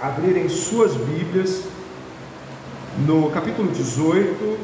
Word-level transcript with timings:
abrirem 0.00 0.48
suas 0.48 0.94
Bíblias 0.94 1.62
no 2.98 3.30
capítulo 3.30 3.70
18, 3.72 4.58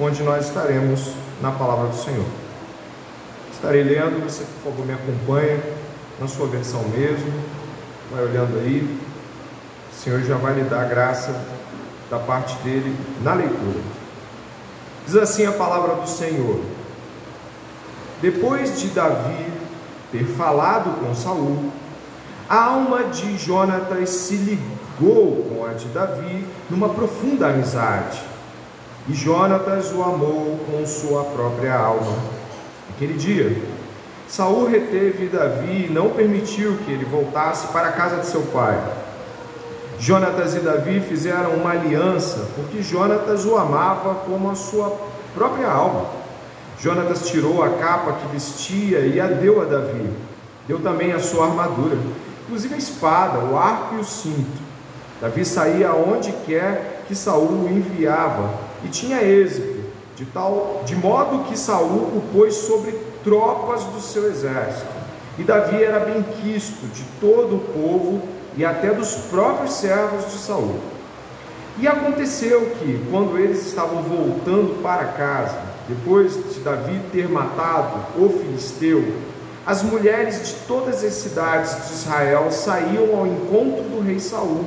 onde 0.00 0.22
nós 0.22 0.46
estaremos 0.46 1.12
na 1.40 1.50
palavra 1.52 1.88
do 1.88 1.96
Senhor. 1.96 2.26
Estarei 3.52 3.82
lendo, 3.82 4.22
você 4.22 4.44
por 4.44 4.70
favor 4.70 4.86
me 4.86 4.92
acompanha 4.92 5.62
na 6.20 6.28
sua 6.28 6.46
versão 6.46 6.82
mesmo, 6.88 7.32
vai 8.10 8.24
olhando 8.24 8.58
aí. 8.58 8.98
O 9.90 9.94
Senhor 9.94 10.20
já 10.22 10.36
vai 10.36 10.54
lhe 10.54 10.62
dar 10.62 10.88
graça 10.88 11.34
da 12.10 12.18
parte 12.18 12.54
dele 12.62 12.94
na 13.22 13.34
leitura. 13.34 13.80
Diz 15.06 15.16
assim 15.16 15.46
a 15.46 15.52
palavra 15.52 15.94
do 15.96 16.08
Senhor: 16.08 16.60
Depois 18.20 18.80
de 18.80 18.88
Davi 18.88 19.52
ter 20.12 20.24
falado 20.24 21.00
com 21.00 21.14
Saul, 21.14 21.70
a 22.48 22.64
alma 22.64 23.04
de 23.04 23.36
Jonatas 23.38 24.08
se 24.10 24.36
ligou 24.36 25.46
com 25.48 25.66
a 25.66 25.72
de 25.72 25.86
Davi 25.86 26.46
numa 26.70 26.88
profunda 26.90 27.48
amizade. 27.48 28.22
E 29.08 29.14
Jonatas 29.14 29.92
o 29.92 30.02
amou 30.02 30.58
com 30.70 30.86
sua 30.86 31.24
própria 31.24 31.74
alma. 31.74 32.16
Aquele 32.90 33.14
dia, 33.14 33.56
Saul 34.28 34.68
reteve 34.68 35.28
Davi 35.28 35.86
e 35.86 35.92
não 35.92 36.10
permitiu 36.10 36.76
que 36.84 36.92
ele 36.92 37.04
voltasse 37.04 37.68
para 37.68 37.88
a 37.88 37.92
casa 37.92 38.18
de 38.18 38.26
seu 38.26 38.42
pai. 38.42 38.80
Jonatas 39.98 40.54
e 40.54 40.60
Davi 40.60 41.00
fizeram 41.00 41.54
uma 41.54 41.70
aliança, 41.70 42.48
porque 42.54 42.82
Jonatas 42.82 43.44
o 43.44 43.56
amava 43.56 44.14
como 44.26 44.50
a 44.50 44.54
sua 44.54 44.96
própria 45.34 45.68
alma. 45.68 46.06
Jonatas 46.78 47.28
tirou 47.28 47.62
a 47.62 47.70
capa 47.70 48.12
que 48.12 48.28
vestia 48.28 49.00
e 49.00 49.18
a 49.18 49.26
deu 49.26 49.62
a 49.62 49.64
Davi. 49.64 50.10
Deu 50.68 50.80
também 50.80 51.12
a 51.12 51.20
sua 51.20 51.46
armadura, 51.46 51.96
inclusive 52.46 52.74
a 52.74 52.78
espada, 52.78 53.40
o 53.40 53.58
arco 53.58 53.96
e 53.96 53.98
o 53.98 54.04
cinto. 54.04 54.62
Davi 55.20 55.44
saía 55.44 55.88
aonde 55.88 56.32
quer 56.46 57.02
que 57.08 57.14
Saul 57.14 57.64
o 57.64 57.68
enviava 57.68 58.50
e 58.84 58.88
tinha 58.88 59.22
êxito, 59.22 59.84
de 60.14 60.24
tal 60.26 60.82
de 60.86 60.94
modo 60.94 61.44
que 61.44 61.58
Saul 61.58 62.16
o 62.16 62.22
pôs 62.32 62.54
sobre 62.54 62.92
tropas 63.24 63.82
do 63.84 64.00
seu 64.00 64.28
exército. 64.28 64.94
E 65.38 65.42
Davi 65.42 65.82
era 65.82 66.00
bem 66.00 66.22
quisto 66.22 66.86
de 66.94 67.02
todo 67.20 67.56
o 67.56 67.58
povo 67.58 68.22
e 68.56 68.64
até 68.64 68.92
dos 68.92 69.14
próprios 69.30 69.72
servos 69.72 70.32
de 70.32 70.38
Saul. 70.38 70.76
E 71.78 71.86
aconteceu 71.86 72.70
que, 72.78 73.06
quando 73.10 73.36
eles 73.38 73.66
estavam 73.66 74.02
voltando 74.02 74.80
para 74.82 75.04
casa, 75.08 75.58
depois 75.86 76.32
de 76.54 76.60
Davi 76.60 77.00
ter 77.12 77.28
matado 77.28 77.98
o 78.16 78.30
filisteu, 78.30 79.04
as 79.66 79.82
mulheres 79.82 80.46
de 80.46 80.54
todas 80.68 81.02
as 81.02 81.12
cidades 81.14 81.88
de 81.88 81.94
Israel 81.94 82.52
saíam 82.52 83.18
ao 83.18 83.26
encontro 83.26 83.82
do 83.82 84.00
rei 84.00 84.20
Saul, 84.20 84.64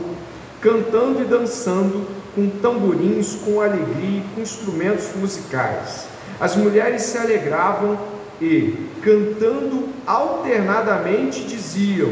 cantando 0.59 1.21
e 1.21 1.25
dançando 1.25 2.05
com 2.35 2.49
tamborins, 2.49 3.35
com 3.45 3.61
alegria 3.61 4.19
e 4.19 4.25
com 4.35 4.41
instrumentos 4.41 5.15
musicais. 5.15 6.05
As 6.37 6.57
mulheres 6.57 7.03
se 7.03 7.17
alegravam 7.17 7.97
e, 8.41 8.89
cantando 9.01 9.87
alternadamente, 10.05 11.45
diziam: 11.45 12.11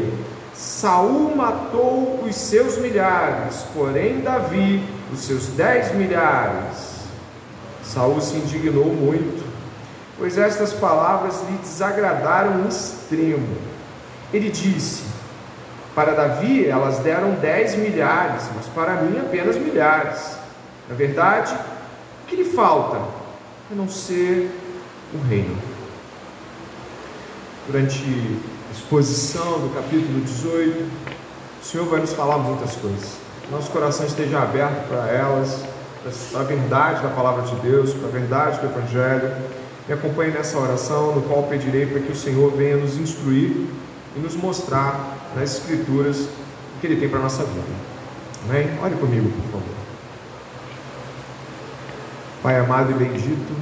Saul 0.54 1.36
matou 1.36 2.24
os 2.26 2.36
seus 2.36 2.78
milhares, 2.78 3.64
porém 3.74 4.20
Davi 4.20 4.82
os 5.12 5.20
seus 5.20 5.46
dez 5.48 5.94
milhares. 5.94 6.88
Saul 7.82 8.20
se 8.20 8.36
indignou 8.36 8.86
muito, 8.86 9.37
pois 10.18 10.36
estas 10.36 10.72
palavras 10.72 11.42
lhe 11.48 11.56
desagradaram 11.58 12.64
em 12.64 12.68
extremo. 12.68 13.56
Ele 14.32 14.50
disse: 14.50 15.04
Para 15.94 16.12
Davi 16.12 16.66
elas 16.66 16.98
deram 16.98 17.32
dez 17.36 17.76
milhares, 17.76 18.44
mas 18.54 18.66
para 18.66 19.02
mim 19.02 19.18
apenas 19.18 19.56
milhares. 19.56 20.36
Na 20.88 20.94
verdade, 20.94 21.54
o 22.24 22.26
que 22.26 22.36
lhe 22.36 22.44
falta 22.44 22.96
a 23.70 23.74
não 23.74 23.88
ser 23.88 24.50
o 25.14 25.28
reino? 25.28 25.56
Durante 27.66 28.02
exposição 28.72 29.60
do 29.60 29.74
capítulo 29.74 30.20
18, 30.20 30.90
o 31.60 31.64
Senhor 31.64 31.86
vai 31.86 32.00
nos 32.00 32.12
falar 32.12 32.38
muitas 32.38 32.74
coisas. 32.76 33.18
Nosso 33.50 33.70
coração 33.70 34.06
esteja 34.06 34.40
aberto 34.40 34.88
para 34.88 35.08
elas, 35.08 35.64
para 36.32 36.40
a 36.40 36.44
verdade 36.44 37.02
da 37.02 37.08
palavra 37.08 37.42
de 37.42 37.54
Deus, 37.56 37.92
para 37.92 38.08
a 38.08 38.10
verdade 38.10 38.60
do 38.60 38.66
Evangelho. 38.66 39.36
Me 39.88 39.94
acompanhe 39.94 40.30
nessa 40.30 40.58
oração, 40.58 41.14
no 41.14 41.22
qual 41.22 41.44
pedirei 41.44 41.86
para 41.86 42.00
que 42.00 42.12
o 42.12 42.14
Senhor 42.14 42.52
venha 42.54 42.76
nos 42.76 42.98
instruir 42.98 43.66
e 44.14 44.18
nos 44.20 44.36
mostrar 44.36 45.16
nas 45.34 45.56
Escrituras 45.56 46.18
o 46.18 46.80
que 46.80 46.86
Ele 46.86 47.00
tem 47.00 47.08
para 47.08 47.20
a 47.20 47.22
nossa 47.22 47.42
vida. 47.42 47.66
Amém? 48.44 48.68
Olhe 48.82 48.96
comigo, 48.96 49.30
por 49.30 49.52
favor. 49.52 49.78
Pai 52.42 52.58
amado 52.58 52.90
e 52.90 52.94
bendito, 52.94 53.56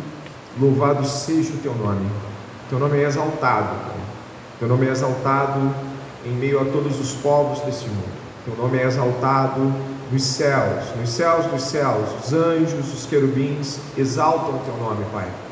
louvado 0.60 1.06
seja 1.06 1.53
o 1.53 1.59
Teu 1.59 1.75
nome. 1.75 2.10
Teu 2.69 2.81
nome 2.81 2.98
é 2.98 3.04
exaltado, 3.04 3.76
Pai. 3.86 3.97
Teu 4.59 4.66
nome 4.66 4.86
é 4.86 4.91
exaltado 4.91 5.72
em 6.25 6.32
meio 6.32 6.60
a 6.60 6.65
todos 6.65 6.98
os 6.98 7.12
povos 7.12 7.60
desse 7.60 7.84
mundo. 7.84 8.16
Teu 8.44 8.56
nome 8.56 8.78
é 8.78 8.84
exaltado 8.84 9.72
nos 10.10 10.25
céus, 10.25 10.86
nos 10.98 11.09
céus 11.10 11.47
dos 11.47 11.62
céus. 11.62 12.09
Os 12.25 12.32
anjos, 12.32 12.92
os 12.92 13.06
querubins 13.06 13.78
exaltam 13.97 14.56
o 14.56 14.62
teu 14.65 14.76
nome, 14.76 15.04
Pai. 15.12 15.46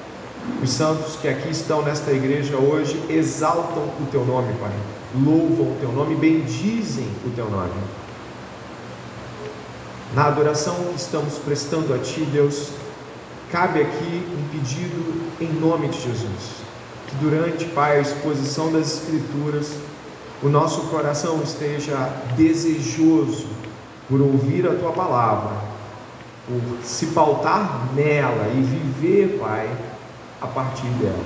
Os 0.62 0.70
santos 0.70 1.16
que 1.16 1.28
aqui 1.28 1.50
estão 1.50 1.82
nesta 1.82 2.10
igreja 2.12 2.56
hoje 2.56 3.02
exaltam 3.08 3.84
o 4.00 4.06
teu 4.10 4.24
nome, 4.24 4.52
Pai. 4.60 4.72
Louvam 5.14 5.72
o 5.72 5.76
teu 5.80 5.92
nome, 5.92 6.14
bendizem 6.14 7.08
o 7.26 7.30
teu 7.30 7.48
nome. 7.50 7.72
Na 10.14 10.26
adoração 10.26 10.74
que 10.92 11.00
estamos 11.00 11.38
prestando 11.38 11.92
a 11.92 11.98
Ti, 11.98 12.20
Deus, 12.32 12.70
cabe 13.50 13.80
aqui 13.80 14.26
um 14.32 14.48
pedido 14.48 15.22
em 15.40 15.52
nome 15.60 15.88
de 15.88 16.00
Jesus 16.00 16.64
que 17.06 17.24
durante, 17.24 17.66
Pai, 17.66 17.98
a 17.98 18.00
exposição 18.00 18.72
das 18.72 18.94
Escrituras, 18.94 19.72
o 20.42 20.48
nosso 20.48 20.82
coração 20.88 21.40
esteja 21.42 22.10
desejoso 22.36 23.46
por 24.08 24.20
ouvir 24.20 24.66
a 24.66 24.74
Tua 24.74 24.92
palavra, 24.92 25.56
por 26.46 26.84
se 26.84 27.06
pautar 27.06 27.88
nela 27.94 28.50
e 28.54 28.62
viver, 28.62 29.38
Pai, 29.38 29.68
a 30.44 30.48
partir 30.48 30.86
dela. 31.00 31.24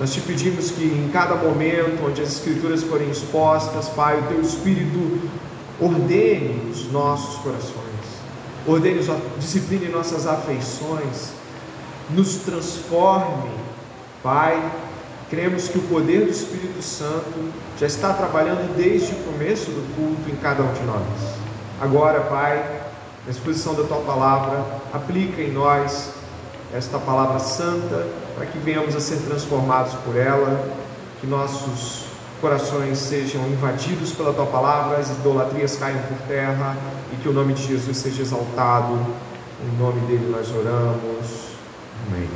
Nós 0.00 0.12
te 0.12 0.20
pedimos 0.20 0.70
que 0.70 0.84
em 0.84 1.10
cada 1.12 1.34
momento 1.34 2.06
onde 2.06 2.22
as 2.22 2.28
Escrituras 2.28 2.82
forem 2.82 3.10
expostas, 3.10 3.88
Pai, 3.88 4.20
o 4.20 4.22
Teu 4.24 4.40
Espírito 4.40 5.28
ordene 5.80 6.70
os 6.70 6.90
nossos 6.90 7.40
corações, 7.42 7.74
ordene, 8.66 9.00
discipline 9.38 9.88
nossas 9.88 10.26
afeições, 10.26 11.32
nos 12.10 12.36
transforme 12.36 13.50
Pai, 14.22 14.60
cremos 15.30 15.68
que 15.68 15.78
o 15.78 15.82
poder 15.82 16.24
do 16.24 16.30
Espírito 16.30 16.82
Santo 16.82 17.52
já 17.78 17.86
está 17.86 18.12
trabalhando 18.12 18.76
desde 18.76 19.12
o 19.12 19.16
começo 19.24 19.70
do 19.70 19.94
culto 19.94 20.28
em 20.28 20.34
cada 20.36 20.62
um 20.64 20.72
de 20.72 20.82
nós. 20.82 21.02
Agora, 21.80 22.20
Pai, 22.22 22.80
na 23.24 23.30
exposição 23.30 23.74
da 23.74 23.84
tua 23.84 23.98
palavra, 23.98 24.66
aplica 24.92 25.40
em 25.40 25.52
nós 25.52 26.10
esta 26.74 26.98
palavra 26.98 27.38
santa 27.38 28.06
para 28.36 28.46
que 28.46 28.58
venhamos 28.58 28.94
a 28.94 29.00
ser 29.00 29.16
transformados 29.18 29.94
por 30.04 30.16
ela, 30.16 30.68
que 31.20 31.26
nossos 31.26 32.04
corações 32.40 32.98
sejam 32.98 33.46
invadidos 33.48 34.12
pela 34.12 34.32
tua 34.32 34.46
palavra, 34.46 34.98
as 34.98 35.10
idolatrias 35.10 35.76
caiam 35.76 36.00
por 36.02 36.18
terra 36.28 36.76
e 37.12 37.16
que 37.16 37.28
o 37.28 37.32
nome 37.32 37.54
de 37.54 37.66
Jesus 37.66 37.96
seja 37.96 38.22
exaltado. 38.22 38.94
Em 39.60 39.78
nome 39.80 40.00
dele 40.02 40.30
nós 40.30 40.50
oramos. 40.54 41.48
Amém. 42.06 42.28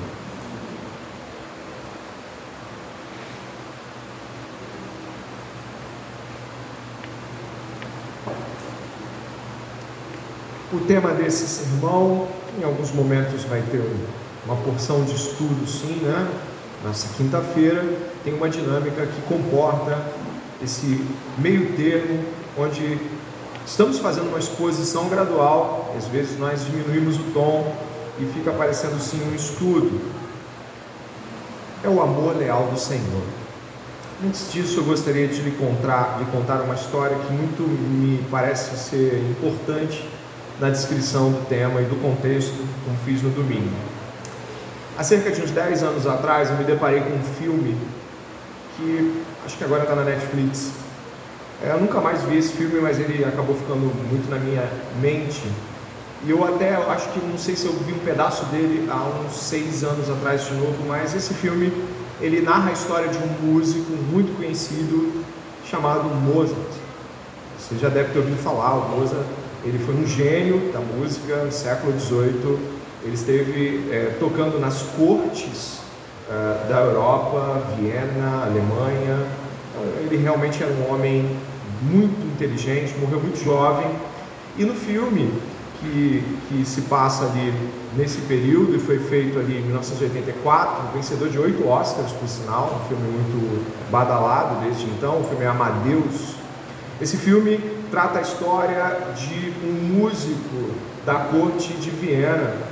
O 10.72 10.80
tema 10.80 11.10
desse 11.12 11.47
sermão, 11.47 12.27
em 12.59 12.65
alguns 12.65 12.91
momentos 12.92 13.45
vai 13.45 13.60
ter 13.71 13.83
uma 14.44 14.56
porção 14.56 15.04
de 15.04 15.15
estudo, 15.15 15.66
sim, 15.66 16.00
né? 16.03 16.28
Nessa 16.84 17.09
quinta-feira 17.16 17.84
tem 18.24 18.34
uma 18.34 18.48
dinâmica 18.48 19.06
que 19.06 19.22
comporta 19.22 20.04
esse 20.62 21.04
meio 21.39 21.77
termo, 21.77 22.24
onde 22.59 22.98
estamos 23.65 23.98
fazendo 23.98 24.28
uma 24.28 24.39
exposição 24.39 25.09
gradual, 25.09 25.94
às 25.97 26.06
vezes 26.06 26.39
nós 26.39 26.65
diminuímos 26.65 27.16
o 27.16 27.24
tom 27.33 27.74
e 28.18 28.24
fica 28.27 28.50
parecendo 28.53 28.98
sim 29.00 29.21
um 29.30 29.34
estudo. 29.34 30.00
É 31.84 31.89
o 31.89 32.00
amor 32.00 32.36
leal 32.36 32.66
do 32.66 32.78
Senhor. 32.78 33.22
Antes 34.24 34.53
disso, 34.53 34.80
eu 34.80 34.84
gostaria 34.84 35.27
de 35.27 35.41
lhe 35.41 35.50
contar, 35.53 36.18
de 36.18 36.24
contar 36.27 36.60
uma 36.60 36.74
história 36.74 37.16
que 37.16 37.33
muito 37.33 37.62
me 37.62 38.24
parece 38.30 38.77
ser 38.77 39.21
importante 39.30 40.09
na 40.60 40.71
descrição 40.71 41.33
do 41.33 41.44
tema 41.48 41.80
e 41.80 41.84
do 41.84 42.00
contexto, 42.00 42.54
como 42.84 42.97
fiz 43.04 43.21
no 43.21 43.30
domingo. 43.30 43.91
Há 44.97 45.03
cerca 45.03 45.30
de 45.30 45.41
uns 45.41 45.50
10 45.50 45.83
anos 45.83 46.06
atrás, 46.06 46.50
eu 46.50 46.56
me 46.56 46.65
deparei 46.65 47.00
com 47.00 47.10
um 47.10 47.22
filme 47.39 47.77
que 48.77 49.22
acho 49.47 49.56
que 49.56 49.65
agora 49.65 49.83
está 49.83 49.94
na 49.94 50.04
Netflix, 50.04 50.71
É, 51.65 51.71
eu 51.71 51.80
nunca 51.80 52.00
mais 52.00 52.21
vi 52.22 52.39
esse 52.39 52.53
filme, 52.54 52.80
mas 52.80 52.98
ele 52.98 53.24
acabou 53.24 53.54
ficando 53.54 53.80
muito 54.10 54.28
na 54.28 54.36
minha 54.36 54.68
mente. 55.00 55.41
E 56.24 56.30
eu 56.30 56.44
até 56.44 56.74
acho 56.74 57.09
que 57.10 57.21
não 57.24 57.39
sei 57.39 57.54
se 57.54 57.66
eu 57.66 57.72
vi 57.72 57.92
um 57.92 58.00
pedaço 58.00 58.44
dele 58.47 58.89
há 58.91 58.97
uns 59.21 59.36
seis 59.36 59.84
anos 59.84 60.10
atrás 60.10 60.44
de 60.44 60.54
novo, 60.54 60.84
mas 60.89 61.15
esse 61.15 61.33
filme 61.34 61.72
ele 62.21 62.42
narra 62.42 62.71
a 62.71 62.72
história 62.72 63.09
de 63.09 63.16
um 63.16 63.53
músico 63.53 63.92
muito 63.92 64.36
conhecido 64.36 65.24
chamado 65.71 66.04
Mozart. 66.09 66.59
Você 67.59 67.78
já 67.78 67.89
deve 67.89 68.12
ter 68.12 68.18
ouvido 68.18 68.42
falar, 68.42 68.74
o 68.74 68.89
Mozart 68.98 69.24
ele 69.65 69.78
foi 69.78 69.94
um 69.94 70.06
gênio 70.06 70.72
da 70.72 70.80
música 70.80 71.44
no 71.44 71.53
século 71.53 71.98
XVIII. 71.98 72.72
Ele 73.04 73.15
esteve 73.15 73.89
é, 73.91 74.16
tocando 74.21 74.60
nas 74.60 74.83
cortes 74.97 75.81
uh, 76.28 76.69
da 76.69 76.81
Europa, 76.81 77.63
Viena, 77.77 78.45
Alemanha. 78.45 79.27
Então, 79.71 79.83
ele 80.04 80.16
realmente 80.19 80.63
era 80.63 80.72
um 80.72 80.95
homem 80.95 81.37
muito 81.83 82.27
inteligente, 82.34 82.95
morreu 83.01 83.21
muito 83.21 83.43
jovem. 83.43 83.91
E 84.57 84.65
no 84.65 84.75
filme 84.75 85.33
que, 85.81 86.22
que 86.49 86.65
se 86.65 86.83
passa 86.83 87.25
ali 87.25 87.53
nesse 87.97 88.21
período 88.22 88.77
e 88.77 88.78
foi 88.78 88.99
feito 88.99 89.39
ali 89.39 89.59
em 89.59 89.63
1984, 89.63 90.95
vencedor 90.95 91.28
de 91.28 91.39
oito 91.39 91.69
Oscars, 91.69 92.13
por 92.13 92.28
sinal, 92.28 92.81
um 92.83 92.89
filme 92.89 93.03
muito 93.03 93.91
badalado 93.91 94.60
desde 94.65 94.84
então, 94.84 95.21
o 95.21 95.25
filme 95.25 95.45
é 95.45 95.49
Amadeus. 95.49 96.37
Esse 97.01 97.16
filme 97.16 97.59
trata 97.91 98.21
a 98.21 98.22
história 98.22 98.99
de 99.16 99.53
um 99.66 99.99
músico 99.99 100.71
da 101.04 101.15
corte 101.15 101.72
de 101.75 101.91
Viena. 101.91 102.72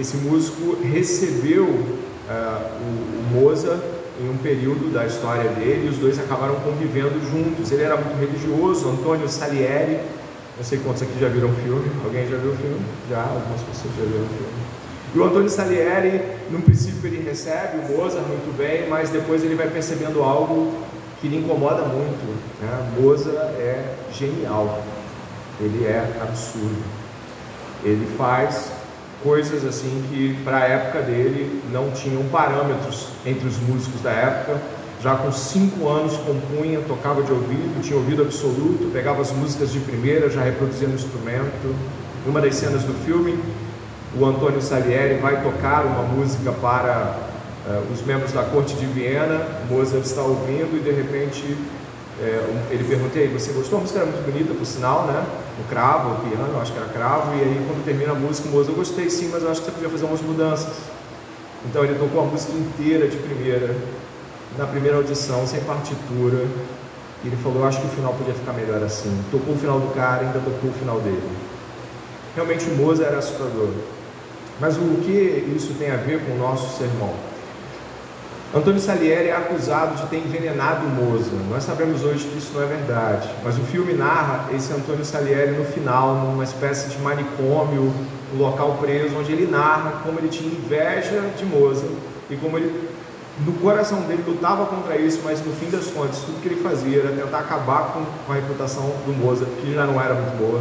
Esse 0.00 0.16
músico 0.16 0.78
recebeu 0.82 1.64
uh, 1.66 1.90
o, 2.30 3.34
Mozart 3.34 3.82
em 4.18 4.30
um 4.30 4.36
período 4.38 4.90
da 4.90 5.04
história 5.04 5.50
dele 5.50 5.88
e 5.88 5.88
os 5.90 5.98
dois 5.98 6.18
acabaram 6.18 6.54
convivendo 6.60 7.20
juntos. 7.30 7.70
Ele 7.70 7.82
era 7.82 7.96
muito 7.96 8.18
religioso, 8.18 8.88
Antônio 8.88 9.28
Salieri, 9.28 10.00
não 10.56 10.64
sei 10.64 10.78
quantos 10.78 11.02
aqui 11.02 11.12
já 11.20 11.28
viram 11.28 11.50
o 11.50 11.52
filme. 11.52 11.90
Alguém 12.02 12.26
já 12.26 12.38
viu 12.38 12.52
o 12.52 12.56
filme? 12.56 12.80
Já, 13.10 13.20
algumas 13.20 13.60
pessoas 13.60 13.94
já 13.94 14.04
viram 14.04 14.24
o 14.24 14.28
filme. 14.28 14.60
E 15.14 15.18
o 15.18 15.24
Antônio 15.24 15.50
Salieri, 15.50 16.22
no 16.50 16.62
princípio, 16.62 17.06
ele 17.06 17.22
recebe 17.22 17.76
o 17.76 17.98
Mozart 17.98 18.26
muito 18.26 18.56
bem, 18.56 18.88
mas 18.88 19.10
depois 19.10 19.44
ele 19.44 19.54
vai 19.54 19.68
percebendo 19.68 20.22
algo 20.22 20.72
que 21.20 21.28
lhe 21.28 21.36
incomoda 21.36 21.82
muito. 21.82 22.24
Né? 22.62 22.90
É 23.58 23.94
genial, 24.10 24.82
ele 25.60 25.84
é 25.84 26.10
absurdo. 26.22 26.82
Ele 27.84 28.06
faz 28.16 28.79
coisas 29.22 29.64
assim 29.64 30.02
que 30.10 30.38
para 30.44 30.58
a 30.58 30.64
época 30.64 31.02
dele 31.02 31.62
não 31.72 31.90
tinham 31.90 32.22
parâmetros 32.24 33.08
entre 33.24 33.46
os 33.46 33.58
músicos 33.58 34.00
da 34.00 34.10
época 34.10 34.60
já 35.02 35.14
com 35.14 35.32
cinco 35.32 35.88
anos 35.88 36.14
compunha, 36.18 36.80
tocava 36.86 37.22
de 37.22 37.32
ouvido, 37.32 37.80
tinha 37.82 37.96
ouvido 37.96 38.20
absoluto, 38.20 38.90
pegava 38.92 39.22
as 39.22 39.32
músicas 39.32 39.72
de 39.72 39.80
primeira, 39.80 40.28
já 40.28 40.42
reproduzia 40.42 40.86
no 40.86 40.94
instrumento. 40.94 41.74
Numa 42.26 42.38
das 42.38 42.56
cenas 42.56 42.82
do 42.82 42.92
filme, 43.04 43.38
o 44.18 44.26
Antônio 44.26 44.60
Salieri 44.60 45.14
vai 45.14 45.42
tocar 45.42 45.86
uma 45.86 46.02
música 46.02 46.52
para 46.52 47.16
uh, 47.66 47.92
os 47.92 48.02
membros 48.04 48.32
da 48.32 48.42
corte 48.42 48.74
de 48.74 48.84
Viena, 48.84 49.46
Mozart 49.70 50.04
está 50.04 50.20
ouvindo 50.20 50.76
e 50.76 50.80
de 50.80 50.90
repente 50.90 51.56
é, 52.20 52.44
ele 52.70 52.84
pergunta, 52.84 53.18
aí, 53.18 53.28
você 53.28 53.50
gostou? 53.52 53.78
A 53.78 53.80
música 53.80 54.00
era 54.00 54.06
muito 54.06 54.22
bonita, 54.30 54.52
por 54.52 54.66
sinal, 54.66 55.06
né? 55.06 55.24
O 55.60 55.64
cravo, 55.68 56.14
o 56.14 56.28
piano, 56.28 56.60
acho 56.60 56.72
que 56.72 56.78
era 56.78 56.88
cravo, 56.88 57.34
e 57.34 57.40
aí 57.40 57.64
quando 57.66 57.84
termina 57.84 58.12
a 58.12 58.14
música, 58.14 58.48
o 58.48 58.52
Mozart, 58.52 58.70
eu 58.70 58.76
gostei 58.76 59.10
sim, 59.10 59.28
mas 59.32 59.42
eu 59.42 59.50
acho 59.50 59.60
que 59.60 59.66
você 59.66 59.72
podia 59.72 59.90
fazer 59.90 60.04
umas 60.06 60.20
mudanças. 60.22 60.74
Então 61.66 61.84
ele 61.84 61.98
tocou 61.98 62.22
a 62.22 62.24
música 62.24 62.52
inteira 62.52 63.06
de 63.06 63.16
primeira, 63.18 63.76
na 64.56 64.66
primeira 64.66 64.96
audição, 64.96 65.46
sem 65.46 65.60
partitura, 65.60 66.46
e 67.22 67.28
ele 67.28 67.36
falou: 67.36 67.60
Eu 67.60 67.66
acho 67.66 67.80
que 67.80 67.86
o 67.86 67.90
final 67.90 68.14
podia 68.14 68.34
ficar 68.34 68.52
melhor 68.54 68.82
assim. 68.82 69.14
Tocou 69.30 69.54
o 69.54 69.58
final 69.58 69.78
do 69.78 69.94
cara, 69.94 70.22
ainda 70.22 70.40
tocou 70.40 70.70
o 70.70 70.72
final 70.72 70.98
dele. 71.00 71.36
Realmente 72.34 72.64
o 72.70 72.76
Mozart 72.76 73.08
era 73.08 73.18
assustador. 73.18 73.70
Mas 74.58 74.76
o 74.76 75.02
que 75.04 75.54
isso 75.56 75.74
tem 75.78 75.90
a 75.90 75.96
ver 75.96 76.24
com 76.24 76.32
o 76.32 76.38
nosso 76.38 76.78
sermão? 76.78 77.29
Antônio 78.52 78.80
Salieri 78.80 79.28
é 79.28 79.36
acusado 79.36 79.94
de 79.94 80.08
ter 80.08 80.16
envenenado 80.16 80.84
Mozart. 80.84 81.30
Nós 81.48 81.62
sabemos 81.62 82.02
hoje 82.02 82.26
que 82.26 82.38
isso 82.38 82.50
não 82.52 82.64
é 82.64 82.66
verdade, 82.66 83.30
mas 83.44 83.56
o 83.56 83.60
filme 83.60 83.92
narra 83.92 84.48
esse 84.52 84.72
Antônio 84.72 85.04
Salieri 85.04 85.52
no 85.52 85.64
final, 85.64 86.16
numa 86.16 86.42
espécie 86.42 86.88
de 86.88 86.98
manicômio, 86.98 87.94
um 88.34 88.38
local 88.38 88.76
preso, 88.80 89.16
onde 89.16 89.30
ele 89.30 89.48
narra 89.48 90.00
como 90.02 90.18
ele 90.18 90.26
tinha 90.26 90.52
inveja 90.52 91.30
de 91.38 91.44
Mozart 91.44 91.92
e 92.28 92.34
como 92.36 92.58
ele 92.58 92.90
no 93.46 93.52
coração 93.52 94.00
dele 94.00 94.24
lutava 94.26 94.66
contra 94.66 94.96
isso, 94.96 95.20
mas 95.24 95.38
no 95.46 95.52
fim 95.52 95.70
das 95.70 95.86
contas, 95.86 96.18
tudo 96.18 96.42
que 96.42 96.48
ele 96.48 96.60
fazia 96.60 97.02
era 97.02 97.12
tentar 97.12 97.38
acabar 97.38 97.92
com, 97.92 98.32
a 98.32 98.34
reputação 98.34 98.82
do 99.06 99.16
Mozart, 99.16 99.48
que 99.60 99.72
já 99.72 99.86
não 99.86 100.00
era 100.02 100.14
muito 100.14 100.36
boa, 100.36 100.60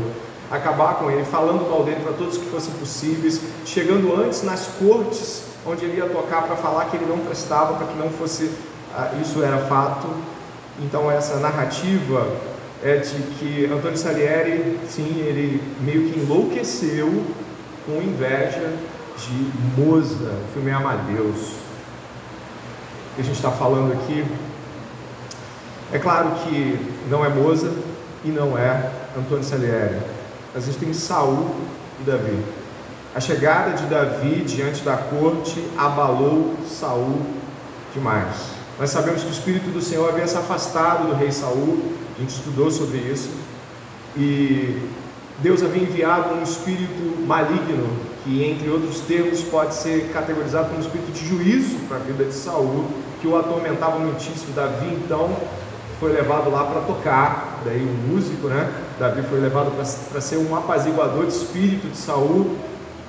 acabar 0.51 0.99
com 0.99 1.09
ele, 1.09 1.25
falando 1.25 1.67
mal 1.67 1.83
dele 1.83 2.01
para 2.03 2.13
todos 2.13 2.37
que 2.37 2.45
fossem 2.45 2.71
possíveis, 2.75 3.41
chegando 3.65 4.15
antes 4.15 4.43
nas 4.43 4.67
cortes 4.79 5.48
onde 5.65 5.85
ele 5.85 5.97
ia 5.97 6.07
tocar 6.07 6.43
para 6.43 6.55
falar 6.55 6.85
que 6.85 6.97
ele 6.97 7.05
não 7.05 7.19
prestava, 7.19 7.73
para 7.75 7.87
que 7.87 7.97
não 7.97 8.09
fosse 8.09 8.51
ah, 8.95 9.11
isso 9.21 9.43
era 9.43 9.57
fato. 9.65 10.07
Então 10.79 11.11
essa 11.11 11.37
narrativa 11.37 12.27
é 12.83 12.97
de 12.97 13.21
que 13.37 13.65
Antônio 13.65 13.97
Salieri, 13.97 14.79
sim, 14.87 15.19
ele 15.19 15.61
meio 15.81 16.09
que 16.09 16.19
enlouqueceu 16.19 17.25
com 17.85 18.01
inveja 18.01 18.73
de 19.17 19.81
Mozart, 19.81 20.33
o 20.49 20.53
filme 20.53 20.71
é 20.71 20.73
Amadeus 20.73 21.69
que 23.19 23.23
a 23.23 23.25
gente 23.25 23.35
está 23.35 23.51
falando 23.51 23.91
aqui, 23.91 24.23
é 25.91 25.99
claro 25.99 26.31
que 26.43 26.79
não 27.09 27.25
é 27.25 27.27
Moza 27.27 27.69
e 28.23 28.29
não 28.29 28.57
é 28.57 28.91
Antônio 29.17 29.43
Salieri. 29.43 29.99
Mas 30.53 30.63
a 30.63 30.65
gente 30.67 30.79
tem 30.79 30.93
Saul 30.93 31.53
e 31.99 32.03
Davi. 32.03 32.41
A 33.15 33.19
chegada 33.19 33.71
de 33.71 33.87
Davi 33.87 34.43
diante 34.45 34.83
da 34.83 34.95
corte 34.95 35.63
abalou 35.75 36.53
Saul 36.67 37.19
demais. 37.91 38.35
Nós 38.79 38.91
sabemos 38.91 39.23
que 39.23 39.29
o 39.29 39.31
Espírito 39.31 39.71
do 39.71 39.81
Senhor 39.81 40.07
havia 40.07 40.27
se 40.27 40.37
afastado 40.37 41.07
do 41.07 41.15
rei 41.15 41.31
Saul, 41.31 41.91
a 42.15 42.21
gente 42.21 42.35
estudou 42.35 42.69
sobre 42.69 42.99
isso, 42.99 43.31
e 44.15 44.79
Deus 45.39 45.63
havia 45.63 45.81
enviado 45.81 46.35
um 46.35 46.43
espírito 46.43 47.25
maligno, 47.25 47.89
que 48.23 48.43
entre 48.43 48.69
outros 48.69 48.99
termos 49.01 49.41
pode 49.41 49.73
ser 49.73 50.11
categorizado 50.13 50.67
como 50.67 50.77
um 50.77 50.81
espírito 50.81 51.11
de 51.11 51.27
juízo 51.27 51.77
para 51.87 51.97
a 51.97 52.01
vida 52.01 52.25
de 52.25 52.33
Saul, 52.33 52.85
que 53.19 53.27
o 53.27 53.35
atormentava 53.35 53.97
muitíssimo. 53.97 54.53
Davi 54.53 54.85
então 55.03 55.35
foi 55.99 56.11
levado 56.11 56.51
lá 56.51 56.63
para 56.63 56.81
tocar, 56.81 57.59
daí 57.65 57.81
o 57.81 58.13
músico, 58.13 58.47
né? 58.49 58.71
Davi 58.99 59.23
foi 59.23 59.39
levado 59.39 59.71
para 59.71 60.21
ser 60.21 60.37
um 60.37 60.55
apaziguador 60.55 61.25
de 61.25 61.33
espírito 61.33 61.87
de 61.87 61.97
Saul 61.97 62.55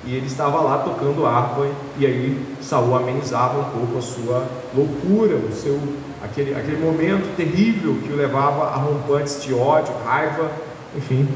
e 0.05 0.15
ele 0.15 0.25
estava 0.25 0.61
lá 0.61 0.79
tocando 0.79 1.25
harpa 1.25 1.67
e 1.97 2.05
aí 2.05 2.55
Saul 2.61 2.95
amenizava 2.95 3.59
um 3.59 3.63
pouco 3.65 3.97
a 3.97 4.01
sua 4.01 4.47
loucura, 4.75 5.35
o 5.35 5.51
seu 5.53 5.79
aquele, 6.23 6.55
aquele 6.55 6.77
momento 6.77 7.35
terrível 7.35 7.95
que 8.03 8.11
o 8.11 8.15
levava 8.15 8.65
a 8.65 8.75
rompantes 8.75 9.43
de 9.43 9.53
ódio, 9.53 9.93
raiva, 10.05 10.51
enfim, 10.95 11.27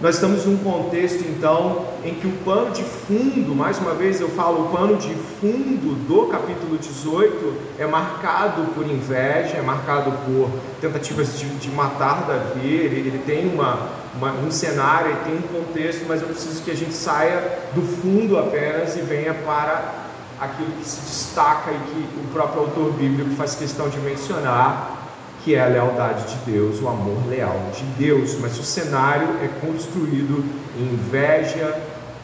nós 0.00 0.16
estamos 0.16 0.44
num 0.44 0.56
contexto 0.58 1.24
então 1.28 1.86
em 2.04 2.14
que 2.14 2.26
o 2.26 2.32
pano 2.44 2.72
de 2.72 2.82
fundo, 2.82 3.54
mais 3.54 3.78
uma 3.78 3.94
vez 3.94 4.20
eu 4.20 4.28
falo, 4.28 4.66
o 4.66 4.68
pano 4.68 4.96
de 4.96 5.14
fundo 5.40 5.94
do 6.06 6.26
capítulo 6.26 6.76
18 6.76 7.54
é 7.78 7.86
marcado 7.86 8.62
por 8.74 8.84
inveja, 8.84 9.56
é 9.56 9.62
marcado 9.62 10.10
por 10.26 10.50
tentativas 10.80 11.38
de, 11.38 11.46
de 11.46 11.70
matar 11.70 12.26
Davi. 12.26 12.66
Ele, 12.68 13.08
ele 13.08 13.22
tem 13.24 13.46
uma, 13.46 13.88
uma, 14.16 14.32
um 14.32 14.50
cenário, 14.50 15.10
ele 15.10 15.20
tem 15.24 15.36
um 15.36 15.64
contexto, 15.64 16.04
mas 16.06 16.22
eu 16.22 16.28
preciso 16.28 16.62
que 16.62 16.70
a 16.70 16.76
gente 16.76 16.94
saia 16.94 17.58
do 17.74 17.82
fundo 17.82 18.38
apenas 18.38 18.96
e 18.96 19.00
venha 19.00 19.34
para 19.34 20.04
aquilo 20.40 20.70
que 20.72 20.84
se 20.84 21.00
destaca 21.00 21.70
e 21.70 21.78
que 21.78 22.20
o 22.20 22.32
próprio 22.32 22.62
autor 22.62 22.92
bíblico 22.92 23.30
faz 23.36 23.54
questão 23.54 23.88
de 23.88 23.98
mencionar, 23.98 25.02
que 25.42 25.54
é 25.54 25.62
a 25.62 25.66
lealdade 25.66 26.26
de 26.26 26.52
Deus, 26.52 26.80
o 26.80 26.88
amor 26.88 27.28
leal 27.28 27.70
de 27.74 27.84
Deus, 27.98 28.38
mas 28.40 28.58
o 28.58 28.62
cenário 28.62 29.28
é 29.42 29.48
construído 29.66 30.44
em 30.78 30.94
inveja, 30.94 31.78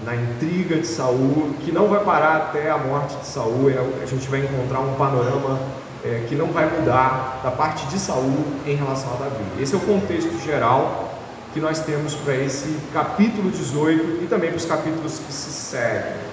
na 0.04 0.16
intriga 0.16 0.76
de 0.76 0.86
Saul, 0.86 1.54
que 1.60 1.70
não 1.70 1.86
vai 1.86 2.02
parar 2.02 2.36
até 2.36 2.70
a 2.70 2.78
morte 2.78 3.16
de 3.16 3.26
Saul, 3.26 3.68
é, 3.68 4.02
a 4.02 4.06
gente 4.06 4.26
vai 4.28 4.40
encontrar 4.40 4.80
um 4.80 4.94
panorama 4.94 5.60
é, 6.02 6.24
que 6.26 6.34
não 6.34 6.46
vai 6.46 6.66
mudar 6.70 7.40
da 7.44 7.50
parte 7.50 7.86
de 7.88 7.98
Saul 7.98 8.44
em 8.66 8.74
relação 8.74 9.12
a 9.14 9.24
Davi. 9.24 9.44
Esse 9.60 9.74
é 9.74 9.76
o 9.76 9.80
contexto 9.80 10.42
geral 10.42 11.09
que 11.52 11.60
nós 11.60 11.80
temos 11.80 12.14
para 12.14 12.34
esse 12.36 12.76
capítulo 12.92 13.50
18 13.50 14.22
e 14.22 14.26
também 14.26 14.50
para 14.50 14.58
os 14.58 14.64
capítulos 14.64 15.18
que 15.18 15.32
se 15.32 15.50
seguem. 15.50 16.30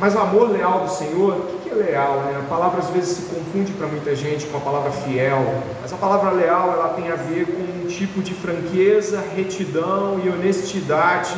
Mas 0.00 0.14
o 0.14 0.18
amor 0.18 0.50
leal 0.50 0.80
do 0.80 0.90
Senhor, 0.90 1.32
o 1.34 1.60
que 1.62 1.70
é 1.70 1.74
leal? 1.74 2.16
Né? 2.22 2.40
A 2.44 2.48
palavra 2.48 2.80
às 2.80 2.90
vezes 2.90 3.16
se 3.16 3.22
confunde 3.22 3.72
para 3.72 3.86
muita 3.86 4.14
gente 4.16 4.46
com 4.46 4.56
a 4.56 4.60
palavra 4.60 4.90
fiel, 4.90 5.62
mas 5.80 5.92
a 5.92 5.96
palavra 5.96 6.30
leal 6.32 6.72
ela 6.72 6.88
tem 6.94 7.10
a 7.10 7.14
ver 7.14 7.46
com 7.46 7.84
um 7.84 7.86
tipo 7.86 8.20
de 8.20 8.34
franqueza, 8.34 9.22
retidão 9.36 10.20
e 10.24 10.28
honestidade 10.28 11.34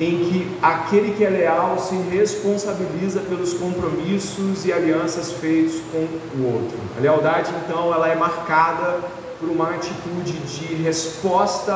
em 0.00 0.24
que 0.24 0.56
aquele 0.62 1.12
que 1.14 1.24
é 1.24 1.28
leal 1.28 1.78
se 1.78 1.94
responsabiliza 1.94 3.20
pelos 3.20 3.52
compromissos 3.52 4.64
e 4.64 4.72
alianças 4.72 5.32
feitos 5.32 5.82
com 5.92 6.08
o 6.38 6.54
outro. 6.54 6.78
A 6.96 7.00
lealdade, 7.00 7.52
então, 7.64 7.92
ela 7.92 8.08
é 8.08 8.14
marcada 8.14 9.00
por 9.40 9.48
uma 9.48 9.70
atitude 9.70 10.32
de 10.32 10.74
resposta 10.74 11.74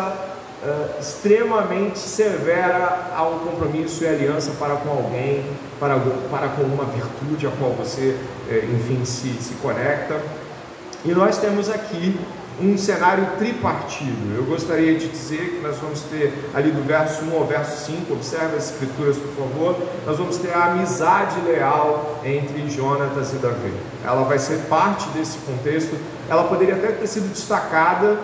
uh, 0.63 1.01
extremamente 1.01 1.99
severa 1.99 3.11
a 3.17 3.27
um 3.27 3.39
compromisso 3.39 4.05
e 4.05 4.07
aliança 4.07 4.53
para 4.61 4.77
com 4.77 4.91
alguém, 4.91 5.43
para, 5.81 5.99
para 6.31 6.49
com 6.49 6.63
uma 6.63 6.85
virtude 6.85 7.47
a 7.47 7.51
qual 7.51 7.73
você, 7.73 8.17
eh, 8.51 8.69
enfim, 8.71 9.03
se, 9.05 9.33
se 9.43 9.55
conecta. 9.55 10.21
E 11.05 11.13
nós 11.13 11.39
temos 11.39 11.71
aqui 11.71 12.19
um 12.61 12.79
cenário 12.79 13.27
tripartido. 13.37 14.35
Eu 14.37 14.45
gostaria 14.45 14.97
de 14.97 15.09
dizer 15.09 15.57
que 15.57 15.61
nós 15.61 15.77
vamos 15.79 16.03
ter 16.03 16.33
ali 16.55 16.71
do 16.71 16.83
verso 16.85 17.25
1 17.25 17.37
ao 17.37 17.45
verso 17.47 17.87
5, 17.87 18.13
observe 18.13 18.57
as 18.57 18.71
escrituras 18.71 19.17
por 19.17 19.35
favor, 19.35 19.77
nós 20.07 20.17
vamos 20.17 20.37
ter 20.37 20.53
a 20.53 20.67
amizade 20.67 21.41
leal 21.41 22.21
entre 22.25 22.69
Jonatas 22.71 23.33
e 23.33 23.37
Davi. 23.37 23.73
Ela 24.05 24.23
vai 24.23 24.39
ser 24.39 24.59
parte 24.69 25.09
desse 25.09 25.39
contexto, 25.39 25.97
ela 26.29 26.45
poderia 26.45 26.75
até 26.75 26.89
ter 26.89 27.07
sido 27.07 27.31
destacada 27.33 28.19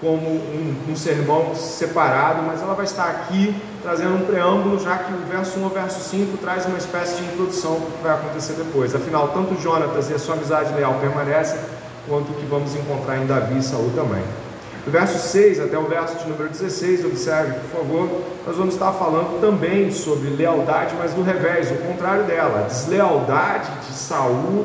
como 0.00 0.26
um, 0.26 0.74
um 0.88 0.96
sermão 0.96 1.54
separado, 1.54 2.42
mas 2.42 2.62
ela 2.62 2.74
vai 2.74 2.86
estar 2.86 3.04
aqui 3.04 3.54
trazendo 3.82 4.14
um 4.14 4.26
preâmbulo, 4.26 4.78
já 4.78 4.96
que 4.96 5.12
o 5.12 5.18
verso 5.30 5.58
1 5.58 5.64
ao 5.64 5.70
verso 5.70 6.00
5 6.08 6.38
traz 6.38 6.64
uma 6.64 6.78
espécie 6.78 7.16
de 7.16 7.24
introdução 7.24 7.74
para 7.74 7.86
o 7.86 7.90
que 7.92 8.02
vai 8.02 8.12
acontecer 8.14 8.52
depois. 8.54 8.94
Afinal, 8.94 9.28
tanto 9.28 9.60
Jonatas 9.60 10.08
e 10.10 10.14
a 10.14 10.18
sua 10.18 10.34
amizade 10.34 10.72
leal 10.74 10.94
permanecem, 11.00 11.58
quanto 12.08 12.32
o 12.32 12.34
que 12.34 12.46
vamos 12.46 12.74
encontrar 12.74 13.18
em 13.18 13.26
Davi 13.26 13.58
e 13.58 13.62
Saul 13.62 13.90
também. 13.94 14.22
Do 14.84 14.90
verso 14.90 15.18
6 15.18 15.60
até 15.60 15.78
o 15.78 15.84
verso 15.84 16.16
de 16.16 16.30
número 16.30 16.48
16, 16.48 17.04
observe, 17.04 17.52
por 17.60 17.80
favor, 17.80 18.08
nós 18.46 18.56
vamos 18.56 18.72
estar 18.72 18.92
falando 18.92 19.38
também 19.38 19.90
sobre 19.90 20.30
lealdade, 20.30 20.94
mas 20.98 21.12
do 21.12 21.22
revés, 21.22 21.70
o 21.70 21.74
contrário 21.74 22.24
dela. 22.24 22.66
Deslealdade 22.66 23.70
de 23.86 23.94
Saul 23.94 24.64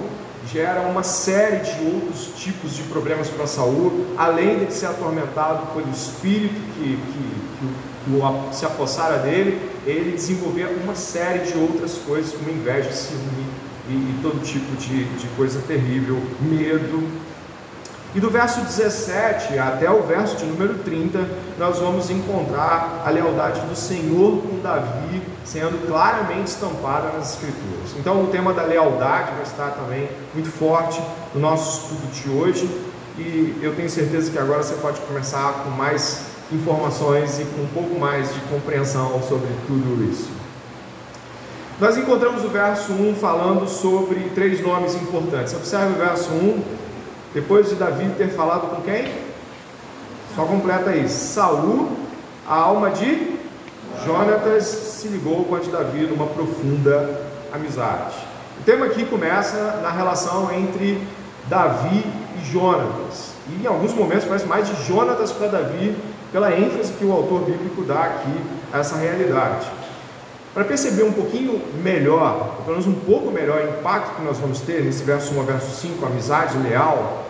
gera 0.52 0.82
uma 0.82 1.04
série 1.04 1.60
de 1.60 1.86
outros 1.86 2.30
tipos 2.38 2.75
de 2.75 2.84
problemas 2.84 3.28
para 3.30 3.48
Saul, 3.48 4.06
além 4.18 4.66
de 4.66 4.74
ser 4.74 4.88
atormentado 4.88 5.74
pelo 5.74 5.90
espírito 5.90 6.56
que, 6.75 6.98
que, 6.98 7.66
que, 8.06 8.50
que 8.50 8.56
se 8.56 8.66
apossara 8.66 9.18
dele, 9.20 9.60
ele 9.86 10.12
desenvolvia 10.12 10.70
uma 10.84 10.96
série 10.96 11.40
de 11.40 11.58
outras 11.58 11.94
coisas, 12.00 12.34
como 12.34 12.50
inveja, 12.50 12.92
ciúme 12.92 13.46
e, 13.90 13.94
e 13.94 14.20
todo 14.22 14.42
tipo 14.44 14.75
de, 14.78 15.04
de 15.04 15.28
coisa 15.36 15.62
terrível, 15.68 16.22
medo, 16.42 17.04
e 18.16 18.20
do 18.22 18.30
verso 18.30 18.62
17 18.62 19.60
até 19.60 19.92
o 19.92 20.02
verso 20.04 20.38
de 20.38 20.46
número 20.46 20.76
30, 20.76 21.28
nós 21.60 21.80
vamos 21.80 22.10
encontrar 22.10 23.04
a 23.06 23.10
lealdade 23.10 23.60
do 23.60 23.76
Senhor 23.76 24.42
com 24.42 24.62
Davi 24.62 25.22
sendo 25.44 25.86
claramente 25.86 26.48
estampada 26.48 27.10
nas 27.10 27.34
Escrituras. 27.34 27.92
Então, 28.00 28.24
o 28.24 28.28
tema 28.28 28.54
da 28.54 28.64
lealdade 28.64 29.34
vai 29.34 29.44
estar 29.44 29.72
também 29.72 30.08
muito 30.34 30.50
forte 30.50 31.02
no 31.34 31.42
nosso 31.42 31.82
estudo 31.82 32.10
de 32.14 32.30
hoje. 32.30 32.82
E 33.18 33.60
eu 33.62 33.76
tenho 33.76 33.90
certeza 33.90 34.32
que 34.32 34.40
agora 34.40 34.64
você 34.64 34.76
pode 34.76 35.02
começar 35.02 35.64
com 35.66 35.70
mais 35.72 36.22
informações 36.54 37.38
e 37.40 37.44
com 37.44 37.64
um 37.64 37.68
pouco 37.68 38.00
mais 38.00 38.34
de 38.34 38.40
compreensão 38.42 39.22
sobre 39.24 39.50
tudo 39.68 40.10
isso. 40.10 40.30
Nós 41.82 41.98
encontramos 41.98 42.46
o 42.46 42.48
verso 42.48 42.94
1 42.94 43.16
falando 43.16 43.68
sobre 43.68 44.32
três 44.34 44.62
nomes 44.62 44.96
importantes. 44.96 45.54
Observe 45.54 45.96
o 45.96 45.98
verso 45.98 46.30
1 46.30 46.85
depois 47.36 47.68
de 47.68 47.75
Davi 47.75 48.10
ter 48.18 48.30
falado 48.30 48.74
com 48.74 48.82
quem? 48.82 49.12
Só 50.34 50.46
completa 50.46 50.92
aí. 50.92 51.10
Saul, 51.10 51.92
a 52.48 52.56
alma 52.56 52.92
de 52.92 53.36
Jonatas 54.06 54.63
se 54.63 55.10
ligou 55.10 55.44
com 55.44 55.56
a 55.56 55.60
de 55.60 55.70
Davi 55.70 56.08
numa 56.08 56.27
profunda 56.27 57.22
amizade. 57.54 58.15
O 58.62 58.63
tema 58.63 58.86
aqui 58.86 59.06
começa 59.06 59.82
na 59.84 59.92
relação 59.92 60.50
entre 60.54 61.06
Davi 61.50 62.06
e 62.39 62.51
Jonatas. 62.51 63.34
E 63.50 63.63
em 63.63 63.68
alguns 63.68 63.94
momentos 63.94 64.24
parece 64.24 64.46
mais 64.46 64.70
de 64.70 64.86
Jonatas 64.86 65.34
para 65.34 65.48
Davi, 65.48 65.94
pela 66.32 66.58
ênfase 66.58 66.94
que 66.94 67.04
o 67.04 67.12
autor 67.12 67.42
bíblico 67.42 67.84
dá 67.84 68.01
aqui 68.01 68.42
a 68.72 68.80
essa 68.80 68.96
realidade. 68.96 69.70
Para 70.54 70.63
perceber 70.63 71.04
um 71.04 71.12
pouquinho 71.12 71.62
melhor, 71.84 72.62
pelo 72.63 72.77
menos 72.77 72.88
um 72.88 72.98
pouco 73.01 73.30
melhor, 73.30 73.60
o 73.60 73.80
impacto 73.80 74.15
que 74.15 74.22
nós 74.22 74.38
vamos 74.38 74.62
ter 74.62 74.82
nesse 74.86 75.04
verso 75.04 75.36
1 75.36 75.42
a 75.42 75.44
verso 75.44 75.82
5, 75.82 76.06
amizade 76.06 76.58
leal, 76.60 77.25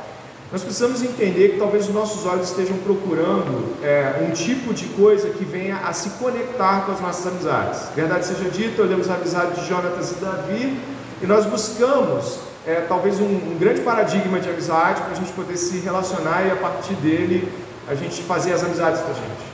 nós 0.56 0.64
precisamos 0.64 1.04
entender 1.04 1.50
que 1.50 1.58
talvez 1.58 1.90
os 1.90 1.94
nossos 1.94 2.26
olhos 2.26 2.50
estejam 2.50 2.78
procurando 2.78 3.76
é, 3.84 4.26
um 4.26 4.32
tipo 4.32 4.74
de 4.74 4.86
coisa 4.86 5.30
que 5.30 5.44
venha 5.44 5.80
a 5.80 5.92
se 5.92 6.12
conectar 6.12 6.86
com 6.86 6.94
as 6.94 7.02
nossas 7.02 7.28
amizades. 7.28 7.90
Verdade 7.94 8.26
seja 8.26 8.50
dita, 8.50 8.82
olhamos 8.82 9.10
a 9.10 9.16
amizade 9.16 9.60
de 9.60 9.68
Jonatas 9.68 10.14
e 10.14 10.16
Davi 10.16 10.80
e 11.22 11.28
nós 11.28 11.46
buscamos 11.46 12.40
é, 12.66 12.76
talvez 12.88 13.20
um, 13.20 13.26
um, 13.26 13.58
grande 13.60 13.82
paradigma 13.82 14.40
de 14.40 14.50
amizade 14.50 15.02
para 15.02 15.12
a 15.12 15.16
gente 15.16 15.34
poder 15.34 15.58
se 15.58 15.80
relacionar 15.80 16.48
e 16.48 16.52
a 16.52 16.56
partir 16.56 16.94
dele 16.94 17.52
a 17.90 17.94
gente 17.94 18.24
fazer 18.24 18.54
as 18.54 18.64
amizades 18.64 19.02
para 19.02 19.12
a 19.12 19.16
gente. 19.16 19.46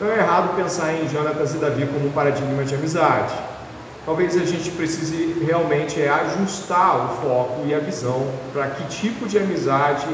Não 0.00 0.10
é 0.10 0.20
errado 0.20 0.56
pensar 0.56 0.94
em 0.94 1.06
Jonatas 1.06 1.52
e 1.52 1.58
Davi 1.58 1.86
como 1.86 2.06
um 2.06 2.12
paradigma 2.12 2.64
de 2.64 2.74
amizade 2.74 3.34
talvez 4.04 4.36
a 4.36 4.44
gente 4.44 4.70
precise 4.70 5.36
realmente 5.44 6.00
é 6.00 6.08
ajustar 6.08 6.96
o 6.96 7.22
foco 7.22 7.66
e 7.66 7.74
a 7.74 7.78
visão 7.78 8.26
para 8.52 8.68
que 8.68 8.84
tipo 8.88 9.26
de 9.26 9.38
amizade 9.38 10.06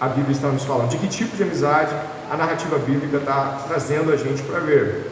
a 0.00 0.08
Bíblia 0.08 0.32
está 0.32 0.48
nos 0.48 0.64
falando, 0.64 0.90
de 0.90 0.98
que 0.98 1.08
tipo 1.08 1.36
de 1.36 1.42
amizade 1.42 1.94
a 2.30 2.36
narrativa 2.36 2.78
bíblica 2.78 3.18
está 3.18 3.64
trazendo 3.66 4.12
a 4.12 4.16
gente 4.16 4.42
para 4.42 4.60
ver. 4.60 5.10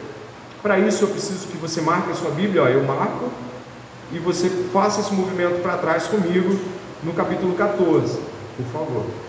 Para 0.61 0.79
isso 0.79 1.03
eu 1.03 1.07
preciso 1.09 1.47
que 1.47 1.57
você 1.57 1.81
marque 1.81 2.11
a 2.11 2.15
sua 2.15 2.31
Bíblia, 2.31 2.63
ó, 2.63 2.67
eu 2.67 2.83
marco, 2.83 3.31
e 4.11 4.19
você 4.19 4.49
faça 4.71 5.01
esse 5.01 5.13
movimento 5.13 5.61
para 5.61 5.77
trás 5.77 6.07
comigo 6.07 6.59
no 7.03 7.13
capítulo 7.13 7.55
14, 7.55 8.19
por 8.57 8.65
favor. 8.71 9.24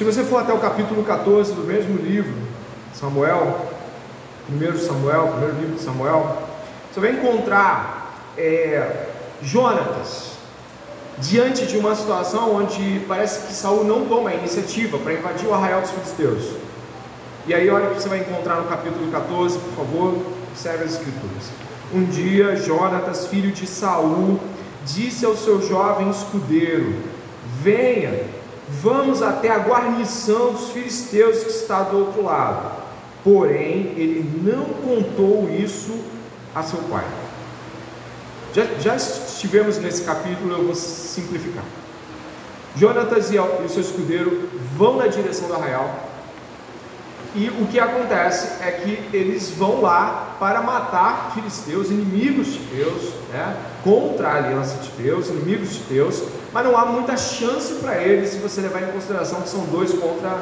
Se 0.00 0.04
você 0.04 0.24
for 0.24 0.38
até 0.38 0.50
o 0.50 0.58
capítulo 0.58 1.04
14 1.04 1.52
do 1.52 1.60
mesmo 1.60 1.98
livro, 1.98 2.32
Samuel, 2.94 3.66
primeiro 4.46 4.78
Samuel, 4.78 5.28
primeiro 5.28 5.56
livro 5.56 5.74
de 5.74 5.82
Samuel, 5.82 6.38
você 6.90 7.00
vai 7.00 7.10
encontrar 7.10 8.24
é, 8.34 9.08
Jonatas 9.42 10.30
diante 11.18 11.66
de 11.66 11.76
uma 11.76 11.94
situação 11.94 12.56
onde 12.56 13.04
parece 13.06 13.46
que 13.46 13.52
Saul 13.52 13.84
não 13.84 14.06
toma 14.06 14.30
a 14.30 14.34
iniciativa 14.34 14.96
para 14.96 15.12
invadir 15.12 15.46
o 15.46 15.52
arraial 15.52 15.82
dos 15.82 15.90
filisteus. 15.90 16.54
E 17.46 17.52
aí 17.52 17.68
olha 17.68 17.90
o 17.90 17.94
que 17.94 18.00
você 18.00 18.08
vai 18.08 18.20
encontrar 18.20 18.54
no 18.54 18.68
capítulo 18.70 19.12
14, 19.12 19.58
por 19.58 19.84
favor, 19.84 20.14
observe 20.50 20.84
as 20.84 20.92
escrituras. 20.92 21.50
Um 21.92 22.04
dia 22.04 22.56
Jonatas, 22.56 23.26
filho 23.26 23.52
de 23.52 23.66
Saul, 23.66 24.40
disse 24.82 25.26
ao 25.26 25.36
seu 25.36 25.60
jovem 25.60 26.08
escudeiro: 26.08 26.94
Venha, 27.62 28.39
Vamos 28.82 29.22
até 29.22 29.50
a 29.50 29.58
guarnição 29.58 30.52
dos 30.52 30.70
filisteus 30.70 31.42
que 31.42 31.50
está 31.50 31.82
do 31.82 31.98
outro 31.98 32.22
lado. 32.22 32.80
Porém, 33.24 33.94
ele 33.96 34.42
não 34.42 34.64
contou 34.64 35.50
isso 35.50 35.98
a 36.54 36.62
seu 36.62 36.78
pai. 36.84 37.04
Já, 38.54 38.64
já 38.80 38.96
estivemos 38.96 39.78
nesse 39.78 40.02
capítulo, 40.02 40.52
eu 40.52 40.64
vou 40.64 40.74
simplificar. 40.74 41.64
Jonatas 42.76 43.30
e 43.32 43.38
o 43.38 43.68
seu 43.68 43.82
escudeiro 43.82 44.48
vão 44.76 44.96
na 44.96 45.06
direção 45.06 45.48
do 45.48 45.54
arraial. 45.54 46.09
E 47.34 47.48
o 47.48 47.66
que 47.68 47.78
acontece 47.78 48.60
é 48.60 48.72
que 48.72 49.16
eles 49.16 49.50
vão 49.50 49.80
lá 49.80 50.36
para 50.40 50.62
matar 50.62 51.30
filisteus, 51.32 51.88
inimigos 51.88 52.48
de 52.48 52.58
Deus, 52.58 53.12
né? 53.32 53.56
contra 53.84 54.28
a 54.28 54.36
aliança 54.36 54.76
de 54.78 54.90
Deus, 55.02 55.28
inimigos 55.28 55.74
de 55.74 55.80
Deus, 55.84 56.24
mas 56.52 56.64
não 56.64 56.76
há 56.76 56.84
muita 56.86 57.16
chance 57.16 57.74
para 57.74 57.96
eles 57.98 58.30
se 58.30 58.38
você 58.38 58.60
levar 58.60 58.82
em 58.82 58.92
consideração 58.92 59.42
que 59.42 59.48
são 59.48 59.64
dois 59.66 59.92
contra 59.92 60.36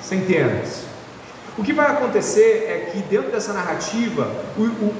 centenas. 0.00 0.84
O 1.58 1.64
que 1.64 1.72
vai 1.72 1.86
acontecer 1.86 2.66
é 2.68 2.90
que 2.92 2.98
dentro 2.98 3.32
dessa 3.32 3.52
narrativa, 3.52 4.30
o, 4.56 4.62
o, 4.62 4.94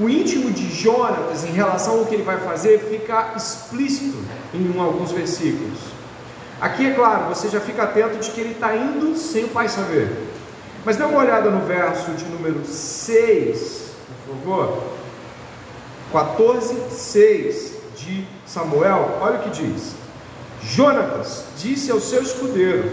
o 0.00 0.08
íntimo 0.08 0.50
de 0.50 0.68
Jonatas 0.74 1.44
em 1.44 1.52
relação 1.52 2.00
ao 2.00 2.06
que 2.06 2.14
ele 2.14 2.24
vai 2.24 2.38
fazer 2.38 2.80
fica 2.90 3.34
explícito 3.36 4.18
em 4.52 4.80
alguns 4.80 5.12
versículos. 5.12 5.78
Aqui 6.60 6.86
é 6.86 6.94
claro, 6.94 7.28
você 7.34 7.48
já 7.48 7.60
fica 7.60 7.84
atento 7.84 8.18
de 8.18 8.30
que 8.30 8.40
ele 8.40 8.52
está 8.52 8.74
indo 8.74 9.16
sem 9.16 9.44
o 9.44 9.48
pai 9.48 9.68
saber. 9.68 10.29
Mas 10.84 10.96
dê 10.96 11.04
uma 11.04 11.18
olhada 11.18 11.50
no 11.50 11.66
verso 11.66 12.10
de 12.12 12.24
número 12.24 12.64
6, 12.64 13.90
por 14.26 14.36
favor. 14.36 14.82
14, 16.12 16.76
6 16.90 17.72
de 17.96 18.26
Samuel, 18.46 19.18
olha 19.20 19.38
o 19.38 19.42
que 19.42 19.50
diz: 19.50 19.94
Jonatas 20.62 21.44
disse 21.58 21.90
ao 21.90 22.00
seu 22.00 22.22
escudeiro: 22.22 22.90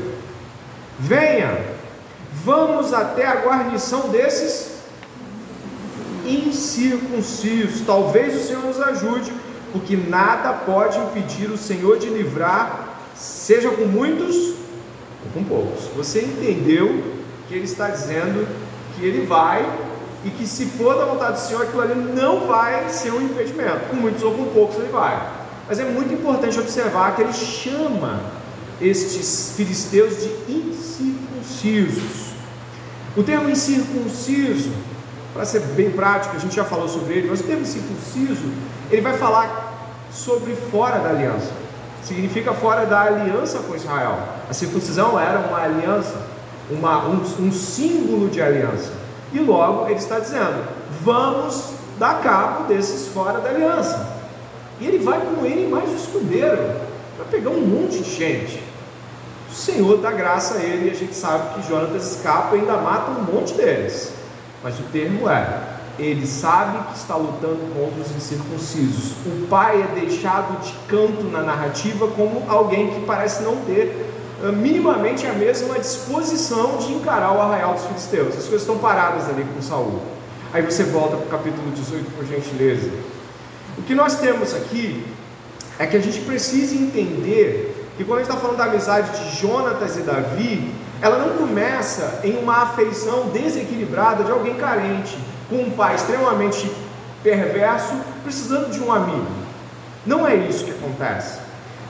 Venha, 1.00 1.66
vamos 2.44 2.94
até 2.94 3.26
a 3.26 3.42
guarnição 3.42 4.10
desses 4.10 4.78
incircuncisos. 6.26 7.82
Talvez 7.86 8.36
o 8.36 8.46
Senhor 8.46 8.64
nos 8.64 8.82
ajude, 8.82 9.32
porque 9.72 9.96
nada 9.96 10.52
pode 10.54 11.00
impedir 11.00 11.50
o 11.50 11.58
Senhor 11.58 11.98
de 11.98 12.10
livrar, 12.10 13.00
seja 13.16 13.70
com 13.70 13.86
muitos 13.86 14.36
ou 15.26 15.32
com 15.34 15.44
poucos. 15.44 15.86
Você 15.96 16.22
entendeu 16.22 17.17
que 17.48 17.54
ele 17.54 17.66
está 17.66 17.90
dizendo 17.90 18.48
que 18.96 19.06
ele 19.06 19.26
vai 19.26 19.66
e 20.26 20.30
que 20.30 20.48
se 20.48 20.66
for 20.66 20.98
da 20.98 21.06
vontade 21.06 21.34
do 21.34 21.40
Senhor, 21.40 21.64
aquilo 21.64 21.82
ali 21.82 21.96
não 21.96 22.48
vai 22.48 22.90
ser 22.90 23.14
um 23.14 23.22
impedimento. 23.22 23.90
Com 23.90 23.96
muitos 23.96 24.24
ou 24.24 24.34
com 24.34 24.46
poucos 24.46 24.78
ele 24.78 24.90
vai. 24.90 25.22
Mas 25.68 25.80
é 25.80 25.86
muito 25.86 26.14
importante 26.14 26.60
observar 26.60 27.16
que 27.16 27.22
ele 27.22 27.34
chama 27.34 28.20
estes 28.82 29.54
filisteus 29.56 30.18
de 30.18 30.30
incircuncisos. 30.52 32.28
O 33.16 33.24
termo 33.24 33.50
incircunciso, 33.50 34.72
para 35.34 35.46
ser 35.46 35.62
bem 35.62 35.92
prático, 35.92 36.36
a 36.36 36.40
gente 36.40 36.56
já 36.56 36.64
falou 36.64 36.88
sobre 36.88 37.16
ele, 37.16 37.28
mas 37.30 37.40
o 37.42 37.44
termo 37.44 37.64
incircunciso, 37.64 38.52
ele 38.92 39.02
vai 39.02 39.18
falar 39.18 39.96
sobre 40.12 40.56
fora 40.56 41.00
da 41.00 41.10
aliança. 41.10 41.52
Significa 42.04 42.54
fora 42.54 42.86
da 42.86 43.02
aliança 43.02 43.60
com 43.60 43.76
Israel. 43.76 44.20
A 44.50 44.54
circuncisão 44.54 45.20
era 45.20 45.40
uma 45.40 45.60
aliança, 45.60 46.16
uma, 46.70 47.08
um, 47.08 47.22
um 47.40 47.52
símbolo 47.52 48.30
de 48.30 48.42
aliança. 48.42 48.92
E 49.34 49.40
logo 49.40 49.86
ele 49.86 50.00
está 50.00 50.20
dizendo: 50.20 50.68
vamos 51.02 51.74
dar 51.98 52.22
cabo 52.22 52.66
desses 52.66 53.08
fora 53.08 53.40
da 53.40 53.50
aliança. 53.50 54.18
E 54.80 54.86
ele 54.86 55.00
vai 55.00 55.20
com 55.20 55.46
ele 55.46 55.68
mais 55.68 55.90
o 55.90 55.96
escudeiro, 55.96 56.76
para 57.16 57.26
pegar 57.30 57.50
um 57.50 57.62
monte 57.62 58.00
de 58.00 58.12
gente. 58.12 58.62
O 59.50 59.54
Senhor 59.54 59.98
dá 59.98 60.12
graça 60.12 60.60
a 60.60 60.64
ele 60.64 60.88
e 60.88 60.92
a 60.92 60.94
gente 60.94 61.16
sabe 61.16 61.56
que 61.56 61.68
Jonatas 61.68 62.16
escapa 62.16 62.56
e 62.56 62.60
ainda 62.60 62.78
mata 62.78 63.12
um 63.12 63.24
monte 63.24 63.54
deles. 63.56 64.14
Mas 64.64 64.78
o 64.80 64.84
termo 64.84 65.28
é: 65.28 65.62
ele 65.98 66.28
sabe 66.28 66.90
que 66.90 66.98
está 66.98 67.16
lutando 67.16 67.60
contra 67.74 68.02
os 68.02 68.16
incircuncisos. 68.16 69.14
O 69.26 69.48
pai 69.48 69.82
é 69.82 70.00
deixado 70.00 70.62
de 70.62 70.74
canto 70.88 71.24
na 71.24 71.42
narrativa 71.42 72.08
como 72.10 72.44
alguém 72.48 72.92
que 72.92 73.00
parece 73.02 73.42
não 73.42 73.56
ter 73.58 74.07
minimamente 74.54 75.26
a 75.26 75.34
mesma 75.34 75.80
disposição 75.80 76.78
de 76.78 76.94
encarar 76.94 77.34
o 77.34 77.42
arraial 77.42 77.74
dos 77.74 77.86
filisteus. 77.86 78.30
As 78.30 78.44
coisas 78.44 78.62
estão 78.62 78.78
paradas 78.78 79.28
ali 79.30 79.44
com 79.44 79.62
Saul. 79.62 80.02
Aí 80.54 80.62
você 80.62 80.84
volta 80.84 81.18
para 81.18 81.26
o 81.26 81.30
capítulo 81.30 81.72
18, 81.72 82.12
por 82.12 82.26
gentileza. 82.26 82.90
O 83.78 83.82
que 83.82 83.96
nós 83.96 84.16
temos 84.20 84.54
aqui 84.54 85.06
é 85.80 85.86
que 85.86 85.98
a 85.98 86.00
gente 86.00 86.22
precisa 86.22 86.76
entender 86.76 87.74
que 87.98 88.04
quando 88.04 88.20
a 88.20 88.24
gente 88.24 88.32
está 88.32 88.42
falando 88.42 88.58
da 88.58 88.66
amizade 88.66 89.20
de 89.20 89.36
Jonatas 89.38 89.98
e 89.98 90.02
Davi, 90.02 90.72
ela 91.02 91.18
não 91.18 91.38
começa 91.38 92.22
em 92.24 92.38
uma 92.38 92.64
afeição 92.64 93.30
desequilibrada 93.30 94.24
de 94.24 94.32
alguém 94.32 94.56
carente, 94.56 95.18
com 95.50 95.58
um 95.58 95.72
pai 95.72 95.96
extremamente 95.96 96.72
perverso, 97.24 97.94
precisando 98.24 98.72
de 98.72 98.82
um 98.82 98.92
amigo. 98.92 99.28
Não 100.06 100.26
é 100.28 100.36
isso 100.36 100.64
que 100.64 100.72
acontece. 100.72 101.40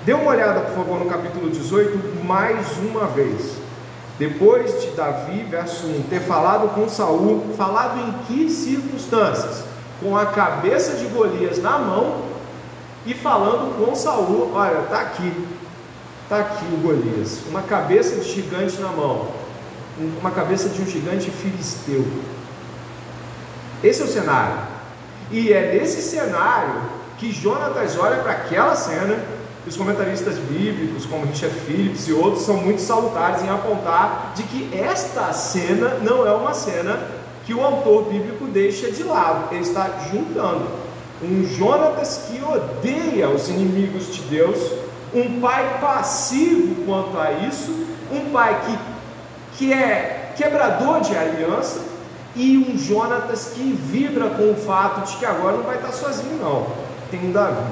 Dê 0.07 0.13
uma 0.13 0.31
olhada, 0.31 0.61
por 0.61 0.73
favor, 0.73 0.99
no 0.99 1.05
capítulo 1.05 1.51
18, 1.51 2.23
mais 2.23 2.65
uma 2.77 3.07
vez. 3.07 3.57
Depois 4.17 4.81
de 4.81 4.91
Davi, 4.91 5.43
verso 5.43 5.85
1, 5.85 6.03
ter 6.03 6.21
falado 6.21 6.73
com 6.73 6.87
Saul, 6.87 7.53
falado 7.57 7.99
em 7.99 8.13
que 8.25 8.49
circunstâncias? 8.49 9.65
com 10.01 10.15
a 10.15 10.27
cabeça 10.27 10.95
de 10.95 11.05
Golias 11.07 11.61
na 11.61 11.77
mão 11.77 12.21
e 13.05 13.13
falando 13.13 13.77
com 13.77 13.95
Saul: 13.95 14.51
Olha, 14.53 14.79
está 14.81 15.01
aqui, 15.01 15.33
está 16.23 16.37
aqui 16.39 16.65
o 16.73 16.77
Golias, 16.77 17.39
uma 17.49 17.61
cabeça 17.61 18.17
de 18.17 18.31
gigante 18.31 18.79
na 18.79 18.89
mão, 18.89 19.27
uma 20.19 20.31
cabeça 20.31 20.69
de 20.69 20.81
um 20.81 20.85
gigante 20.85 21.29
filisteu. 21.31 22.05
Esse 23.83 24.01
é 24.01 24.05
o 24.05 24.07
cenário, 24.07 24.57
e 25.31 25.51
é 25.51 25.73
nesse 25.73 26.01
cenário 26.01 26.81
que 27.17 27.31
Jonatas 27.31 27.97
olha 27.97 28.17
para 28.17 28.31
aquela 28.31 28.75
cena. 28.75 29.36
Os 29.67 29.75
comentaristas 29.75 30.37
bíblicos, 30.37 31.05
como 31.05 31.25
Richard 31.25 31.53
Phillips 31.61 32.07
e 32.07 32.13
outros, 32.13 32.43
são 32.43 32.57
muito 32.57 32.79
salutares 32.79 33.43
em 33.43 33.49
apontar 33.49 34.31
de 34.35 34.43
que 34.43 34.69
esta 34.73 35.33
cena 35.33 35.99
não 36.01 36.25
é 36.25 36.31
uma 36.31 36.53
cena 36.53 36.99
que 37.45 37.53
o 37.53 37.61
autor 37.61 38.05
bíblico 38.05 38.45
deixa 38.45 38.91
de 38.91 39.03
lado. 39.03 39.53
Ele 39.53 39.61
está 39.61 39.89
juntando 40.11 40.67
um 41.21 41.43
Jonatas 41.43 42.27
que 42.27 42.41
odeia 42.43 43.29
os 43.29 43.49
inimigos 43.49 44.13
de 44.13 44.21
Deus, 44.23 44.57
um 45.13 45.41
pai 45.41 45.79
passivo 45.81 46.85
quanto 46.85 47.17
a 47.17 47.31
isso, 47.31 47.87
um 48.11 48.29
pai 48.31 48.61
que, 48.65 49.57
que 49.57 49.73
é 49.73 50.33
quebrador 50.37 51.01
de 51.01 51.15
aliança, 51.15 51.81
e 52.35 52.57
um 52.57 52.77
Jonatas 52.77 53.51
que 53.55 53.73
vibra 53.73 54.29
com 54.29 54.51
o 54.51 54.55
fato 54.55 55.09
de 55.09 55.17
que 55.17 55.25
agora 55.25 55.57
não 55.57 55.63
vai 55.63 55.77
estar 55.77 55.91
sozinho, 55.91 56.37
não. 56.39 56.67
Tem 57.09 57.19
um 57.19 57.31
Davi. 57.31 57.63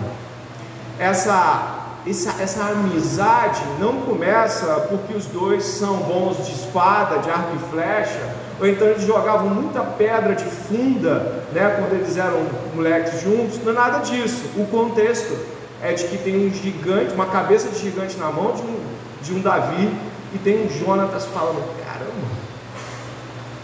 Essa, 0.98 1.85
essa, 2.08 2.41
essa 2.41 2.63
amizade 2.65 3.62
não 3.80 4.02
começa 4.02 4.65
porque 4.89 5.13
os 5.13 5.26
dois 5.26 5.63
são 5.63 5.98
bons 5.98 6.46
de 6.46 6.54
espada, 6.54 7.18
de 7.20 7.30
arco 7.30 7.56
e 7.56 7.72
flecha, 7.72 8.36
ou 8.60 8.68
então 8.68 8.88
eles 8.88 9.04
jogavam 9.04 9.50
muita 9.50 9.82
pedra 9.82 10.36
de 10.36 10.46
funda, 10.46 11.44
né, 11.52 11.76
quando 11.80 12.00
eles 12.00 12.15
eram 12.15 12.46
moleques 12.74 13.22
juntos, 13.22 13.60
não 13.63 13.72
é 13.72 13.76
nada 13.76 14.00
disso. 14.00 14.44
O 14.56 14.65
contexto 14.68 15.36
é 15.82 15.94
de 15.94 16.06
que 16.06 16.18
tem 16.18 16.48
um 16.48 16.54
gigante, 16.54 17.13
uma 17.13 17.26
cabeça 17.26 17.70
de 17.70 17.80
gigante 17.80 18.18
na 18.18 18.32
mão 18.32 18.54
de 18.54 18.62
um, 18.62 18.80
de 19.22 19.34
um 19.34 19.41
Davi, 19.41 19.91
e 20.34 20.38
tem 20.38 20.65
um 20.65 20.70
Jonatas 20.70 21.26
falando: 21.26 21.63
caramba, 21.84 22.28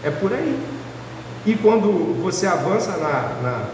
é 0.02 0.10
por 0.10 0.32
aí. 0.32 0.58
E 1.44 1.54
quando 1.56 2.22
você 2.22 2.46
avança 2.46 2.96
na, 2.98 3.42
na, 3.42 3.64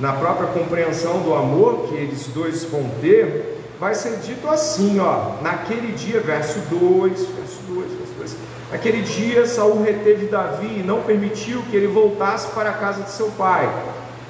na 0.00 0.12
própria 0.14 0.48
compreensão 0.48 1.20
do 1.20 1.34
amor 1.34 1.88
que 1.88 1.94
eles 1.94 2.26
dois 2.28 2.64
vão 2.64 2.90
ter, 3.00 3.54
vai 3.80 3.94
ser 3.94 4.18
dito 4.18 4.48
assim, 4.48 5.00
ó, 5.00 5.42
naquele 5.42 5.92
dia, 5.92 6.20
verso 6.20 6.58
2, 6.70 7.12
verso 7.12 7.60
2, 7.68 7.92
verso 7.92 8.12
2. 8.18 8.36
Naquele 8.72 9.02
dia, 9.02 9.46
Saul 9.46 9.82
reteve 9.82 10.26
Davi 10.26 10.80
e 10.80 10.82
não 10.82 11.02
permitiu 11.02 11.62
que 11.70 11.76
ele 11.76 11.86
voltasse 11.86 12.48
para 12.48 12.70
a 12.70 12.74
casa 12.74 13.02
de 13.02 13.10
seu 13.10 13.30
pai. 13.32 13.72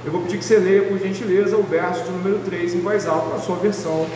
Eu 0.04 0.12
vou 0.12 0.22
pedir 0.22 0.38
que 0.38 0.44
você 0.44 0.58
leia, 0.58 0.82
por 0.82 0.98
gentileza, 0.98 1.56
o 1.56 1.62
verso 1.62 2.04
de 2.04 2.10
número 2.10 2.40
3 2.44 2.74
em 2.74 2.80
voz 2.80 3.06
alta 3.06 3.34
na 3.34 3.40
sua 3.40 3.56
versão. 3.56 4.06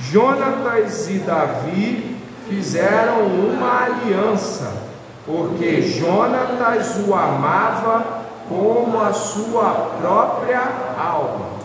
Jonatas 0.00 1.10
e 1.10 1.18
Davi 1.18 2.16
fizeram 2.48 3.26
uma 3.26 3.84
aliança, 3.84 4.72
porque 5.26 5.82
Jonatas 5.82 6.96
o 7.06 7.14
amava 7.14 8.24
como 8.48 8.98
a 8.98 9.12
sua 9.12 9.72
própria 10.00 10.62
alma. 10.98 11.57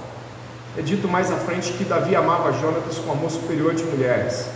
É 0.75 0.81
dito 0.81 1.07
mais 1.07 1.31
à 1.31 1.35
frente 1.35 1.73
que 1.73 1.83
Davi 1.83 2.15
amava 2.15 2.51
Jonatas 2.51 2.97
com 2.97 3.11
amor 3.11 3.29
superior 3.29 3.75
de 3.75 3.83
mulheres 3.83 4.47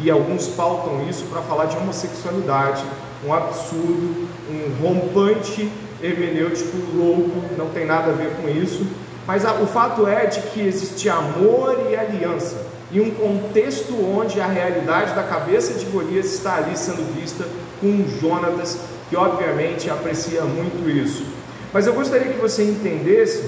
e 0.00 0.10
alguns 0.10 0.48
pautam 0.48 1.06
isso 1.08 1.24
para 1.24 1.42
falar 1.42 1.66
de 1.66 1.76
homossexualidade, 1.76 2.82
um 3.26 3.32
absurdo, 3.32 4.28
um 4.50 4.82
rompante 4.82 5.70
hermenêutico 6.02 6.76
louco, 6.94 7.42
não 7.56 7.68
tem 7.70 7.86
nada 7.86 8.10
a 8.10 8.14
ver 8.14 8.30
com 8.40 8.48
isso, 8.48 8.86
mas 9.26 9.44
a, 9.44 9.52
o 9.54 9.66
fato 9.66 10.06
é 10.06 10.26
de 10.26 10.40
que 10.40 10.60
existe 10.60 11.08
amor 11.08 11.88
e 11.90 11.96
aliança, 11.96 12.56
e 12.92 13.00
um 13.00 13.10
contexto 13.10 13.94
onde 13.94 14.40
a 14.40 14.46
realidade 14.46 15.14
da 15.14 15.22
cabeça 15.22 15.74
de 15.74 15.86
Golias 15.86 16.26
está 16.26 16.56
ali 16.56 16.76
sendo 16.76 17.04
vista 17.18 17.44
com 17.80 18.06
Jonatas, 18.20 18.78
que 19.08 19.16
obviamente 19.16 19.90
aprecia 19.90 20.42
muito 20.42 20.88
isso. 20.88 21.24
Mas 21.72 21.86
eu 21.86 21.94
gostaria 21.94 22.32
que 22.32 22.40
você 22.40 22.62
entendesse 22.62 23.42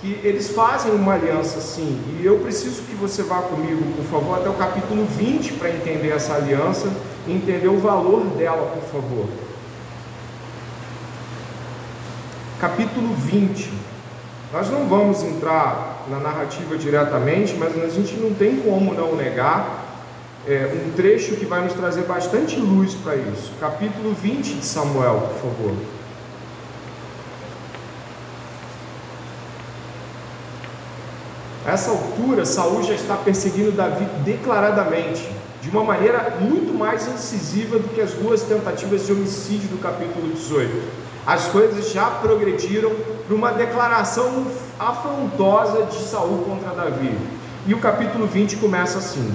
que 0.00 0.20
eles 0.22 0.50
fazem 0.50 0.92
uma 0.92 1.14
aliança 1.14 1.60
sim, 1.60 2.00
e 2.20 2.24
eu 2.24 2.38
preciso 2.38 2.82
que 2.82 2.94
você 2.94 3.22
vá 3.22 3.42
comigo, 3.42 3.82
por 3.96 4.04
favor, 4.04 4.38
até 4.38 4.48
o 4.48 4.54
capítulo 4.54 5.04
20 5.04 5.54
para 5.54 5.70
entender 5.70 6.10
essa 6.10 6.34
aliança 6.34 6.88
entender 7.32 7.68
o 7.68 7.78
valor 7.78 8.24
dela, 8.36 8.72
por 8.74 8.82
favor. 8.84 9.26
Capítulo 12.60 13.14
20. 13.14 13.70
Nós 14.52 14.70
não 14.70 14.88
vamos 14.88 15.22
entrar 15.22 16.06
na 16.08 16.18
narrativa 16.18 16.76
diretamente, 16.76 17.54
mas 17.54 17.76
a 17.80 17.88
gente 17.88 18.16
não 18.16 18.32
tem 18.34 18.60
como 18.60 18.94
não 18.94 19.14
negar 19.14 19.84
é, 20.46 20.72
um 20.86 20.92
trecho 20.92 21.36
que 21.36 21.44
vai 21.44 21.62
nos 21.62 21.74
trazer 21.74 22.02
bastante 22.02 22.58
luz 22.58 22.94
para 22.94 23.14
isso. 23.14 23.52
Capítulo 23.60 24.14
20 24.14 24.54
de 24.54 24.64
Samuel, 24.64 25.32
por 25.34 25.50
favor. 25.50 25.74
Essa 31.68 31.90
altura, 31.90 32.46
Saul 32.46 32.82
já 32.82 32.94
está 32.94 33.14
perseguindo 33.14 33.70
Davi 33.72 34.06
declaradamente, 34.24 35.28
de 35.60 35.68
uma 35.68 35.84
maneira 35.84 36.38
muito 36.40 36.72
mais 36.72 37.06
incisiva 37.06 37.78
do 37.78 37.90
que 37.90 38.00
as 38.00 38.14
duas 38.14 38.40
tentativas 38.40 39.04
de 39.04 39.12
homicídio 39.12 39.68
do 39.68 39.78
capítulo 39.78 40.32
18. 40.32 40.82
As 41.26 41.44
coisas 41.48 41.92
já 41.92 42.06
progrediram 42.06 42.90
para 43.26 43.36
uma 43.36 43.52
declaração 43.52 44.46
afrontosa 44.78 45.82
de 45.82 45.98
Saul 46.04 46.38
contra 46.38 46.70
Davi. 46.70 47.14
E 47.66 47.74
o 47.74 47.80
capítulo 47.80 48.26
20 48.26 48.56
começa 48.56 48.96
assim: 48.96 49.30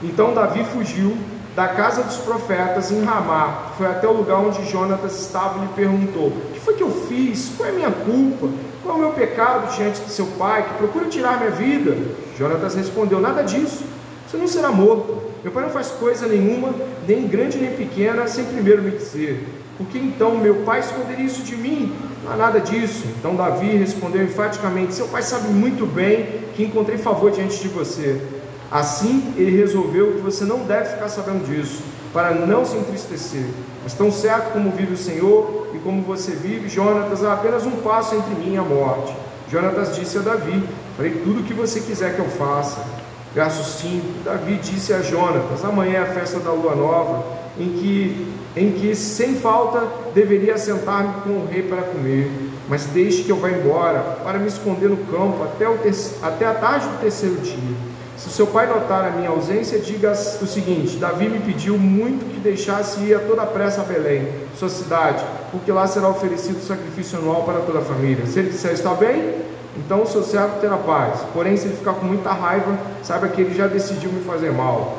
Então 0.00 0.32
Davi 0.32 0.64
fugiu 0.64 1.18
da 1.54 1.68
casa 1.68 2.02
dos 2.02 2.16
profetas 2.16 2.90
em 2.90 3.04
Ramá, 3.04 3.72
foi 3.78 3.86
até 3.86 4.08
o 4.08 4.12
lugar 4.12 4.38
onde 4.38 4.68
Jonatas 4.68 5.20
estava 5.20 5.58
e 5.58 5.62
lhe 5.62 5.72
perguntou: 5.74 6.28
O 6.28 6.52
que 6.52 6.60
foi 6.60 6.74
que 6.74 6.82
eu 6.82 6.90
fiz? 6.90 7.52
Qual 7.56 7.68
é 7.68 7.72
a 7.72 7.74
minha 7.74 7.90
culpa? 7.90 8.48
Qual 8.82 8.96
é 8.96 8.98
o 8.98 9.00
meu 9.00 9.12
pecado 9.12 9.74
diante 9.74 10.00
de 10.00 10.10
seu 10.10 10.26
pai 10.38 10.64
que 10.64 10.74
procura 10.74 11.06
tirar 11.06 11.38
minha 11.38 11.50
vida? 11.50 11.96
Jonatas 12.36 12.74
respondeu: 12.74 13.20
Nada 13.20 13.42
disso. 13.42 13.84
Você 14.26 14.36
não 14.36 14.48
será 14.48 14.72
morto. 14.72 15.22
Meu 15.44 15.52
pai 15.52 15.64
não 15.64 15.70
faz 15.70 15.88
coisa 15.88 16.26
nenhuma, 16.26 16.74
nem 17.06 17.28
grande 17.28 17.58
nem 17.58 17.70
pequena, 17.76 18.26
sem 18.26 18.44
primeiro 18.46 18.82
me 18.82 18.90
dizer. 18.90 19.46
Por 19.76 19.86
que 19.86 19.98
então 19.98 20.36
meu 20.36 20.56
pai 20.62 20.80
esconderia 20.80 21.24
isso 21.24 21.42
de 21.42 21.56
mim? 21.56 21.92
Não 22.24 22.32
há 22.32 22.36
nada 22.36 22.60
disso. 22.60 23.04
Então 23.18 23.36
Davi 23.36 23.76
respondeu 23.76 24.24
enfaticamente: 24.24 24.94
Seu 24.94 25.06
pai 25.06 25.22
sabe 25.22 25.48
muito 25.48 25.86
bem 25.86 26.44
que 26.56 26.64
encontrei 26.64 26.98
favor 26.98 27.30
diante 27.30 27.60
de 27.60 27.68
você. 27.68 28.20
Assim 28.74 29.32
ele 29.36 29.56
resolveu 29.56 30.14
que 30.14 30.20
você 30.20 30.44
não 30.44 30.64
deve 30.64 30.86
ficar 30.86 31.08
sabendo 31.08 31.46
disso, 31.46 31.80
para 32.12 32.34
não 32.34 32.64
se 32.64 32.76
entristecer. 32.76 33.46
Mas 33.84 33.94
tão 33.94 34.10
certo 34.10 34.52
como 34.52 34.72
vive 34.72 34.94
o 34.94 34.96
Senhor 34.96 35.68
e 35.72 35.78
como 35.78 36.02
você 36.02 36.32
vive, 36.32 36.68
Jonatas, 36.68 37.22
há 37.22 37.34
apenas 37.34 37.64
um 37.64 37.70
passo 37.82 38.16
entre 38.16 38.34
mim 38.34 38.54
e 38.54 38.56
a 38.56 38.62
morte. 38.62 39.14
Jonatas 39.48 39.94
disse 39.94 40.18
a 40.18 40.22
Davi: 40.22 40.60
Farei 40.96 41.12
tudo 41.22 41.38
o 41.38 41.42
que 41.44 41.54
você 41.54 41.82
quiser 41.82 42.16
que 42.16 42.18
eu 42.18 42.28
faça. 42.30 42.84
Verso 43.32 43.62
5: 43.62 44.24
Davi 44.24 44.56
disse 44.56 44.92
a 44.92 45.02
Jonatas: 45.02 45.64
Amanhã 45.64 46.00
é 46.00 46.02
a 46.02 46.06
festa 46.12 46.40
da 46.40 46.50
lua 46.50 46.74
nova, 46.74 47.24
em 47.56 47.74
que, 47.74 48.34
em 48.56 48.72
que 48.72 48.96
sem 48.96 49.36
falta 49.36 49.86
deveria 50.12 50.58
sentar-me 50.58 51.20
com 51.20 51.30
o 51.30 51.46
rei 51.48 51.62
para 51.62 51.82
comer. 51.82 52.28
Mas 52.68 52.86
deixe 52.86 53.22
que 53.22 53.30
eu 53.30 53.36
vá 53.36 53.50
embora 53.50 54.00
para 54.24 54.36
me 54.36 54.48
esconder 54.48 54.90
no 54.90 54.96
campo 54.96 55.44
até, 55.44 55.68
o 55.68 55.78
até 56.22 56.44
a 56.44 56.54
tarde 56.54 56.88
do 56.88 56.98
terceiro 56.98 57.36
dia. 57.36 57.93
Se 58.24 58.30
seu 58.30 58.46
pai 58.46 58.66
notar 58.66 59.04
a 59.04 59.10
minha 59.10 59.28
ausência, 59.28 59.78
diga 59.78 60.12
o 60.12 60.46
seguinte: 60.46 60.96
Davi 60.96 61.28
me 61.28 61.40
pediu 61.40 61.76
muito 61.76 62.24
que 62.24 62.40
deixasse 62.40 63.00
ir 63.00 63.14
a 63.14 63.18
toda 63.18 63.44
pressa 63.44 63.82
a 63.82 63.84
Belém, 63.84 64.26
sua 64.58 64.70
cidade, 64.70 65.22
porque 65.50 65.70
lá 65.70 65.86
será 65.86 66.08
oferecido 66.08 66.66
sacrifício 66.66 67.18
anual 67.18 67.42
para 67.42 67.60
toda 67.60 67.80
a 67.80 67.82
família. 67.82 68.24
Se 68.24 68.38
ele 68.38 68.48
disser 68.48 68.72
está 68.72 68.94
bem, 68.94 69.34
então 69.76 70.02
o 70.02 70.06
seu 70.06 70.22
servo 70.22 70.58
terá 70.58 70.78
paz. 70.78 71.20
Porém, 71.34 71.54
se 71.58 71.66
ele 71.66 71.76
ficar 71.76 71.92
com 71.92 72.06
muita 72.06 72.32
raiva, 72.32 72.78
saiba 73.02 73.28
que 73.28 73.42
ele 73.42 73.54
já 73.54 73.66
decidiu 73.66 74.10
me 74.10 74.24
fazer 74.24 74.50
mal. 74.52 74.96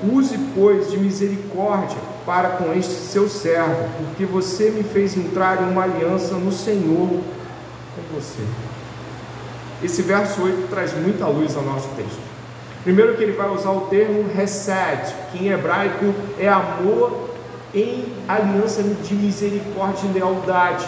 Use, 0.00 0.38
pois, 0.54 0.92
de 0.92 0.96
misericórdia 0.96 1.98
para 2.24 2.50
com 2.50 2.72
este 2.72 2.94
seu 2.94 3.28
servo, 3.28 3.88
porque 3.98 4.24
você 4.24 4.70
me 4.70 4.84
fez 4.84 5.16
entrar 5.16 5.60
em 5.60 5.72
uma 5.72 5.82
aliança 5.82 6.34
no 6.34 6.52
Senhor 6.52 7.08
com 7.08 8.14
você. 8.14 8.44
Esse 9.82 10.02
verso 10.02 10.40
8 10.40 10.68
traz 10.70 10.94
muita 10.94 11.26
luz 11.26 11.56
ao 11.56 11.64
nosso 11.64 11.88
texto. 11.96 12.29
Primeiro 12.82 13.16
que 13.16 13.22
ele 13.22 13.32
vai 13.32 13.48
usar 13.50 13.70
o 13.70 13.82
termo 13.82 14.24
resed, 14.34 15.14
que 15.30 15.44
em 15.44 15.48
hebraico 15.50 16.14
é 16.38 16.48
amor 16.48 17.30
em 17.74 18.06
aliança 18.26 18.82
de 18.82 19.14
misericórdia 19.14 20.08
e 20.08 20.12
lealdade. 20.12 20.86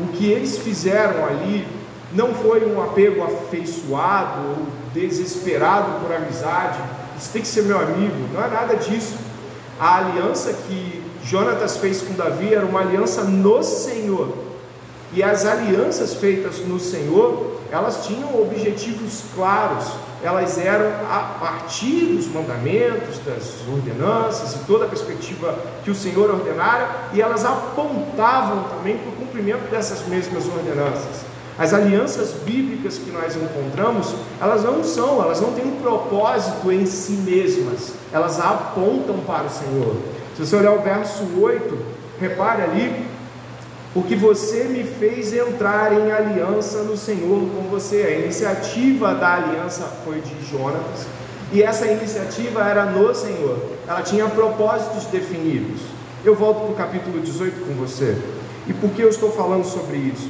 O 0.00 0.08
que 0.08 0.30
eles 0.30 0.58
fizeram 0.58 1.24
ali 1.24 1.66
não 2.12 2.34
foi 2.34 2.66
um 2.66 2.82
apego 2.82 3.22
afeiçoado 3.22 4.40
ou 4.48 4.66
desesperado 4.92 6.00
por 6.00 6.14
amizade, 6.14 6.78
isso 7.18 7.30
tem 7.32 7.42
que 7.42 7.48
ser 7.48 7.62
meu 7.62 7.78
amigo, 7.78 8.14
não 8.32 8.44
é 8.44 8.48
nada 8.48 8.76
disso. 8.76 9.16
A 9.78 9.98
aliança 9.98 10.52
que 10.52 11.02
Jonatas 11.24 11.76
fez 11.76 12.02
com 12.02 12.14
Davi 12.14 12.54
era 12.54 12.64
uma 12.64 12.80
aliança 12.80 13.22
no 13.24 13.62
Senhor. 13.62 14.32
E 15.12 15.22
as 15.22 15.44
alianças 15.44 16.14
feitas 16.14 16.58
no 16.60 16.78
Senhor, 16.78 17.60
elas 17.70 18.06
tinham 18.06 18.40
objetivos 18.40 19.22
claros, 19.34 19.86
elas 20.26 20.58
eram 20.58 20.86
a 21.08 21.36
partir 21.38 22.16
dos 22.16 22.26
mandamentos, 22.26 23.18
das 23.24 23.62
ordenanças 23.70 24.56
e 24.56 24.58
toda 24.66 24.84
a 24.84 24.88
perspectiva 24.88 25.56
que 25.84 25.90
o 25.90 25.94
Senhor 25.94 26.30
ordenara, 26.30 27.08
e 27.12 27.22
elas 27.22 27.44
apontavam 27.44 28.64
também 28.64 28.98
para 28.98 29.10
o 29.10 29.12
cumprimento 29.12 29.70
dessas 29.70 30.06
mesmas 30.08 30.46
ordenanças. 30.46 31.24
As 31.56 31.72
alianças 31.72 32.32
bíblicas 32.44 32.98
que 32.98 33.10
nós 33.10 33.36
encontramos, 33.36 34.14
elas 34.40 34.64
não 34.64 34.82
são, 34.82 35.22
elas 35.22 35.40
não 35.40 35.52
têm 35.52 35.64
um 35.64 35.80
propósito 35.80 36.72
em 36.72 36.84
si 36.84 37.12
mesmas, 37.12 37.94
elas 38.12 38.40
apontam 38.40 39.18
para 39.20 39.44
o 39.44 39.50
Senhor. 39.50 39.96
Se 40.36 40.44
você 40.44 40.56
olhar 40.56 40.72
o 40.72 40.82
verso 40.82 41.24
8, 41.40 41.78
repare 42.20 42.62
ali, 42.62 43.06
porque 43.96 44.14
você 44.14 44.64
me 44.64 44.84
fez 44.84 45.32
entrar 45.32 45.90
em 45.90 46.12
aliança 46.12 46.82
no 46.82 46.98
Senhor 46.98 47.48
com 47.48 47.62
você. 47.70 48.02
A 48.02 48.10
iniciativa 48.10 49.14
da 49.14 49.36
aliança 49.36 49.84
foi 50.04 50.20
de 50.20 50.34
Jonas, 50.44 51.06
e 51.50 51.62
essa 51.62 51.86
iniciativa 51.86 52.62
era 52.62 52.84
no 52.84 53.14
Senhor, 53.14 53.58
ela 53.88 54.02
tinha 54.02 54.28
propósitos 54.28 55.06
definidos. 55.06 55.80
Eu 56.22 56.34
volto 56.34 56.64
para 56.64 56.72
o 56.72 56.74
capítulo 56.74 57.20
18 57.20 57.64
com 57.64 57.72
você. 57.72 58.18
E 58.66 58.74
por 58.74 58.90
que 58.90 59.00
eu 59.00 59.08
estou 59.08 59.32
falando 59.32 59.64
sobre 59.64 59.96
isso? 59.96 60.28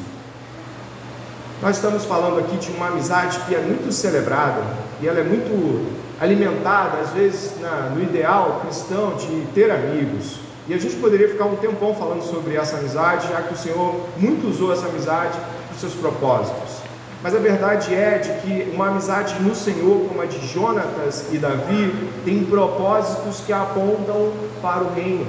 Nós 1.61 1.74
estamos 1.74 2.05
falando 2.05 2.38
aqui 2.38 2.57
de 2.59 2.70
uma 2.70 2.87
amizade 2.87 3.40
que 3.48 3.55
é 3.57 3.59
muito 3.59 3.90
celebrada 3.90 4.62
e 5.02 5.09
ela 5.09 5.18
é 5.18 5.24
muito 5.24 5.85
alimentada, 6.20 6.98
às 6.98 7.11
vezes, 7.11 7.61
na, 7.61 7.90
no 7.90 8.00
ideal 8.00 8.61
cristão 8.64 9.16
de 9.16 9.44
ter 9.52 9.72
amigos. 9.72 10.45
E 10.68 10.74
a 10.74 10.79
gente 10.79 10.96
poderia 10.96 11.29
ficar 11.29 11.44
um 11.44 11.57
tempão 11.57 11.94
falando 11.94 12.22
sobre 12.22 12.57
essa 12.57 12.79
amizade, 12.79 13.29
já 13.29 13.42
que 13.42 13.55
o 13.55 13.57
Senhor 13.57 13.94
muito 14.16 14.48
usou 14.48 14.72
essa 14.72 14.87
amizade 14.87 15.38
para 15.38 15.74
os 15.74 15.81
seus 15.81 15.94
propósitos. 15.94 16.87
Mas 17.22 17.35
a 17.35 17.38
verdade 17.38 17.94
é 17.94 18.18
de 18.18 18.29
que 18.40 18.70
uma 18.74 18.88
amizade 18.88 19.40
no 19.40 19.55
Senhor, 19.55 20.09
como 20.09 20.20
a 20.20 20.26
de 20.26 20.44
Jonatas 20.46 21.26
e 21.33 21.38
Davi, 21.38 22.11
tem 22.24 22.44
propósitos 22.44 23.40
que 23.46 23.52
apontam 23.52 24.33
para 24.61 24.83
o 24.83 24.92
reino. 24.92 25.26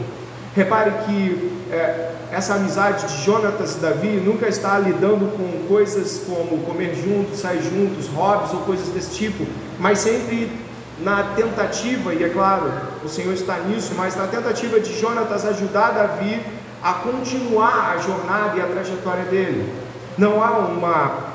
Repare 0.56 0.92
que 1.06 1.52
é, 1.72 2.12
essa 2.32 2.56
amizade 2.56 3.08
de 3.08 3.24
Jonatas 3.24 3.76
e 3.76 3.80
Davi 3.80 4.22
nunca 4.24 4.48
está 4.48 4.78
lidando 4.80 5.32
com 5.38 5.68
coisas 5.68 6.22
como 6.26 6.64
comer 6.64 6.96
juntos, 6.96 7.40
sair 7.40 7.62
juntos, 7.62 8.08
hobbies 8.08 8.54
ou 8.54 8.62
coisas 8.62 8.88
desse 8.90 9.12
tipo, 9.12 9.46
mas 9.80 10.00
sempre 10.00 10.52
na 11.00 11.24
tentativa, 11.36 12.14
e 12.14 12.24
é 12.24 12.30
claro, 12.30 12.72
o 13.04 13.08
Senhor 13.08 13.34
está 13.34 13.60
nisso, 13.60 13.94
mas 13.96 14.16
na 14.16 14.28
tentativa 14.28 14.80
de 14.80 15.00
Jonatas 15.00 15.46
ajudar 15.46 15.92
Davi 15.92 16.42
a 16.82 16.94
continuar 16.94 17.94
a 17.94 17.98
jornada 17.98 18.58
e 18.58 18.62
a 18.62 18.66
trajetória 18.66 19.26
dele. 19.26 19.72
Não 20.18 20.44
há 20.44 20.58
uma 20.58 21.28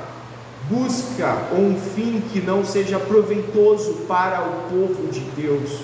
busca 0.69 1.37
ou 1.51 1.59
um 1.59 1.79
fim 1.79 2.21
que 2.31 2.41
não 2.41 2.65
seja 2.65 2.99
proveitoso 2.99 4.05
para 4.07 4.41
o 4.41 4.69
povo 4.69 5.07
de 5.11 5.19
Deus. 5.19 5.81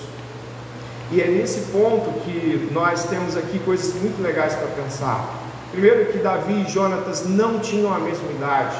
E 1.10 1.20
é 1.20 1.26
nesse 1.26 1.72
ponto 1.72 2.20
que 2.20 2.68
nós 2.72 3.04
temos 3.04 3.36
aqui 3.36 3.58
coisas 3.60 3.94
muito 3.94 4.22
legais 4.22 4.54
para 4.54 4.68
pensar. 4.68 5.24
Primeiro 5.72 6.12
que 6.12 6.18
Davi 6.18 6.64
e 6.66 6.70
Jonatas 6.70 7.26
não 7.26 7.58
tinham 7.58 7.92
a 7.92 7.98
mesma 7.98 8.30
idade. 8.30 8.76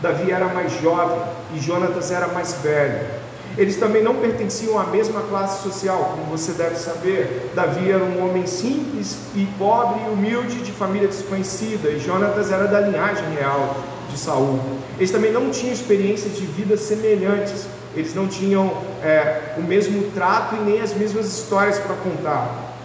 Davi 0.00 0.30
era 0.30 0.46
mais 0.46 0.72
jovem 0.80 1.20
e 1.54 1.60
Jonatas 1.60 2.10
era 2.10 2.28
mais 2.28 2.54
velho. 2.54 3.19
Eles 3.60 3.76
também 3.76 4.02
não 4.02 4.16
pertenciam 4.16 4.76
à 4.78 4.84
mesma 4.84 5.20
classe 5.20 5.62
social, 5.62 6.16
como 6.16 6.36
você 6.36 6.52
deve 6.52 6.76
saber. 6.76 7.52
Davi 7.54 7.90
era 7.90 8.02
um 8.02 8.28
homem 8.28 8.46
simples 8.46 9.18
e 9.36 9.46
pobre 9.58 10.00
e 10.04 10.10
humilde 10.10 10.62
de 10.62 10.72
família 10.72 11.06
desconhecida, 11.06 11.90
e 11.90 12.00
Jonatas 12.00 12.50
era 12.50 12.66
da 12.66 12.80
linhagem 12.80 13.24
real 13.34 13.76
de 14.10 14.18
Saul. 14.18 14.58
Eles 14.96 15.12
também 15.12 15.30
não 15.30 15.50
tinham 15.50 15.72
experiências 15.72 16.36
de 16.36 16.46
vida 16.46 16.76
semelhantes 16.76 17.66
eles 17.94 18.14
não 18.14 18.28
tinham 18.28 18.72
é, 19.02 19.54
o 19.58 19.62
mesmo 19.62 20.10
trato 20.12 20.54
e 20.56 20.60
nem 20.60 20.80
as 20.80 20.94
mesmas 20.94 21.26
histórias 21.26 21.78
para 21.78 21.96
contar, 21.96 22.76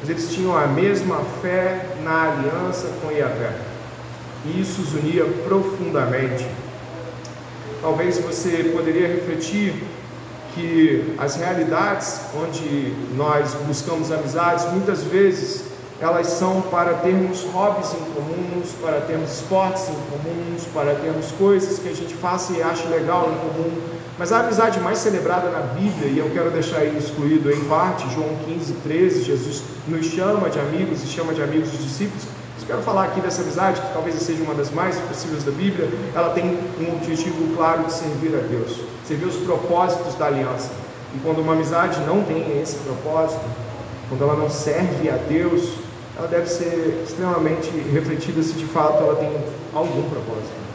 mas 0.00 0.08
eles 0.08 0.32
tinham 0.32 0.56
a 0.56 0.66
mesma 0.66 1.22
fé 1.42 1.86
na 2.02 2.32
aliança 2.32 2.88
com 3.02 3.10
Yahvé, 3.10 3.52
e 4.46 4.60
isso 4.60 4.80
os 4.80 4.94
unia 4.94 5.24
profundamente. 5.44 6.46
Talvez 7.82 8.18
você 8.18 8.72
poderia 8.74 9.06
refletir 9.06 9.74
que 10.56 11.14
as 11.18 11.36
realidades 11.36 12.18
onde 12.34 12.94
nós 13.14 13.52
buscamos 13.66 14.10
amizades, 14.10 14.64
muitas 14.72 15.02
vezes 15.02 15.64
elas 16.00 16.28
são 16.28 16.62
para 16.62 16.94
termos 16.94 17.42
hobbies 17.44 17.92
em 17.92 18.04
comuns, 18.12 18.70
para 18.82 19.02
termos 19.02 19.32
esportes 19.32 19.84
em 19.88 19.94
comuns, 20.10 20.64
para 20.72 20.94
termos 20.94 21.30
coisas 21.32 21.78
que 21.78 21.88
a 21.88 21.94
gente 21.94 22.14
faça 22.14 22.54
e 22.54 22.62
ache 22.62 22.86
legal 22.88 23.30
em 23.30 23.48
comum, 23.48 23.70
mas 24.18 24.32
a 24.32 24.40
amizade 24.40 24.80
mais 24.80 24.98
celebrada 24.98 25.50
na 25.50 25.60
Bíblia, 25.60 26.08
e 26.08 26.18
eu 26.18 26.30
quero 26.30 26.50
deixar 26.50 26.78
aí 26.78 26.96
excluído 26.96 27.52
em 27.52 27.64
parte, 27.64 28.08
João 28.14 28.30
15, 28.46 28.72
13, 28.82 29.24
Jesus 29.24 29.62
nos 29.86 30.06
chama 30.06 30.48
de 30.48 30.58
amigos 30.58 31.02
e 31.04 31.06
chama 31.06 31.34
de 31.34 31.42
amigos 31.42 31.72
os 31.74 31.82
discípulos. 31.82 32.24
Quero 32.66 32.82
falar 32.82 33.04
aqui 33.04 33.20
dessa 33.20 33.42
amizade, 33.42 33.80
que 33.80 33.92
talvez 33.92 34.14
seja 34.16 34.42
uma 34.42 34.54
das 34.54 34.70
mais 34.70 34.96
possíveis 34.98 35.44
da 35.44 35.52
Bíblia. 35.52 35.88
Ela 36.14 36.30
tem 36.30 36.58
um 36.80 36.96
objetivo 36.96 37.56
claro 37.56 37.84
de 37.84 37.92
servir 37.92 38.34
a 38.34 38.40
Deus, 38.40 38.80
servir 39.06 39.26
os 39.26 39.36
propósitos 39.36 40.14
da 40.16 40.26
aliança. 40.26 40.70
E 41.14 41.18
quando 41.20 41.40
uma 41.40 41.52
amizade 41.52 42.00
não 42.00 42.22
tem 42.24 42.60
esse 42.60 42.76
propósito, 42.78 43.44
quando 44.08 44.22
ela 44.22 44.34
não 44.34 44.50
serve 44.50 45.08
a 45.08 45.16
Deus, 45.16 45.74
ela 46.16 46.26
deve 46.26 46.48
ser 46.48 47.02
extremamente 47.04 47.70
refletida 47.70 48.42
se 48.42 48.54
de 48.54 48.66
fato 48.66 49.02
ela 49.02 49.16
tem 49.16 49.30
algum 49.72 50.08
propósito 50.08 50.66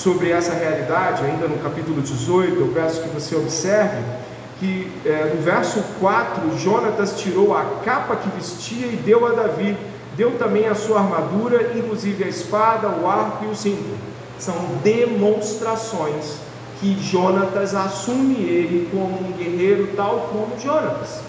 sobre 0.00 0.30
essa 0.30 0.54
realidade, 0.54 1.22
ainda 1.24 1.46
no 1.46 1.58
capítulo 1.58 2.00
18, 2.00 2.58
eu 2.58 2.68
peço 2.68 3.02
que 3.02 3.08
você 3.08 3.36
observe 3.36 4.02
que 4.60 4.92
é, 5.06 5.32
no 5.34 5.42
verso 5.42 5.82
4, 5.98 6.58
Jonatas 6.58 7.18
tirou 7.18 7.56
a 7.56 7.64
capa 7.82 8.14
que 8.14 8.28
vestia 8.36 8.86
e 8.86 8.96
deu 8.96 9.26
a 9.26 9.30
Davi, 9.30 9.74
deu 10.16 10.32
também 10.38 10.68
a 10.68 10.74
sua 10.74 11.00
armadura, 11.00 11.72
inclusive 11.74 12.22
a 12.22 12.28
espada, 12.28 12.88
o 12.88 13.08
arco 13.08 13.46
e 13.46 13.48
o 13.48 13.56
cinto. 13.56 13.98
São 14.38 14.54
demonstrações 14.84 16.36
que 16.78 17.02
Jonatas 17.02 17.74
assume 17.74 18.34
ele 18.34 18.88
como 18.90 19.18
um 19.18 19.32
guerreiro 19.32 19.88
tal 19.96 20.28
como 20.30 20.60
Jonatas. 20.60 21.20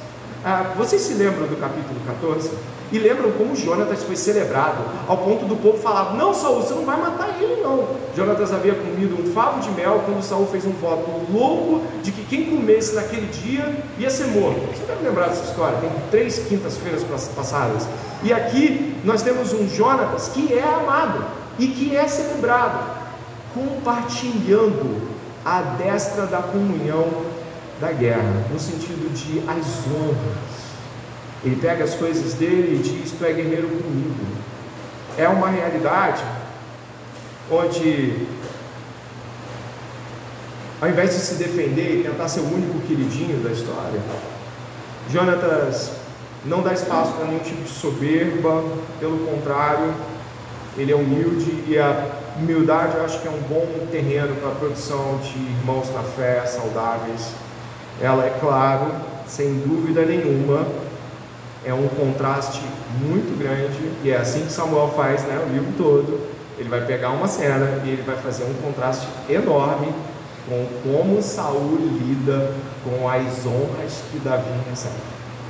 Ah, 0.44 0.74
vocês 0.76 1.02
se 1.02 1.14
lembram 1.14 1.48
do 1.48 1.56
capítulo 1.56 2.00
14? 2.06 2.52
E 2.92 3.00
lembram 3.00 3.32
como 3.32 3.56
Jonatas 3.56 4.04
foi 4.04 4.18
celebrado, 4.18 4.84
ao 5.08 5.18
ponto 5.18 5.46
do 5.46 5.56
povo 5.56 5.78
falar: 5.78 6.14
Não, 6.16 6.34
Saul, 6.34 6.62
você 6.62 6.74
não 6.74 6.84
vai 6.84 7.00
matar 7.00 7.42
ele, 7.42 7.62
não. 7.62 7.88
Jonatas 8.16 8.52
havia 8.52 8.76
comido 8.76 9.16
um 9.22 9.32
favo 9.34 9.62
de 9.62 9.72
mel 9.72 10.02
quando 10.06 10.22
Saul 10.22 10.46
fez 10.48 10.66
um 10.66 10.72
voto 10.72 11.10
louco 11.32 11.86
de 12.04 12.12
que 12.12 12.26
quem 12.26 12.46
comesse 12.46 12.94
naquele 12.94 13.28
dia 13.28 13.74
ia 13.98 14.10
ser 14.10 14.28
morto. 14.28 14.60
Você 14.76 14.84
deve 14.86 15.06
lembrar 15.06 15.30
dessa 15.30 15.46
história, 15.46 15.78
tem 15.80 15.90
três 16.10 16.40
quintas-feiras 16.40 17.04
passadas. 17.34 17.88
E 18.24 18.34
aqui 18.34 18.98
nós 19.06 19.22
temos 19.22 19.54
um 19.54 19.70
Jonatas 19.70 20.28
que 20.28 20.54
é 20.54 20.64
amado 20.64 21.24
e 21.58 21.68
que 21.68 21.96
é 21.96 22.06
celebrado, 22.10 23.02
compartilhando 23.54 25.10
a 25.46 25.62
destra 25.62 26.26
da 26.26 26.40
comunhão 26.40 27.08
da 27.80 27.92
guerra, 27.92 28.46
no 28.52 28.60
sentido 28.60 29.12
de 29.14 29.40
as 29.50 29.88
honras 29.88 30.61
ele 31.44 31.56
pega 31.56 31.84
as 31.84 31.96
coisas 31.96 32.34
dele 32.34 32.80
e 32.80 32.84
diz: 32.84 33.12
Tu 33.12 33.26
é 33.26 33.34
guerreiro 33.34 33.68
comigo. 33.68 34.16
É 35.18 35.28
uma 35.28 35.50
realidade 35.50 36.24
onde, 37.50 38.28
ao 40.80 40.90
invés 40.90 41.12
de 41.12 41.20
se 41.20 41.36
defender 41.36 42.00
e 42.00 42.04
tentar 42.04 42.28
ser 42.28 42.42
o 42.42 42.46
único 42.46 42.80
queridinho 42.88 43.44
da 43.44 43.52
história, 43.52 44.00
Jonatas 45.10 45.92
não 46.46 46.62
dá 46.62 46.74
espaço 46.74 47.12
para 47.14 47.26
nenhum 47.26 47.40
tipo 47.40 47.64
de 47.64 47.70
soberba, 47.70 48.64
pelo 49.00 49.18
contrário, 49.26 49.94
ele 50.78 50.92
é 50.92 50.96
humilde 50.96 51.64
e 51.68 51.78
a 51.78 52.08
humildade 52.38 52.96
eu 52.98 53.04
acho 53.04 53.20
que 53.20 53.28
é 53.28 53.32
um 53.32 53.42
bom 53.42 53.88
terreno 53.92 54.36
para 54.36 54.50
a 54.50 54.56
produção 54.56 55.20
de 55.22 55.38
irmãos 55.38 55.94
na 55.94 56.02
fé 56.02 56.46
saudáveis. 56.46 57.34
Ela 58.00 58.26
é 58.26 58.38
claro, 58.40 58.92
sem 59.28 59.60
dúvida 59.60 60.06
nenhuma, 60.06 60.66
é 61.64 61.74
um 61.74 61.88
contraste 61.88 62.62
muito 63.00 63.38
grande 63.38 63.92
e 64.04 64.10
é 64.10 64.18
assim 64.18 64.46
que 64.46 64.52
Samuel 64.52 64.92
faz 64.96 65.24
né, 65.24 65.44
o 65.48 65.54
livro 65.54 65.72
todo. 65.78 66.32
Ele 66.58 66.70
vai 66.70 66.86
pegar 66.86 67.10
uma 67.10 67.28
cena 67.28 67.82
e 67.86 67.90
ele 67.90 68.02
vai 68.04 68.16
fazer 68.16 68.44
um 68.44 68.54
contraste 68.66 69.08
enorme 69.30 69.94
com 70.48 70.68
como 70.84 71.22
Saul 71.22 71.78
lida 71.80 72.54
com 72.84 73.08
as 73.08 73.46
honras 73.46 74.04
que 74.12 74.20
Davi 74.20 74.50
recebe. 74.70 74.96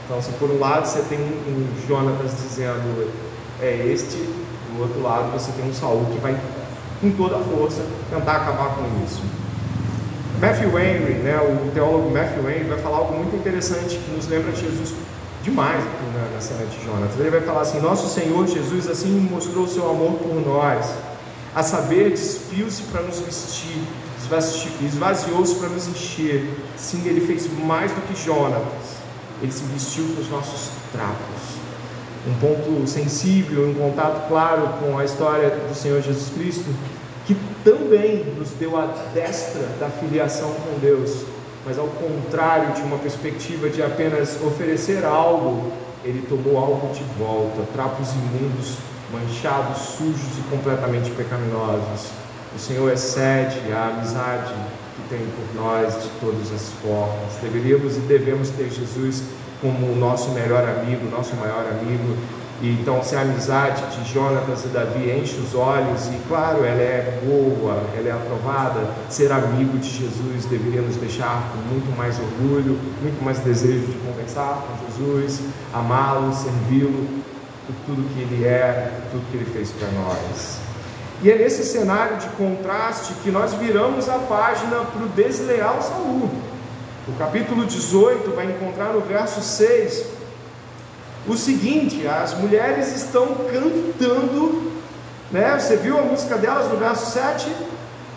Então, 0.06 0.22
se 0.22 0.32
por 0.34 0.50
um 0.50 0.60
lado 0.60 0.86
você 0.86 1.02
tem 1.04 1.20
um 1.20 1.88
Jonatas 1.88 2.32
dizendo 2.32 3.10
é 3.62 3.88
este, 3.88 4.18
do 4.18 4.82
outro 4.82 5.02
lado 5.02 5.32
você 5.32 5.52
tem 5.54 5.70
um 5.70 5.74
Saul 5.74 6.06
que 6.12 6.20
vai 6.20 6.38
com 7.00 7.12
toda 7.12 7.38
a 7.38 7.40
força 7.40 7.84
tentar 8.10 8.38
acabar 8.38 8.76
com 8.76 8.84
isso. 9.06 9.22
Matthew 10.42 10.78
Henry, 10.78 11.14
né, 11.16 11.38
o 11.40 11.72
teólogo 11.72 12.10
Matthew 12.10 12.50
Henry, 12.50 12.64
vai 12.66 12.80
falar 12.80 12.98
algo 12.98 13.16
muito 13.16 13.36
interessante 13.36 13.98
que 13.98 14.12
nos 14.12 14.28
lembra 14.28 14.52
de 14.52 14.62
Jesus 14.62 14.94
demais 15.44 15.84
aqui 15.84 16.06
na, 16.14 16.36
na 16.36 16.42
cena 16.42 16.66
de 16.66 16.84
Jonas. 16.86 17.12
Ele 17.20 17.30
vai 17.30 17.42
falar 17.42 17.62
assim: 17.62 17.80
Nosso 17.80 18.08
Senhor 18.08 18.48
Jesus 18.48 18.88
assim 18.88 19.10
mostrou 19.32 19.68
seu 19.68 19.90
amor 19.90 20.14
por 20.14 20.36
nós, 20.46 20.86
a 21.56 21.64
saber, 21.64 22.12
despiu-se 22.12 22.84
para 22.84 23.02
nos 23.02 23.20
vestir, 23.20 23.78
esvaziou-se 24.82 25.56
para 25.56 25.70
nos 25.70 25.88
encher. 25.88 26.50
Sim, 26.78 27.02
ele 27.06 27.22
fez 27.22 27.50
mais 27.60 27.92
do 27.92 28.02
que 28.02 28.16
Jonas, 28.24 28.64
ele 29.42 29.52
se 29.52 29.64
vestiu 29.64 30.06
com 30.16 30.22
os 30.22 30.30
nossos 30.30 30.70
trapos. 30.92 31.62
Um 32.28 32.34
ponto 32.36 32.88
sensível, 32.88 33.68
um 33.68 33.74
contato 33.74 34.28
claro 34.28 34.76
com 34.80 34.98
a 34.98 35.04
história 35.04 35.50
do 35.50 35.74
Senhor 35.74 36.02
Jesus 36.02 36.30
Cristo, 36.30 36.70
que 37.26 37.36
também 37.64 38.24
nos 38.38 38.52
deu 38.52 38.78
a 38.78 38.86
destra 39.14 39.68
da 39.80 39.90
filiação 39.90 40.52
com 40.52 40.80
Deus 40.80 41.24
mas 41.66 41.78
ao 41.78 41.88
contrário 41.88 42.74
de 42.74 42.82
uma 42.82 42.98
perspectiva 42.98 43.70
de 43.70 43.84
apenas 43.84 44.38
oferecer 44.42 45.06
algo, 45.06 45.72
ele 46.04 46.26
tomou 46.28 46.58
algo 46.58 46.94
de 46.94 47.04
volta, 47.20 47.62
trapos 47.74 48.10
imundos, 48.14 48.78
manchados, 49.12 49.78
sujos 49.78 50.38
e 50.40 50.42
completamente 50.50 51.12
pecaminosos. 51.12 52.10
O 52.56 52.60
Senhor 52.60 52.92
excede 52.92 53.72
a 53.72 53.90
amizade 53.90 54.54
que 54.96 55.10
tem 55.10 55.20
por 55.20 55.56
nós 55.56 55.94
de 56.02 56.10
todas 56.20 56.52
as 56.52 56.70
formas. 56.82 57.36
Deveríamos 57.42 57.98
e 57.98 58.00
devemos 58.02 58.50
ter 58.50 58.70
Jesus 58.70 59.24
como 59.62 59.92
o 59.92 59.96
nosso 59.96 60.32
melhor 60.32 60.68
amigo, 60.68 61.10
nosso 61.10 61.36
maior 61.36 61.66
amigo, 61.70 62.18
e 62.62 62.78
então, 62.80 63.04
se 63.04 63.16
a 63.16 63.22
amizade 63.22 63.82
de 63.88 64.14
Jonatas 64.14 64.66
e 64.66 64.68
Davi 64.68 65.10
enche 65.10 65.36
os 65.38 65.56
olhos, 65.56 66.06
e 66.10 66.22
claro, 66.28 66.64
ela 66.64 66.80
é 66.80 67.20
boa, 67.26 67.82
ela 67.98 68.08
é 68.08 68.12
aprovada, 68.12 68.88
ser 69.10 69.32
amigo 69.32 69.80
de 69.80 69.90
Jesus 69.90 70.46
deveria 70.46 70.82
nos 70.84 70.96
deixar 70.96 71.52
com 71.52 71.74
muito 71.74 71.98
mais 71.98 72.20
orgulho, 72.20 72.78
muito 73.02 73.24
mais 73.26 73.40
desejo 73.40 73.88
de 73.88 73.98
conversar 74.06 74.64
com 74.68 74.92
Jesus, 74.92 75.42
amá-lo, 75.74 76.32
servi-lo 76.36 77.08
por 77.66 77.76
tudo 77.88 78.08
que 78.14 78.22
ele 78.22 78.46
é, 78.46 78.92
por 78.96 79.12
tudo 79.12 79.32
que 79.32 79.38
ele 79.38 79.46
fez 79.46 79.72
para 79.72 79.88
nós. 79.94 80.60
E 81.24 81.32
é 81.32 81.38
nesse 81.40 81.64
cenário 81.64 82.18
de 82.18 82.28
contraste 82.30 83.14
que 83.24 83.32
nós 83.32 83.56
viramos 83.56 84.08
a 84.08 84.20
página 84.20 84.78
para 84.86 85.04
o 85.04 85.10
desleal 85.10 85.82
Saul. 85.82 86.30
O 87.08 87.14
capítulo 87.18 87.66
18 87.66 88.30
vai 88.36 88.46
encontrar 88.46 88.94
no 88.94 89.02
verso 89.02 89.42
6 89.42 90.21
o 91.28 91.36
seguinte: 91.36 92.08
as 92.08 92.34
mulheres 92.34 92.96
estão 92.96 93.28
cantando, 93.52 94.72
né? 95.32 95.58
Você 95.60 95.76
viu 95.76 95.98
a 95.98 96.02
música 96.02 96.38
delas 96.38 96.70
no 96.70 96.78
verso 96.78 97.12
7? 97.12 97.52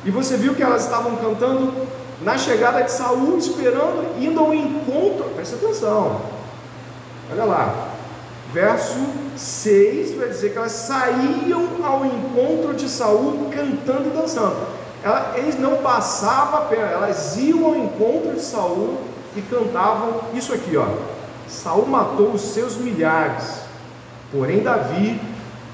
E 0.04 0.10
você 0.10 0.36
viu 0.36 0.54
que 0.54 0.62
elas 0.62 0.84
estavam 0.84 1.16
cantando 1.16 1.72
na 2.20 2.36
chegada 2.38 2.82
de 2.82 2.90
Saul, 2.90 3.38
esperando, 3.38 4.20
indo 4.20 4.40
ao 4.40 4.54
encontro. 4.54 5.30
Presta 5.34 5.56
atenção. 5.56 6.20
Olha 7.30 7.44
lá. 7.44 7.88
Verso 8.52 8.98
6 9.36 10.14
vai 10.14 10.28
dizer 10.28 10.52
que 10.52 10.58
elas 10.58 10.70
saíam 10.70 11.68
ao 11.82 12.06
encontro 12.06 12.72
de 12.74 12.88
Saul 12.88 13.50
cantando 13.50 14.10
e 14.10 14.16
dançando. 14.16 14.56
eles 15.34 15.58
não 15.58 15.78
passavam 15.78 16.60
a 16.60 16.64
pena, 16.66 16.86
elas 16.86 17.36
iam 17.36 17.64
ao 17.64 17.76
encontro 17.76 18.34
de 18.34 18.40
Saul 18.40 18.98
e 19.34 19.42
cantavam 19.42 20.20
isso 20.34 20.54
aqui, 20.54 20.76
ó. 20.76 20.86
Saul 21.54 21.86
matou 21.86 22.32
os 22.32 22.40
seus 22.40 22.76
milhares, 22.76 23.60
porém 24.32 24.62
Davi 24.62 25.20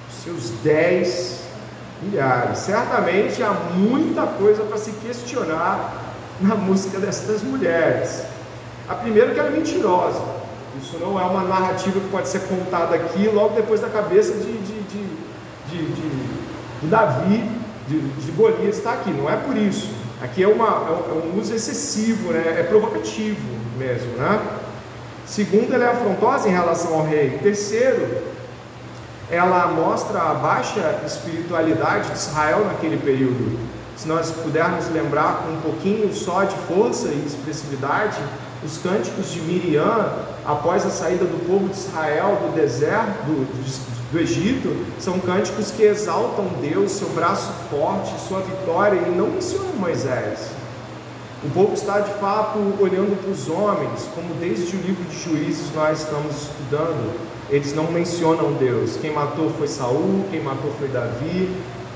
os 0.09 0.23
seus 0.23 0.51
dez 0.63 1.41
milhares. 2.03 2.59
Certamente 2.59 3.43
há 3.43 3.53
muita 3.75 4.27
coisa 4.27 4.63
para 4.65 4.77
se 4.77 4.93
questionar 4.93 5.93
na 6.41 6.55
música 6.55 6.99
dessas 6.99 7.43
mulheres. 7.43 8.23
A 8.89 8.95
primeira 8.95 9.33
que 9.33 9.41
ela 9.41 9.49
é 9.49 9.53
mentirosa. 9.53 10.41
Isso 10.81 10.99
não 11.01 11.19
é 11.19 11.25
uma 11.25 11.43
narrativa 11.43 11.99
que 11.99 12.09
pode 12.09 12.29
ser 12.29 12.41
contada 12.43 12.95
aqui 12.95 13.29
logo 13.29 13.55
depois 13.55 13.81
da 13.81 13.89
cabeça 13.89 14.33
de, 14.35 14.53
de, 14.53 14.83
de, 14.83 15.07
de, 15.69 15.93
de 16.83 16.87
Davi, 16.89 17.51
de, 17.89 18.01
de 18.01 18.33
Golias 18.33 18.77
está 18.77 18.93
aqui. 18.93 19.11
Não 19.11 19.29
é 19.29 19.37
por 19.37 19.57
isso. 19.57 19.91
Aqui 20.23 20.43
é, 20.43 20.49
uma, 20.49 20.67
é 20.67 21.13
um 21.13 21.37
é 21.37 21.41
uso 21.41 21.55
excessivo, 21.55 22.33
né? 22.33 22.57
é 22.59 22.63
provocativo 22.63 23.41
mesmo. 23.79 24.13
Né? 24.13 24.60
Segundo, 25.31 25.73
ela 25.73 25.85
é 25.85 25.91
afrontosa 25.93 26.49
em 26.49 26.51
relação 26.51 26.93
ao 26.93 27.07
rei. 27.07 27.39
Terceiro, 27.41 28.21
ela 29.31 29.69
mostra 29.69 30.21
a 30.21 30.35
baixa 30.35 31.03
espiritualidade 31.07 32.11
de 32.11 32.19
Israel 32.19 32.65
naquele 32.65 32.97
período. 32.97 33.57
Se 33.97 34.09
nós 34.09 34.33
pudermos 34.33 34.91
lembrar 34.91 35.45
com 35.45 35.53
um 35.53 35.61
pouquinho 35.61 36.13
só 36.13 36.43
de 36.43 36.57
força 36.67 37.07
e 37.11 37.25
expressividade, 37.25 38.21
os 38.65 38.79
cânticos 38.79 39.31
de 39.31 39.41
Miriam, 39.43 40.13
após 40.45 40.85
a 40.85 40.91
saída 40.91 41.25
do 41.25 41.47
povo 41.47 41.69
de 41.69 41.79
Israel 41.79 42.37
do 42.43 42.57
deserto, 42.57 43.25
do, 43.25 44.11
do 44.11 44.19
Egito, 44.19 44.85
são 44.99 45.21
cânticos 45.21 45.71
que 45.71 45.85
exaltam 45.85 46.47
Deus, 46.61 46.91
seu 46.91 47.09
braço 47.11 47.53
forte, 47.71 48.19
sua 48.27 48.41
vitória, 48.41 48.99
e 48.99 49.11
não 49.11 49.29
mencionam 49.29 49.75
Moisés. 49.75 50.60
O 51.43 51.49
povo 51.49 51.73
está 51.73 52.01
de 52.01 52.13
fato 52.21 52.59
olhando 52.79 53.19
para 53.19 53.31
os 53.31 53.49
homens, 53.49 54.07
como 54.15 54.35
desde 54.35 54.77
o 54.77 54.81
livro 54.81 55.03
de 55.05 55.19
Juízes 55.19 55.75
nós 55.75 56.01
estamos 56.01 56.37
estudando. 56.37 57.19
Eles 57.49 57.75
não 57.75 57.91
mencionam 57.91 58.53
Deus. 58.53 58.99
Quem 59.01 59.11
matou 59.11 59.49
foi 59.49 59.67
Saul, 59.67 60.27
quem 60.31 60.43
matou 60.43 60.71
foi 60.79 60.89
Davi, 60.89 61.51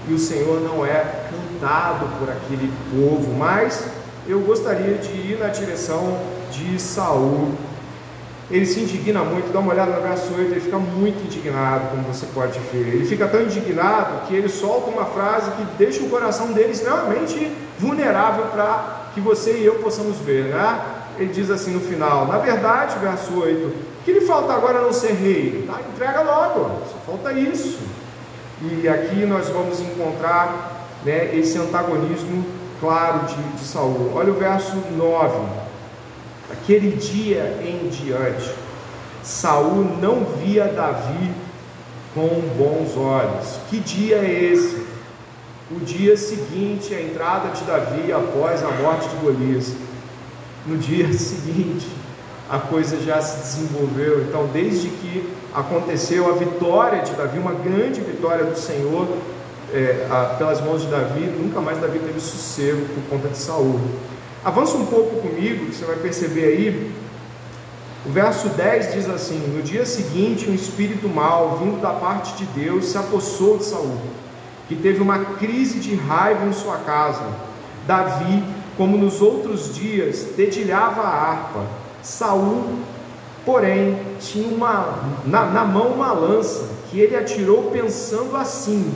e 0.09 0.15
o 0.15 0.19
Senhor 0.19 0.63
não 0.63 0.85
é 0.85 1.27
cantado 1.31 2.07
por 2.19 2.31
aquele 2.31 2.73
povo. 2.91 3.35
Mas 3.39 3.87
eu 4.27 4.41
gostaria 4.41 4.97
de 4.97 5.11
ir 5.11 5.39
na 5.39 5.49
direção 5.49 6.19
de 6.51 6.81
Saul. 6.81 7.53
Ele 8.51 8.65
se 8.65 8.81
indigna 8.81 9.23
muito, 9.25 9.53
dá 9.53 9.59
uma 9.59 9.75
olhada 9.75 9.93
no 9.93 10.01
verso 10.01 10.33
8, 10.33 10.41
ele 10.41 10.61
fica 10.61 10.79
muito 10.79 11.23
indignado, 11.23 11.91
como 11.91 12.03
você 12.05 12.25
pode 12.33 12.59
ver. 12.73 12.95
Ele 12.95 13.05
fica 13.05 13.29
tão 13.29 13.43
indignado 13.43 14.27
que 14.27 14.35
ele 14.35 14.49
solta 14.49 14.89
uma 14.89 15.05
frase 15.05 15.51
que 15.51 15.65
deixa 15.77 16.03
o 16.03 16.09
coração 16.09 16.53
dele 16.53 16.73
extremamente 16.73 17.53
vulnerável 17.79 18.47
para 18.47 19.04
que 19.15 19.21
você 19.21 19.59
e 19.59 19.65
eu 19.65 19.77
possamos 19.77 20.19
ver, 20.19 20.47
né? 20.47 20.85
Ele 21.19 21.33
diz 21.33 21.51
assim 21.51 21.73
no 21.73 21.81
final: 21.81 22.27
Na 22.27 22.39
verdade, 22.39 22.99
verso 22.99 23.39
8, 23.39 23.73
que 24.05 24.13
lhe 24.13 24.21
falta 24.23 24.53
agora 24.53 24.83
não 24.83 24.93
ser 24.93 25.13
rei? 25.13 25.65
Tá, 25.67 25.81
entrega 25.81 26.23
logo, 26.23 26.83
só 26.91 26.99
falta 27.07 27.33
isso. 27.33 27.79
E 28.61 28.89
aqui 28.89 29.25
nós 29.25 29.49
vamos 29.49 29.81
encontrar 29.81 30.87
né, 31.05 31.35
esse 31.37 31.59
antagonismo 31.59 32.45
claro 32.81 33.27
de, 33.27 33.43
de 33.59 33.65
Saul. 33.65 34.13
Olha 34.15 34.33
o 34.33 34.35
verso 34.35 34.77
9. 34.97 35.65
Aquele 36.51 36.97
dia 36.97 37.59
em 37.63 37.89
diante, 37.89 38.51
Saul 39.23 39.97
não 40.01 40.25
via 40.25 40.67
Davi 40.67 41.33
com 42.15 42.29
bons 42.57 42.97
olhos. 42.97 43.59
Que 43.69 43.79
dia 43.81 44.17
é 44.17 44.53
esse? 44.53 44.94
O 45.75 45.81
dia 45.81 46.17
seguinte 46.17 46.95
à 46.95 47.03
entrada 47.03 47.49
de 47.49 47.65
Davi 47.65 48.13
após 48.13 48.63
a 48.63 48.71
morte 48.71 49.09
de 49.09 49.17
Golias. 49.17 49.73
No 50.65 50.79
dia 50.79 51.11
seguinte, 51.13 51.89
a 52.49 52.61
coisa 52.61 53.01
já 53.01 53.21
se 53.21 53.39
desenvolveu. 53.39 54.23
Então, 54.23 54.49
desde 54.53 54.89
que 54.89 55.29
aconteceu 55.53 56.29
a 56.31 56.37
vitória 56.37 57.03
de 57.03 57.13
Davi, 57.15 57.41
uma 57.41 57.55
grande 57.55 58.01
vitória 58.01 58.45
do 58.45 58.57
Senhor 58.57 59.09
é, 59.73 60.07
a, 60.09 60.37
pelas 60.37 60.61
mãos 60.61 60.83
de 60.83 60.87
Davi, 60.87 61.23
nunca 61.23 61.61
mais 61.61 61.79
Davi 61.79 61.99
teve 61.99 62.21
sossego 62.21 62.87
por 62.95 63.11
conta 63.11 63.29
de 63.29 63.39
Saul. 63.39 63.81
Avança 64.45 64.77
um 64.77 64.87
pouco 64.87 65.17
comigo, 65.17 65.67
que 65.67 65.75
você 65.75 65.85
vai 65.85 65.97
perceber 65.97 66.45
aí. 66.45 66.95
O 68.07 68.11
verso 68.11 68.49
10 68.51 68.93
diz 68.93 69.09
assim: 69.09 69.39
No 69.57 69.61
dia 69.61 69.85
seguinte, 69.85 70.49
um 70.49 70.55
espírito 70.55 71.09
mau, 71.09 71.59
vindo 71.59 71.81
da 71.81 71.91
parte 71.91 72.37
de 72.37 72.45
Deus, 72.45 72.87
se 72.87 72.99
apossou 72.99 73.59
de 73.59 73.65
Saul, 73.65 73.99
que 74.69 74.75
teve 74.75 75.01
uma 75.01 75.19
crise 75.37 75.79
de 75.79 75.95
raiva 75.95 76.45
em 76.47 76.53
sua 76.53 76.79
casa. 76.79 77.25
Davi, 77.87 78.43
como 78.77 78.97
nos 78.97 79.21
outros 79.21 79.75
dias, 79.75 80.29
dedilhava 80.37 81.03
a 81.03 81.31
harpa. 81.31 81.67
Saul, 82.03 82.79
porém, 83.45 83.99
tinha 84.21 84.49
uma, 84.49 84.99
na, 85.25 85.47
na 85.47 85.65
mão 85.65 85.89
uma 85.89 86.13
lança, 86.13 86.69
que 86.91 86.99
ele 86.99 87.17
atirou 87.17 87.71
pensando 87.71 88.37
assim: 88.37 88.93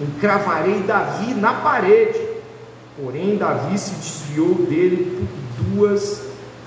encravarei 0.00 0.80
Davi 0.80 1.34
na 1.34 1.54
parede. 1.54 2.30
Porém, 3.02 3.36
Davi 3.36 3.78
se 3.78 3.94
desviou 3.94 4.54
dele 4.54 5.26
por 5.56 5.64
duas 5.64 6.22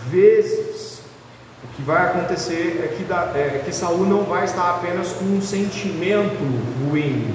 vezes. 0.10 1.02
O 1.64 1.76
que 1.76 1.82
vai 1.82 2.04
acontecer 2.04 2.82
é 2.84 2.88
que, 2.88 3.04
é 3.38 3.62
que 3.64 3.74
Saul 3.74 4.06
não 4.06 4.24
vai 4.24 4.46
estar 4.46 4.70
apenas 4.72 5.14
com 5.14 5.26
um 5.26 5.42
sentimento 5.42 6.38
ruim, 6.84 7.34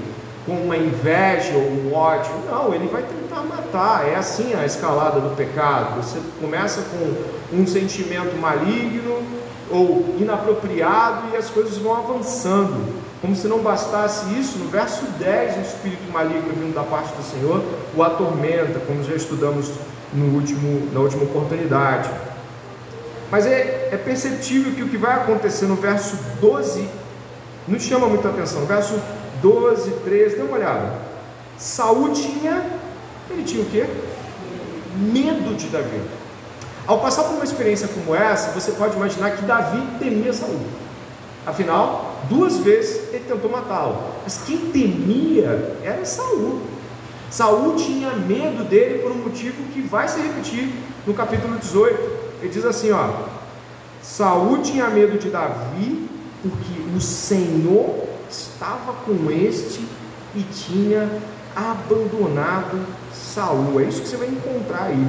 com 0.49 0.55
uma 0.55 0.77
inveja 0.77 1.53
ou 1.55 1.63
um 1.63 1.95
ódio. 1.95 2.33
Não, 2.51 2.75
ele 2.75 2.89
vai 2.89 3.03
tentar 3.03 3.43
matar. 3.43 4.09
É 4.09 4.17
assim 4.17 4.55
a 4.55 4.65
escalada 4.65 5.21
do 5.21 5.37
pecado. 5.37 6.03
Você 6.03 6.19
começa 6.41 6.83
com 6.83 7.57
um 7.57 7.67
sentimento 7.67 8.35
maligno 8.41 9.23
ou 9.71 10.17
inapropriado 10.19 11.35
e 11.35 11.37
as 11.37 11.51
coisas 11.51 11.77
vão 11.77 11.95
avançando. 11.95 12.95
Como 13.21 13.37
se 13.37 13.47
não 13.47 13.59
bastasse 13.59 14.33
isso, 14.39 14.59
no 14.59 14.71
verso 14.71 15.05
10, 15.19 15.59
o 15.59 15.61
espírito 15.61 16.11
maligno 16.11 16.51
vindo 16.55 16.75
da 16.75 16.83
parte 16.83 17.13
do 17.15 17.23
Senhor 17.23 17.63
o 17.95 18.03
atormenta, 18.03 18.81
como 18.87 19.05
já 19.05 19.15
estudamos 19.15 19.71
no 20.15 20.37
último, 20.37 20.89
na 20.93 21.01
última 21.01 21.25
oportunidade. 21.25 22.09
Mas 23.31 23.45
é, 23.45 23.91
é 23.93 23.97
perceptível 23.97 24.73
que 24.73 24.83
o 24.83 24.89
que 24.89 24.97
vai 24.97 25.15
acontecer 25.17 25.67
no 25.67 25.75
verso 25.75 26.17
12 26.41 26.89
nos 27.67 27.83
chama 27.83 28.07
muita 28.07 28.29
atenção. 28.31 28.65
Verso 28.65 28.95
12, 29.41 29.91
13, 30.05 30.37
dê 30.37 30.43
uma 30.43 30.57
olhada. 30.57 30.99
Saúl 31.57 32.13
tinha, 32.13 32.65
ele 33.31 33.43
tinha 33.43 33.63
o 33.63 33.67
quê? 33.67 33.87
Medo 34.97 35.57
de 35.57 35.69
Davi. 35.69 36.01
Ao 36.87 37.01
passar 37.01 37.25
por 37.25 37.35
uma 37.35 37.45
experiência 37.45 37.89
como 37.89 38.15
essa, 38.15 38.53
você 38.53 38.73
pode 38.73 38.97
imaginar 38.97 39.33
que 39.33 39.43
Davi 39.43 39.83
temia 39.99 40.33
Saúl. 40.33 40.61
Afinal, 41.47 42.17
duas 42.29 42.59
vezes 42.59 43.09
ele 43.13 43.25
tentou 43.27 43.51
matá-lo. 43.51 43.97
Mas 44.25 44.43
quem 44.47 44.57
temia 44.71 45.77
era 45.83 46.05
Saul. 46.05 46.61
Saul 47.31 47.77
tinha 47.77 48.11
medo 48.15 48.65
dele 48.65 49.01
por 49.01 49.13
um 49.13 49.17
motivo 49.17 49.63
que 49.73 49.81
vai 49.81 50.09
se 50.09 50.21
repetir 50.21 50.71
no 51.07 51.15
capítulo 51.15 51.59
18. 51.59 52.19
Ele 52.41 52.49
diz 52.49 52.65
assim, 52.65 52.91
ó: 52.91 53.11
Saul 54.03 54.59
tinha 54.63 54.89
medo 54.89 55.19
de 55.19 55.29
Davi 55.29 56.09
porque 56.43 56.97
o 56.97 57.01
Senhor 57.01 58.08
estava 58.31 58.93
com 59.05 59.31
este 59.31 59.87
e 60.35 60.43
tinha 60.43 61.09
abandonado 61.55 62.79
Saul. 63.13 63.81
É 63.81 63.85
isso 63.85 64.03
que 64.03 64.09
você 64.09 64.17
vai 64.17 64.29
encontrar 64.29 64.85
aí. 64.85 65.07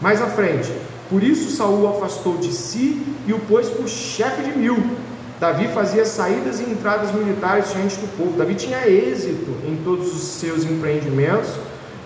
Mais 0.00 0.20
à 0.20 0.26
frente. 0.26 0.72
Por 1.08 1.22
isso 1.22 1.56
Saul 1.56 1.88
afastou 1.88 2.36
de 2.36 2.52
si 2.52 3.04
e 3.26 3.32
o 3.32 3.38
pôs 3.40 3.68
por 3.68 3.88
chefe 3.88 4.42
de 4.42 4.56
mil 4.56 4.76
Davi 5.40 5.68
fazia 5.68 6.04
saídas 6.04 6.60
e 6.60 6.64
entradas 6.64 7.12
militares 7.12 7.72
diante 7.72 7.96
do 7.96 8.14
povo. 8.14 8.36
Davi 8.36 8.54
tinha 8.54 8.86
êxito 8.86 9.50
em 9.66 9.74
todos 9.82 10.14
os 10.14 10.20
seus 10.20 10.64
empreendimentos, 10.64 11.54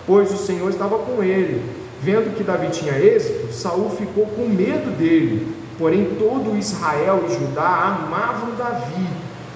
pois 0.07 0.31
o 0.31 0.37
Senhor 0.37 0.69
estava 0.69 0.97
com 0.99 1.21
ele. 1.21 1.61
Vendo 2.01 2.33
que 2.33 2.45
Davi 2.45 2.69
tinha 2.69 2.97
êxito, 2.97 3.51
Saul 3.51 3.89
ficou 3.89 4.25
com 4.27 4.47
medo 4.47 4.89
dele. 4.97 5.53
Porém, 5.77 6.15
todo 6.17 6.57
Israel 6.57 7.25
e 7.27 7.33
Judá 7.33 7.99
amavam 8.07 8.55
Davi, 8.57 9.05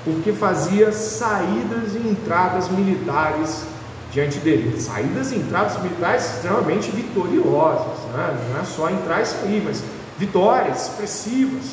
porque 0.03 0.31
fazia 0.31 0.91
saídas 0.91 1.95
e 1.95 2.07
entradas 2.07 2.69
militares 2.69 3.63
diante 4.11 4.39
dele. 4.39 4.79
Saídas 4.79 5.31
e 5.31 5.35
entradas 5.35 5.81
militares 5.81 6.25
extremamente 6.35 6.89
vitoriosas, 6.91 7.99
né? 8.13 8.37
não 8.51 8.61
é 8.61 8.63
só 8.63 8.89
entrar 8.89 9.21
e 9.21 9.25
sair, 9.25 9.61
mas 9.63 9.83
vitórias 10.17 10.83
expressivas. 10.83 11.63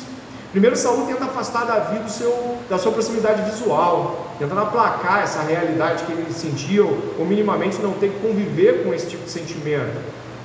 Primeiro 0.51 0.75
Saul 0.75 1.05
tenta 1.05 1.25
afastar 1.25 1.65
Davi 1.65 1.99
do 1.99 2.09
seu, 2.09 2.57
da 2.69 2.77
sua 2.77 2.91
proximidade 2.91 3.49
visual, 3.49 4.33
tentando 4.39 4.61
aplacar 4.61 5.21
essa 5.21 5.41
realidade 5.41 6.03
que 6.03 6.11
ele 6.11 6.31
sentia, 6.33 6.83
ou 6.83 7.25
minimamente 7.25 7.79
não 7.81 7.93
ter 7.93 8.09
que 8.11 8.19
conviver 8.19 8.83
com 8.83 8.93
esse 8.93 9.07
tipo 9.07 9.25
de 9.25 9.31
sentimento. 9.31 9.99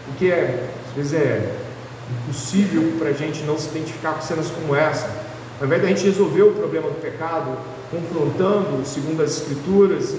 O 0.09 0.15
que 0.19 0.31
é, 0.31 0.69
às 0.89 0.95
vezes 0.97 1.13
é 1.15 1.55
impossível 2.11 2.95
para 2.99 3.11
a 3.11 3.13
gente 3.13 3.43
não 3.45 3.57
se 3.57 3.69
identificar 3.69 4.15
com 4.15 4.23
cenas 4.23 4.51
como 4.51 4.75
essa. 4.75 5.09
Ao 5.63 5.67
invés 5.67 5.81
da 5.81 5.87
gente 5.87 6.07
resolver 6.07 6.43
o 6.43 6.51
problema 6.55 6.89
do 6.89 7.01
pecado, 7.01 7.57
confrontando 7.89 8.85
segundo 8.85 9.23
as 9.23 9.39
escrituras, 9.39 10.17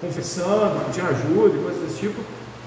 confessando, 0.00 0.84
pedindo 0.86 1.06
ajuda 1.06 1.56
e 1.56 1.62
coisas 1.62 1.82
desse 1.84 2.00
tipo, 2.00 2.20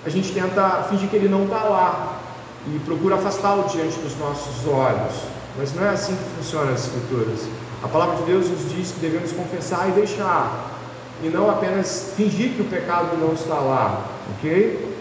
a 0.05 0.09
gente 0.09 0.31
tenta 0.31 0.83
fingir 0.89 1.09
que 1.09 1.17
ele 1.17 1.27
não 1.27 1.43
está 1.43 1.63
lá 1.63 2.21
e 2.65 2.79
procura 2.86 3.15
afastá-lo 3.15 3.67
diante 3.67 3.99
dos 3.99 4.17
nossos 4.17 4.65
olhos. 4.65 5.12
Mas 5.57 5.75
não 5.75 5.83
é 5.83 5.89
assim 5.89 6.15
que 6.15 6.23
funcionam 6.38 6.73
as 6.73 6.86
Escrituras. 6.86 7.41
A 7.83 7.89
palavra 7.89 8.15
de 8.15 8.23
Deus 8.23 8.47
nos 8.47 8.71
diz 8.71 8.93
que 8.93 9.01
devemos 9.01 9.33
confessar 9.33 9.89
e 9.89 9.91
deixar, 9.91 10.79
e 11.21 11.27
não 11.27 11.51
apenas 11.51 12.13
fingir 12.15 12.53
que 12.53 12.62
o 12.62 12.65
pecado 12.65 13.17
não 13.17 13.33
está 13.33 13.55
lá, 13.55 14.01
ok? 14.38 14.95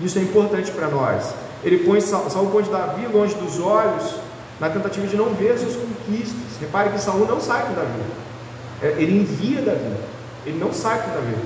Isso 0.00 0.18
é 0.18 0.22
importante 0.22 0.70
para 0.70 0.88
nós. 0.88 1.34
Ele 1.62 1.84
põe 1.84 2.00
Saul 2.00 2.48
põe 2.50 2.62
Davi 2.62 3.06
longe 3.08 3.34
dos 3.34 3.60
olhos 3.60 4.24
na 4.60 4.70
tentativa 4.70 5.06
de 5.06 5.16
não 5.16 5.34
ver 5.34 5.52
as 5.52 5.60
suas 5.60 5.76
conquistas. 5.76 6.58
Repare 6.60 6.90
que 6.90 7.00
Saul 7.00 7.26
não 7.26 7.40
sai 7.40 7.66
com 7.66 7.74
Davi. 7.74 8.00
É, 8.82 8.86
ele 8.98 9.20
envia 9.20 9.62
Davi. 9.62 9.96
Ele 10.44 10.58
não 10.58 10.72
sai 10.72 11.02
com 11.02 11.10
Davi. 11.10 11.36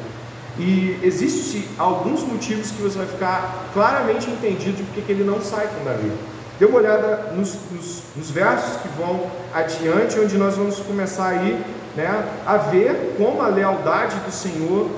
E 0.59 0.99
existem 1.03 1.65
alguns 1.79 2.23
motivos 2.23 2.71
que 2.71 2.83
você 2.83 2.99
vai 2.99 3.07
ficar 3.07 3.71
claramente 3.73 4.29
entendido 4.29 4.77
de 4.77 4.83
porque 4.83 5.13
ele 5.13 5.25
não 5.25 5.41
sai 5.41 5.69
com 5.69 5.85
Davi. 5.85 6.13
Dê 6.59 6.67
uma 6.67 6.79
olhada 6.79 7.33
nos, 7.35 7.57
nos, 7.71 8.03
nos, 8.15 8.31
versos 8.31 8.77
que 8.83 8.89
vão 8.89 9.31
adiante, 9.55 10.21
onde 10.21 10.37
nós 10.37 10.57
vamos 10.57 10.79
começar 10.81 11.29
aí 11.29 11.65
né, 11.97 12.29
a 12.45 12.59
ver 12.59 13.15
como 13.17 13.41
a 13.41 13.49
lealdade 13.49 14.17
do 14.17 14.31
Senhor 14.31 14.91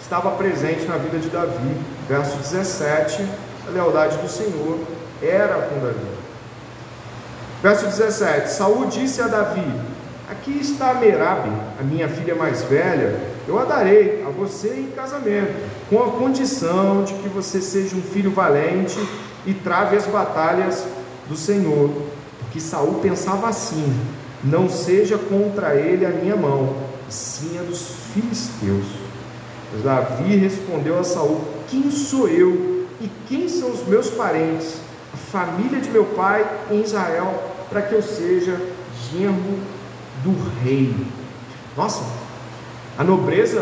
estava 0.00 0.30
presente 0.30 0.86
na 0.86 0.96
vida 0.96 1.18
de 1.18 1.28
Davi. 1.28 1.76
Verso 2.08 2.36
17, 2.36 3.22
a 3.68 3.70
lealdade 3.70 4.16
do 4.16 4.28
Senhor 4.28 4.78
era 5.22 5.68
com 5.68 5.78
Davi. 5.80 6.19
Verso 7.62 7.84
17: 7.86 8.50
Saul 8.50 8.86
disse 8.86 9.20
a 9.20 9.26
Davi: 9.26 9.64
Aqui 10.30 10.58
está 10.60 10.94
Merabe, 10.94 11.50
a 11.78 11.82
minha 11.82 12.08
filha 12.08 12.34
mais 12.34 12.62
velha, 12.62 13.20
eu 13.46 13.58
a 13.58 13.64
darei 13.64 14.24
a 14.26 14.30
você 14.30 14.68
em 14.68 14.90
casamento, 14.94 15.54
com 15.90 16.02
a 16.02 16.12
condição 16.12 17.04
de 17.04 17.12
que 17.14 17.28
você 17.28 17.60
seja 17.60 17.96
um 17.96 18.02
filho 18.02 18.30
valente 18.30 18.98
e 19.44 19.52
trave 19.52 19.96
as 19.96 20.06
batalhas 20.06 20.86
do 21.28 21.36
Senhor, 21.36 21.90
porque 22.38 22.60
Saul 22.60 23.00
pensava 23.00 23.48
assim: 23.48 23.94
não 24.42 24.68
seja 24.68 25.18
contra 25.18 25.74
ele 25.74 26.06
a 26.06 26.10
minha 26.10 26.36
mão, 26.36 26.76
sim 27.10 27.58
a 27.58 27.62
dos 27.62 27.92
filisteus. 28.14 28.86
Mas 29.72 29.82
Davi 29.82 30.34
respondeu 30.36 30.98
a 30.98 31.04
Saul: 31.04 31.44
Quem 31.68 31.90
sou 31.90 32.26
eu 32.26 32.86
e 33.00 33.10
quem 33.28 33.48
são 33.48 33.70
os 33.70 33.86
meus 33.86 34.08
parentes, 34.08 34.76
a 35.12 35.16
família 35.16 35.80
de 35.80 35.90
meu 35.90 36.04
pai 36.06 36.46
em 36.70 36.80
Israel, 36.80 37.49
para 37.70 37.82
que 37.82 37.94
eu 37.94 38.02
seja 38.02 38.60
genro 39.10 39.58
do 40.22 40.36
rei? 40.62 40.94
Nossa, 41.76 42.04
a 42.98 43.04
nobreza 43.04 43.60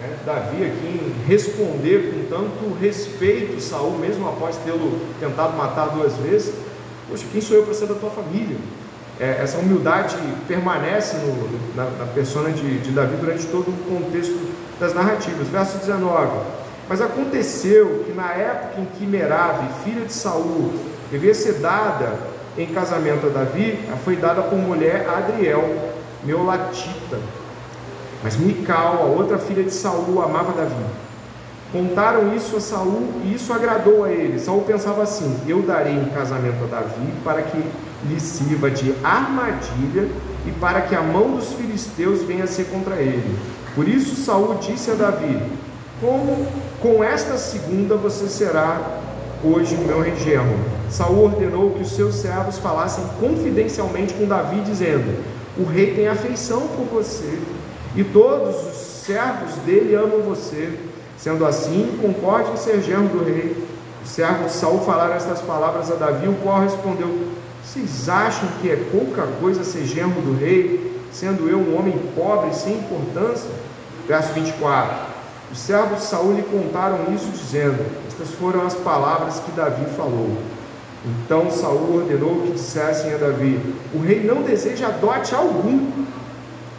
né, 0.00 0.16
Davi 0.24 0.64
aqui 0.64 0.86
em 0.86 1.28
responder 1.28 2.12
com 2.12 2.34
tanto 2.34 2.74
respeito 2.80 3.60
Saul, 3.60 3.98
mesmo 3.98 4.28
após 4.28 4.56
tê-lo 4.56 4.98
tentado 5.20 5.56
matar 5.56 5.90
duas 5.90 6.14
vezes, 6.16 6.52
Poxa, 7.08 7.24
quem 7.30 7.40
sou 7.40 7.56
eu 7.56 7.62
para 7.62 7.72
ser 7.72 7.86
da 7.86 7.94
tua 7.94 8.10
família? 8.10 8.56
É, 9.20 9.38
essa 9.40 9.58
humildade 9.58 10.16
permanece 10.48 11.16
no, 11.18 11.74
na, 11.76 11.84
na 11.84 12.06
persona 12.06 12.50
de, 12.50 12.78
de 12.78 12.90
Davi 12.90 13.16
durante 13.16 13.46
todo 13.46 13.68
o 13.68 13.76
contexto 13.88 14.36
das 14.80 14.92
narrativas. 14.92 15.46
Verso 15.48 15.78
19. 15.78 16.40
Mas 16.88 17.00
aconteceu 17.00 18.04
que 18.04 18.12
na 18.12 18.32
época 18.32 18.80
em 18.80 18.84
que 18.86 19.06
Merabe, 19.06 19.68
filha 19.84 20.04
de 20.04 20.12
Saul, 20.12 20.74
devia 21.10 21.32
ser 21.32 21.54
dada 21.54 22.18
em 22.58 22.66
casamento 22.66 23.26
a 23.26 23.30
Davi, 23.30 23.78
foi 24.04 24.16
dada 24.16 24.42
por 24.42 24.58
mulher 24.58 25.06
a 25.08 25.18
Adriel, 25.18 25.92
Meolatita. 26.24 27.18
Mas 28.22 28.36
Mical, 28.36 29.02
a 29.02 29.06
outra 29.06 29.38
filha 29.38 29.62
de 29.62 29.70
Saul, 29.70 30.22
amava 30.22 30.52
Davi. 30.52 30.84
Contaram 31.72 32.34
isso 32.34 32.56
a 32.56 32.60
Saul 32.60 33.08
e 33.24 33.34
isso 33.34 33.52
agradou 33.52 34.04
a 34.04 34.10
ele. 34.10 34.38
Saul 34.38 34.62
pensava 34.62 35.02
assim: 35.02 35.36
Eu 35.46 35.62
darei 35.62 35.94
em 35.94 36.06
casamento 36.06 36.64
a 36.64 36.66
Davi 36.80 37.12
para 37.22 37.42
que 37.42 37.62
lhe 38.04 38.20
sirva 38.20 38.70
de 38.70 38.94
armadilha 39.02 40.08
e 40.46 40.52
para 40.60 40.82
que 40.82 40.94
a 40.94 41.02
mão 41.02 41.32
dos 41.32 41.52
filisteus 41.52 42.22
venha 42.22 42.44
a 42.44 42.46
ser 42.46 42.64
contra 42.66 42.96
ele. 42.96 43.38
Por 43.74 43.86
isso 43.88 44.16
Saul 44.16 44.54
disse 44.54 44.90
a 44.90 44.94
Davi: 44.94 45.42
Como 46.00 46.46
com 46.80 47.02
esta 47.02 47.36
segunda 47.36 47.96
você 47.96 48.28
será 48.28 49.02
hoje 49.42 49.76
meu 49.76 50.00
regemo. 50.00 50.56
Saul 50.90 51.24
ordenou 51.24 51.70
que 51.70 51.82
os 51.82 51.92
seus 51.92 52.14
servos 52.16 52.58
falassem 52.58 53.04
confidencialmente 53.20 54.14
com 54.14 54.26
Davi, 54.26 54.60
dizendo: 54.60 55.22
O 55.58 55.64
rei 55.64 55.94
tem 55.94 56.08
afeição 56.08 56.68
por 56.68 56.84
você, 56.86 57.38
e 57.94 58.04
todos 58.04 58.56
os 58.66 58.76
servos 59.04 59.54
dele 59.64 59.94
amam 59.94 60.22
você. 60.22 60.78
Sendo 61.16 61.46
assim, 61.46 61.98
concorde 62.00 62.52
em 62.52 62.56
ser 62.56 62.82
genro 62.82 63.08
do 63.08 63.24
rei. 63.24 63.66
Os 64.04 64.10
servos 64.10 64.52
de 64.52 64.58
Saul 64.58 64.80
falaram 64.80 65.14
estas 65.14 65.40
palavras 65.40 65.90
a 65.90 65.94
Davi, 65.94 66.28
o 66.28 66.34
qual 66.34 66.60
respondeu: 66.60 67.28
Vocês 67.64 68.08
acham 68.08 68.48
que 68.60 68.70
é 68.70 68.76
pouca 68.92 69.26
coisa 69.40 69.64
ser 69.64 69.84
genro 69.86 70.20
do 70.20 70.38
rei, 70.38 71.00
sendo 71.10 71.48
eu 71.48 71.58
um 71.58 71.78
homem 71.78 71.94
pobre 72.14 72.54
sem 72.54 72.74
importância? 72.74 73.50
Verso 74.06 74.32
24. 74.34 75.15
Os 75.52 75.58
servos 75.58 76.00
de 76.00 76.04
Saul 76.06 76.34
lhe 76.34 76.42
contaram 76.42 77.12
isso, 77.14 77.28
dizendo: 77.30 77.84
Estas 78.08 78.30
foram 78.30 78.66
as 78.66 78.74
palavras 78.74 79.40
que 79.40 79.52
Davi 79.52 79.84
falou. 79.96 80.36
Então 81.04 81.50
Saul 81.50 81.98
ordenou 81.98 82.42
que 82.42 82.52
dissessem 82.52 83.14
a 83.14 83.16
Davi: 83.16 83.60
O 83.94 84.00
rei 84.00 84.24
não 84.24 84.42
deseja 84.42 84.88
dote 84.88 85.34
algum, 85.34 86.06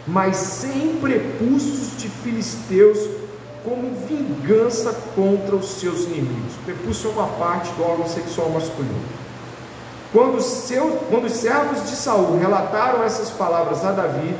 mas 0.06 0.36
sem 0.36 0.98
prepúcios 1.02 1.98
de 1.98 2.10
filisteus, 2.10 3.00
como 3.64 3.96
vingança 4.08 4.94
contra 5.16 5.56
os 5.56 5.66
seus 5.80 6.04
inimigos. 6.06 6.54
Prepúcio 6.66 7.10
é 7.10 7.14
uma 7.14 7.28
parte 7.28 7.72
do 7.74 7.84
órgão 7.84 8.08
sexual 8.08 8.50
masculino. 8.50 9.02
Quando, 10.12 10.42
seus, 10.42 10.94
quando 11.10 11.26
os 11.26 11.34
servos 11.34 11.90
de 11.90 11.96
Saul 11.96 12.40
relataram 12.40 13.04
essas 13.04 13.30
palavras 13.30 13.84
a 13.84 13.92
Davi, 13.92 14.34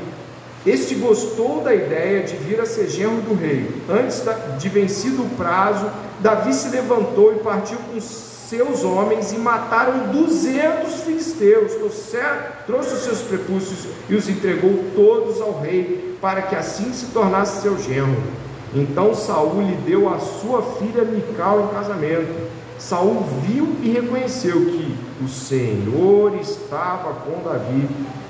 este 0.68 0.94
gostou 0.96 1.62
da 1.62 1.74
ideia 1.74 2.22
de 2.22 2.36
vir 2.36 2.60
a 2.60 2.66
ser 2.66 2.88
genro 2.88 3.22
do 3.22 3.34
rei. 3.34 3.68
Antes 3.88 4.22
de 4.58 4.68
vencido 4.68 5.22
o 5.22 5.30
prazo, 5.30 5.86
Davi 6.20 6.52
se 6.52 6.68
levantou 6.68 7.32
e 7.34 7.38
partiu 7.38 7.78
com 7.78 8.00
seus 8.00 8.82
homens 8.82 9.32
e 9.32 9.38
mataram 9.38 10.08
duzentos 10.10 11.02
filisteus. 11.04 11.72
Trouxe 12.66 12.94
os 12.94 13.00
seus 13.00 13.20
prepúcios 13.20 13.86
e 14.08 14.14
os 14.14 14.28
entregou 14.28 14.84
todos 14.94 15.40
ao 15.40 15.60
rei, 15.60 16.16
para 16.20 16.42
que 16.42 16.56
assim 16.56 16.92
se 16.92 17.06
tornasse 17.06 17.62
seu 17.62 17.78
genro. 17.78 18.22
Então 18.74 19.14
Saul 19.14 19.62
lhe 19.62 19.76
deu 19.76 20.12
a 20.12 20.18
sua 20.18 20.62
filha 20.62 21.04
Mical 21.04 21.62
em 21.62 21.74
casamento. 21.74 22.48
Saul 22.78 23.24
viu 23.42 23.74
e 23.82 23.90
reconheceu 23.90 24.64
que 24.66 24.96
o 25.24 25.28
Senhor 25.28 26.36
estava 26.36 27.12
com 27.14 27.42
Davi 27.42 27.88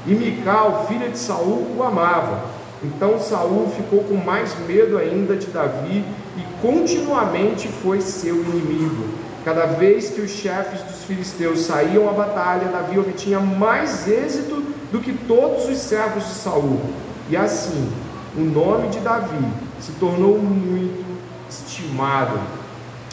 e 0.09 0.15
Mical, 0.15 0.87
filha 0.89 1.11
de 1.11 1.19
Saul, 1.19 1.77
o 1.77 1.83
amava. 1.83 2.41
Então 2.83 3.21
Saul 3.21 3.71
ficou 3.77 4.03
com 4.05 4.15
mais 4.15 4.57
medo 4.67 4.97
ainda 4.97 5.37
de 5.37 5.49
Davi 5.49 6.03
e 6.37 6.63
continuamente 6.63 7.69
foi 7.69 8.01
seu 8.01 8.37
inimigo. 8.37 9.05
Cada 9.45 9.67
vez 9.67 10.09
que 10.09 10.23
os 10.23 10.31
chefes 10.31 10.81
dos 10.81 11.05
filisteus 11.05 11.61
saíam 11.61 12.09
à 12.09 12.13
batalha, 12.13 12.69
Davi 12.69 12.99
obtinha 12.99 13.39
mais 13.39 14.09
êxito 14.09 14.63
do 14.91 15.01
que 15.01 15.13
todos 15.13 15.69
os 15.69 15.77
servos 15.77 16.25
de 16.25 16.35
Saul. 16.35 16.81
E 17.29 17.37
assim, 17.37 17.93
o 18.35 18.41
nome 18.41 18.89
de 18.89 19.01
Davi 19.01 19.45
se 19.79 19.93
tornou 19.93 20.39
muito 20.39 21.05
estimado. 21.51 22.41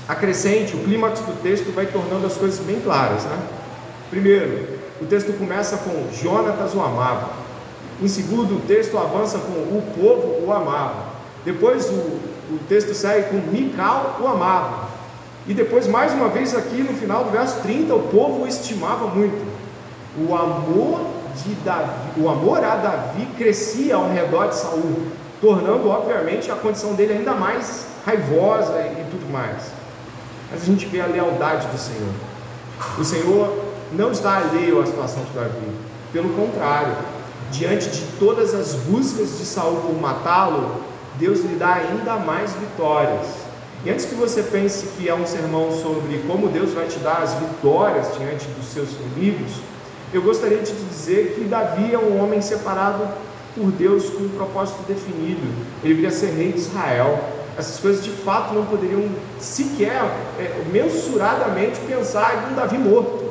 Acrescente, 0.07 0.75
o 0.75 0.79
clímax 0.79 1.19
do 1.19 1.41
texto 1.41 1.73
vai 1.73 1.87
tornando 1.87 2.25
as 2.25 2.37
coisas 2.37 2.59
bem 2.65 2.79
claras, 2.79 3.25
né? 3.25 3.37
Primeiro, 4.09 4.84
o 5.01 5.05
texto 5.05 5.37
começa 5.37 5.77
com 5.77 6.13
Jonatas 6.13 6.73
o 6.73 6.81
amava. 6.81 7.29
Em 8.01 8.07
segundo, 8.07 8.57
o 8.57 8.61
texto 8.61 8.97
avança 8.97 9.37
com 9.39 9.51
o 9.51 9.83
povo 9.97 10.45
o 10.45 10.51
amava. 10.51 11.15
Depois 11.43 11.89
o, 11.89 11.93
o 12.53 12.59
texto 12.67 12.93
segue 12.93 13.29
com 13.29 13.37
Mical 13.51 14.17
o 14.21 14.27
amava. 14.27 14.89
E 15.47 15.53
depois, 15.53 15.87
mais 15.87 16.11
uma 16.11 16.27
vez, 16.27 16.55
aqui 16.55 16.81
no 16.81 16.93
final 16.93 17.23
do 17.23 17.31
verso 17.31 17.61
30, 17.61 17.93
o 17.93 18.03
povo 18.07 18.43
o 18.43 18.47
estimava 18.47 19.07
muito. 19.07 19.45
O 20.17 20.33
amor 20.33 21.01
de 21.43 21.53
Davi, 21.55 22.19
o 22.19 22.29
amor 22.29 22.63
a 22.63 22.75
Davi 22.75 23.27
crescia 23.37 23.95
ao 23.95 24.09
redor 24.09 24.47
de 24.47 24.55
Saul, 24.55 25.07
tornando, 25.41 25.89
obviamente, 25.89 26.49
a 26.49 26.55
condição 26.55 26.93
dele 26.93 27.13
ainda 27.13 27.33
mais 27.33 27.85
raivosa 28.05 28.79
e 28.79 29.05
tudo 29.11 29.31
mais. 29.31 29.71
Mas 30.51 30.63
a 30.63 30.65
gente 30.65 30.85
vê 30.85 31.01
a 31.01 31.05
lealdade 31.05 31.67
do 31.67 31.77
Senhor. 31.77 32.13
O 32.97 33.03
Senhor 33.03 33.64
não 33.95 34.11
está 34.11 34.37
alheio 34.37 34.81
à 34.81 34.85
situação 34.85 35.23
de 35.23 35.31
Davi. 35.31 35.71
Pelo 36.11 36.29
contrário, 36.29 36.95
diante 37.51 37.89
de 37.89 38.01
todas 38.19 38.53
as 38.53 38.73
buscas 38.73 39.37
de 39.37 39.45
Saul 39.45 39.77
por 39.77 39.99
matá-lo, 39.99 40.81
Deus 41.17 41.39
lhe 41.41 41.55
dá 41.55 41.75
ainda 41.75 42.17
mais 42.17 42.51
vitórias. 42.53 43.27
E 43.85 43.89
antes 43.89 44.05
que 44.05 44.15
você 44.15 44.43
pense 44.43 44.87
que 44.97 45.07
é 45.07 45.13
um 45.13 45.25
sermão 45.25 45.71
sobre 45.71 46.17
como 46.27 46.47
Deus 46.47 46.73
vai 46.73 46.87
te 46.87 46.99
dar 46.99 47.21
as 47.21 47.33
vitórias 47.35 48.07
diante 48.17 48.45
dos 48.47 48.67
seus 48.67 48.89
inimigos, 48.91 49.51
eu 50.13 50.21
gostaria 50.21 50.57
de 50.57 50.71
te 50.71 50.83
dizer 50.89 51.35
que 51.35 51.45
Davi 51.45 51.93
é 51.93 51.97
um 51.97 52.21
homem 52.21 52.41
separado 52.41 53.07
por 53.55 53.71
Deus 53.71 54.09
com 54.09 54.23
um 54.23 54.29
propósito 54.29 54.83
definido. 54.87 55.41
Ele 55.83 55.93
viria 55.93 56.11
ser 56.11 56.31
rei 56.31 56.51
de 56.51 56.59
Israel. 56.59 57.19
Essas 57.57 57.79
coisas 57.79 58.03
de 58.03 58.09
fato 58.09 58.53
não 58.53 58.65
poderiam 58.65 59.07
sequer 59.39 60.01
é, 60.37 60.63
mensuradamente 60.71 61.79
pensar 61.81 62.43
em 62.43 62.51
um 62.51 62.55
Davi 62.55 62.77
morto 62.77 63.24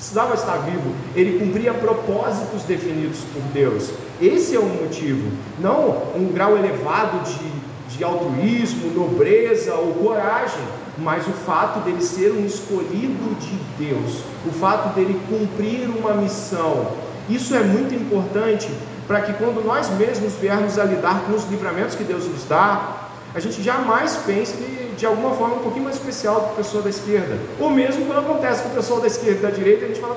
precisava 0.00 0.32
estar 0.32 0.56
vivo, 0.56 0.94
ele 1.14 1.38
cumpria 1.38 1.74
propósitos 1.74 2.62
definidos 2.62 3.18
por 3.34 3.42
Deus. 3.52 3.90
Esse 4.18 4.56
é 4.56 4.58
o 4.58 4.64
motivo, 4.64 5.30
não 5.58 5.90
um 6.16 6.32
grau 6.32 6.56
elevado 6.56 7.22
de, 7.22 7.94
de 7.94 8.02
altruísmo, 8.02 8.92
nobreza 8.94 9.74
ou 9.74 9.92
coragem, 9.92 10.62
mas 10.96 11.26
o 11.26 11.32
fato 11.32 11.80
dele 11.80 12.00
ser 12.00 12.32
um 12.32 12.46
escolhido 12.46 13.36
de 13.38 13.84
Deus, 13.84 14.22
o 14.46 14.50
fato 14.52 14.94
dele 14.94 15.20
cumprir 15.28 15.86
uma 15.90 16.14
missão. 16.14 16.92
Isso 17.28 17.54
é 17.54 17.60
muito 17.62 17.94
importante 17.94 18.70
para 19.06 19.20
que 19.20 19.34
quando 19.34 19.62
nós 19.62 19.90
mesmos 19.90 20.32
viermos 20.36 20.78
a 20.78 20.84
lidar 20.84 21.24
com 21.26 21.34
os 21.34 21.44
livramentos 21.50 21.94
que 21.94 22.04
Deus 22.04 22.26
nos 22.26 22.44
dá, 22.44 23.10
a 23.34 23.38
gente 23.38 23.62
jamais 23.62 24.16
pense 24.24 24.54
de 25.00 25.06
alguma 25.06 25.34
forma 25.34 25.56
um 25.56 25.60
pouquinho 25.60 25.84
mais 25.84 25.96
especial 25.96 26.40
do 26.40 26.46
que 26.48 26.52
a 26.52 26.56
pessoa 26.56 26.82
da 26.82 26.90
esquerda. 26.90 27.38
Ou 27.58 27.70
mesmo 27.70 28.04
quando 28.04 28.18
acontece 28.18 28.62
com 28.62 28.68
o 28.68 28.72
pessoal 28.72 29.00
da 29.00 29.06
esquerda 29.06 29.38
e 29.38 29.42
da 29.42 29.50
direita, 29.50 29.86
a 29.86 29.88
gente 29.88 29.98
fala, 29.98 30.14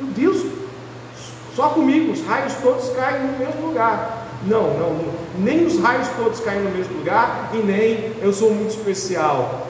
meu 0.00 0.08
Deus, 0.08 0.46
só 1.54 1.68
comigo, 1.68 2.10
os 2.10 2.24
raios 2.24 2.54
todos 2.62 2.88
caem 2.96 3.22
no 3.26 3.38
mesmo 3.38 3.66
lugar. 3.66 4.28
Não, 4.46 4.62
não, 4.62 4.94
não, 4.94 5.12
nem 5.38 5.66
os 5.66 5.78
raios 5.78 6.08
todos 6.16 6.40
caem 6.40 6.62
no 6.62 6.70
mesmo 6.70 6.96
lugar 6.96 7.50
e 7.52 7.58
nem 7.58 8.14
eu 8.22 8.32
sou 8.32 8.50
muito 8.50 8.70
especial. 8.70 9.68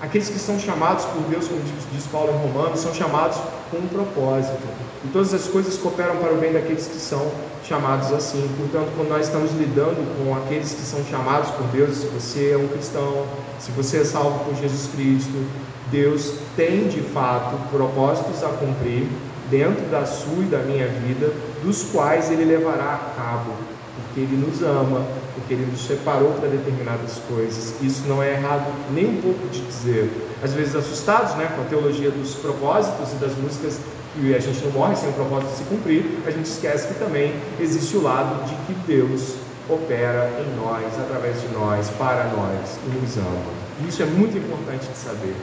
Aqueles 0.00 0.28
que 0.28 0.40
são 0.40 0.58
chamados 0.58 1.04
por 1.04 1.22
Deus, 1.30 1.46
como 1.46 1.60
diz 1.92 2.06
Paulo 2.08 2.32
em 2.32 2.52
Romanos, 2.52 2.80
são 2.80 2.92
chamados 2.92 3.38
com 3.70 3.76
um 3.76 3.86
propósito. 3.86 4.58
E 5.04 5.08
todas 5.08 5.32
as 5.32 5.46
coisas 5.46 5.76
cooperam 5.76 6.16
para 6.16 6.32
o 6.32 6.36
bem 6.38 6.52
daqueles 6.52 6.88
que 6.88 6.98
são 6.98 7.30
chamados 7.72 8.12
assim. 8.12 8.46
Portanto, 8.58 8.92
quando 8.94 9.08
nós 9.08 9.26
estamos 9.26 9.50
lidando 9.52 9.96
com 10.18 10.36
aqueles 10.36 10.74
que 10.74 10.82
são 10.82 11.02
chamados 11.06 11.50
por 11.52 11.66
Deus, 11.68 11.96
se 11.96 12.06
você 12.08 12.50
é 12.52 12.58
um 12.58 12.68
cristão, 12.68 13.24
se 13.58 13.70
você 13.70 14.02
é 14.02 14.04
salvo 14.04 14.44
por 14.44 14.54
Jesus 14.54 14.90
Cristo, 14.94 15.42
Deus 15.90 16.34
tem 16.54 16.86
de 16.88 17.00
fato 17.00 17.56
propósitos 17.70 18.44
a 18.44 18.48
cumprir 18.48 19.08
dentro 19.50 19.86
da 19.86 20.04
sua 20.04 20.42
e 20.42 20.46
da 20.46 20.58
minha 20.58 20.86
vida, 20.86 21.32
dos 21.62 21.84
quais 21.84 22.30
Ele 22.30 22.44
levará 22.44 22.94
a 22.94 23.20
cabo, 23.20 23.52
porque 23.96 24.20
Ele 24.20 24.36
nos 24.36 24.62
ama, 24.62 25.06
Ele 25.52 25.66
nos 25.70 25.86
separou 25.86 26.32
para 26.32 26.48
determinadas 26.48 27.20
coisas. 27.28 27.74
Isso 27.82 28.02
não 28.06 28.22
é 28.22 28.32
errado 28.32 28.72
nem 28.92 29.06
um 29.06 29.20
pouco 29.20 29.46
de 29.48 29.60
dizer. 29.60 30.10
Às 30.42 30.52
vezes 30.54 30.74
assustados 30.74 31.34
né, 31.34 31.52
com 31.54 31.62
a 31.62 31.64
teologia 31.64 32.10
dos 32.10 32.34
propósitos 32.34 33.12
e 33.12 33.16
das 33.16 33.36
músicas 33.36 33.78
que 34.14 34.34
a 34.34 34.38
gente 34.38 34.64
não 34.64 34.72
morre 34.72 34.96
sem 34.96 35.08
o 35.08 35.12
propósito 35.12 35.56
se 35.56 35.64
cumprir, 35.64 36.18
a 36.26 36.30
gente 36.30 36.46
esquece 36.46 36.88
que 36.88 36.94
também 36.94 37.34
existe 37.60 37.96
o 37.96 38.02
lado 38.02 38.44
de 38.46 38.54
que 38.66 38.74
Deus 38.86 39.36
opera 39.68 40.30
em 40.38 40.56
nós, 40.56 40.86
através 40.98 41.40
de 41.40 41.48
nós, 41.48 41.88
para 41.90 42.24
nós 42.24 42.78
e 42.86 43.00
nos 43.00 43.16
ama. 43.16 43.62
Isso 43.88 44.02
é 44.02 44.06
muito 44.06 44.36
importante 44.36 44.86
de 44.86 44.96
saber. 44.96 45.34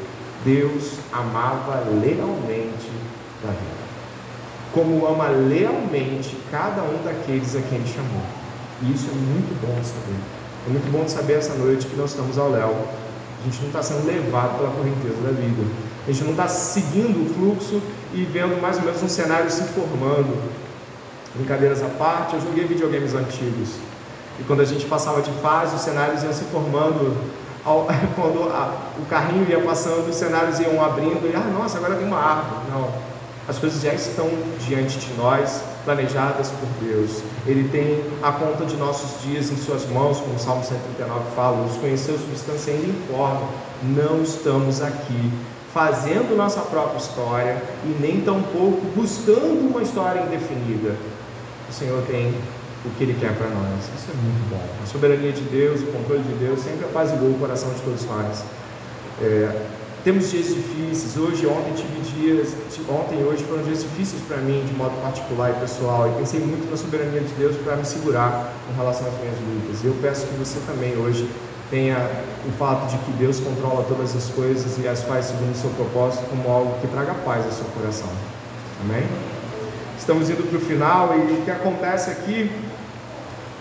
Deus 0.45 0.93
amava 1.11 1.83
lealmente 2.01 2.89
Davi, 3.43 3.57
como 4.73 5.05
ama 5.05 5.27
lealmente 5.29 6.37
cada 6.51 6.81
um 6.83 7.03
daqueles 7.03 7.55
a 7.55 7.61
quem 7.61 7.79
ele 7.79 7.87
chamou. 7.87 8.38
E 8.81 8.93
isso 8.93 9.07
é 9.09 9.13
muito 9.13 9.59
bom 9.61 9.75
saber. 9.83 10.19
É 10.67 10.69
muito 10.69 10.91
bom 10.91 11.07
saber 11.07 11.33
essa 11.33 11.53
noite 11.55 11.87
que 11.87 11.95
nós 11.95 12.11
estamos 12.11 12.37
ao 12.37 12.49
léu. 12.49 12.75
A 13.41 13.43
gente 13.45 13.59
não 13.61 13.67
está 13.67 13.81
sendo 13.81 14.05
levado 14.05 14.57
pela 14.57 14.69
correnteza 14.71 15.15
da 15.21 15.31
vida. 15.31 15.63
A 16.07 16.11
gente 16.11 16.23
não 16.23 16.31
está 16.31 16.47
seguindo 16.47 17.25
o 17.25 17.33
fluxo 17.33 17.81
e 18.13 18.23
vendo 18.23 18.61
mais 18.61 18.77
ou 18.77 18.83
menos 18.83 19.01
um 19.01 19.07
cenário 19.07 19.49
se 19.49 19.63
formando. 19.63 20.37
Brincadeiras 21.35 21.81
à 21.83 21.87
parte, 21.87 22.35
eu 22.35 22.41
joguei 22.41 22.65
videogames 22.65 23.13
antigos. 23.13 23.75
E 24.39 24.43
quando 24.43 24.61
a 24.61 24.65
gente 24.65 24.85
passava 24.85 25.21
de 25.21 25.31
fase, 25.41 25.75
os 25.75 25.81
cenários 25.81 26.23
iam 26.23 26.33
se 26.33 26.43
formando. 26.45 27.15
Quando 28.15 28.47
o 28.99 29.05
carrinho 29.07 29.47
ia 29.47 29.61
passando, 29.61 30.09
os 30.09 30.15
cenários 30.15 30.59
iam 30.59 30.83
abrindo. 30.83 31.29
E, 31.29 31.35
ah, 31.35 31.51
nossa, 31.53 31.77
agora 31.77 31.95
tem 31.95 32.07
uma 32.07 32.17
árvore. 32.17 32.61
Não. 32.71 33.08
As 33.49 33.57
coisas 33.57 33.81
já 33.81 33.91
estão 33.95 34.29
diante 34.67 34.99
de 34.99 35.11
nós, 35.15 35.63
planejadas 35.83 36.51
por 36.51 36.87
Deus. 36.87 37.23
Ele 37.47 37.67
tem 37.69 38.03
a 38.21 38.31
conta 38.31 38.63
de 38.63 38.77
nossos 38.77 39.23
dias 39.23 39.49
em 39.49 39.57
suas 39.57 39.87
mãos, 39.89 40.19
como 40.19 40.35
o 40.35 40.39
Salmo 40.39 40.63
139 40.63 41.35
fala, 41.35 41.57
nos 41.63 41.75
conheceu 41.77 42.15
substância 42.19 42.71
ainda 42.71 42.85
informa. 42.85 43.49
Não 43.81 44.21
estamos 44.21 44.83
aqui 44.83 45.31
fazendo 45.73 46.37
nossa 46.37 46.59
própria 46.61 46.99
história 46.99 47.59
e 47.85 47.97
nem 47.99 48.21
tampouco 48.21 48.81
buscando 48.95 49.67
uma 49.67 49.81
história 49.81 50.21
indefinida. 50.21 50.95
O 51.67 51.73
Senhor 51.73 52.03
tem 52.03 52.31
o 52.85 52.89
que 52.91 53.03
Ele 53.03 53.17
quer 53.19 53.35
para 53.35 53.47
nós. 53.47 53.83
Isso 53.97 54.11
é 54.11 54.13
muito 54.13 54.47
bom. 54.51 54.63
A 54.83 54.85
soberania 54.85 55.31
de 55.31 55.41
Deus, 55.41 55.81
o 55.81 55.87
controle 55.87 56.21
de 56.21 56.33
Deus 56.35 56.59
sempre 56.59 56.85
apaziguou 56.85 57.31
o 57.31 57.39
coração 57.39 57.73
de 57.73 57.81
todos 57.81 58.05
nós. 58.05 58.43
É, 59.19 59.78
temos 60.09 60.31
dias 60.31 60.47
difíceis. 60.47 61.15
Hoje, 61.17 61.45
ontem 61.45 61.71
tive 61.75 61.99
dias, 62.17 62.55
ontem 62.89 63.21
e 63.21 63.23
hoje 63.23 63.43
foram 63.43 63.61
dias 63.61 63.83
difíceis 63.83 64.19
para 64.27 64.37
mim, 64.37 64.65
de 64.65 64.73
modo 64.73 64.99
particular 65.03 65.51
e 65.51 65.59
pessoal. 65.59 66.09
E 66.09 66.17
pensei 66.17 66.39
muito 66.39 66.67
na 66.67 66.75
soberania 66.75 67.21
de 67.21 67.31
Deus 67.35 67.55
para 67.57 67.75
me 67.75 67.85
segurar 67.85 68.51
com 68.65 68.73
relação 68.75 69.05
às 69.05 69.13
minhas 69.19 69.35
lutas. 69.37 69.85
Eu 69.85 69.95
peço 70.01 70.25
que 70.25 70.33
você 70.33 70.57
também 70.65 70.97
hoje 70.97 71.29
tenha 71.69 72.09
o 72.47 72.51
fato 72.57 72.89
de 72.89 72.97
que 72.97 73.11
Deus 73.19 73.39
controla 73.39 73.85
todas 73.87 74.15
as 74.15 74.29
coisas 74.29 74.83
e 74.83 74.87
as 74.87 75.03
faz 75.03 75.25
segundo 75.25 75.51
o 75.51 75.55
seu 75.55 75.69
propósito 75.69 76.25
como 76.27 76.49
algo 76.49 76.79
que 76.81 76.87
traga 76.87 77.13
paz 77.23 77.45
ao 77.45 77.51
seu 77.51 77.65
coração. 77.65 78.09
Amém? 78.81 79.03
Estamos 79.95 80.27
indo 80.27 80.41
para 80.49 80.57
o 80.57 80.61
final 80.61 81.15
e 81.19 81.33
o 81.33 81.41
que 81.45 81.51
acontece 81.51 82.09
aqui 82.09 82.51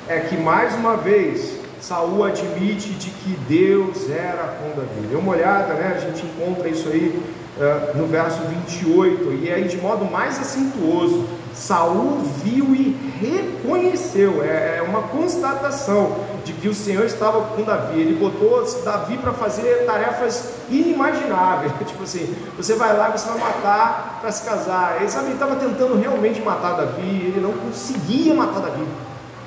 é 0.09 0.21
que 0.21 0.39
mais 0.39 0.75
uma 0.77 0.97
vez 0.97 1.58
Saul 1.81 2.25
admite 2.25 2.91
de 2.91 3.11
que 3.11 3.31
Deus 3.49 4.11
era 4.11 4.57
com 4.59 4.69
Davi. 4.71 5.07
Dê 5.09 5.17
uma 5.17 5.33
olhada, 5.33 5.75
né? 5.75 5.95
A 5.97 6.01
gente 6.01 6.27
encontra 6.27 6.69
isso 6.69 6.89
aí 6.89 7.23
uh, 7.59 7.97
no 7.97 8.07
verso 8.07 8.41
28, 8.69 9.33
e 9.43 9.53
aí 9.53 9.65
de 9.69 9.77
modo 9.77 10.05
mais 10.05 10.39
acentuoso, 10.39 11.27
Saul 11.55 12.21
viu 12.45 12.75
e 12.75 12.97
reconheceu, 13.21 14.43
é, 14.45 14.79
é 14.79 14.83
uma 14.83 15.03
constatação 15.03 16.17
de 16.45 16.53
que 16.53 16.69
o 16.69 16.75
Senhor 16.75 17.05
estava 17.05 17.41
com 17.55 17.63
Davi. 17.63 18.01
Ele 18.01 18.19
botou 18.19 18.65
Davi 18.85 19.19
para 19.19 19.33
fazer 19.33 19.85
tarefas 19.85 20.55
inimagináveis. 20.71 21.73
tipo 21.87 22.05
assim, 22.05 22.35
você 22.57 22.75
vai 22.75 22.97
lá 22.97 23.11
você 23.11 23.29
vai 23.29 23.39
matar 23.39 24.19
para 24.21 24.31
se 24.31 24.45
casar. 24.45 24.97
Ele 25.01 25.11
sabe, 25.11 25.33
estava 25.33 25.57
tentando 25.57 25.99
realmente 25.99 26.41
matar 26.41 26.77
Davi, 26.77 27.03
ele 27.27 27.41
não 27.41 27.53
conseguia 27.53 28.35
matar 28.35 28.61
Davi. 28.61 28.87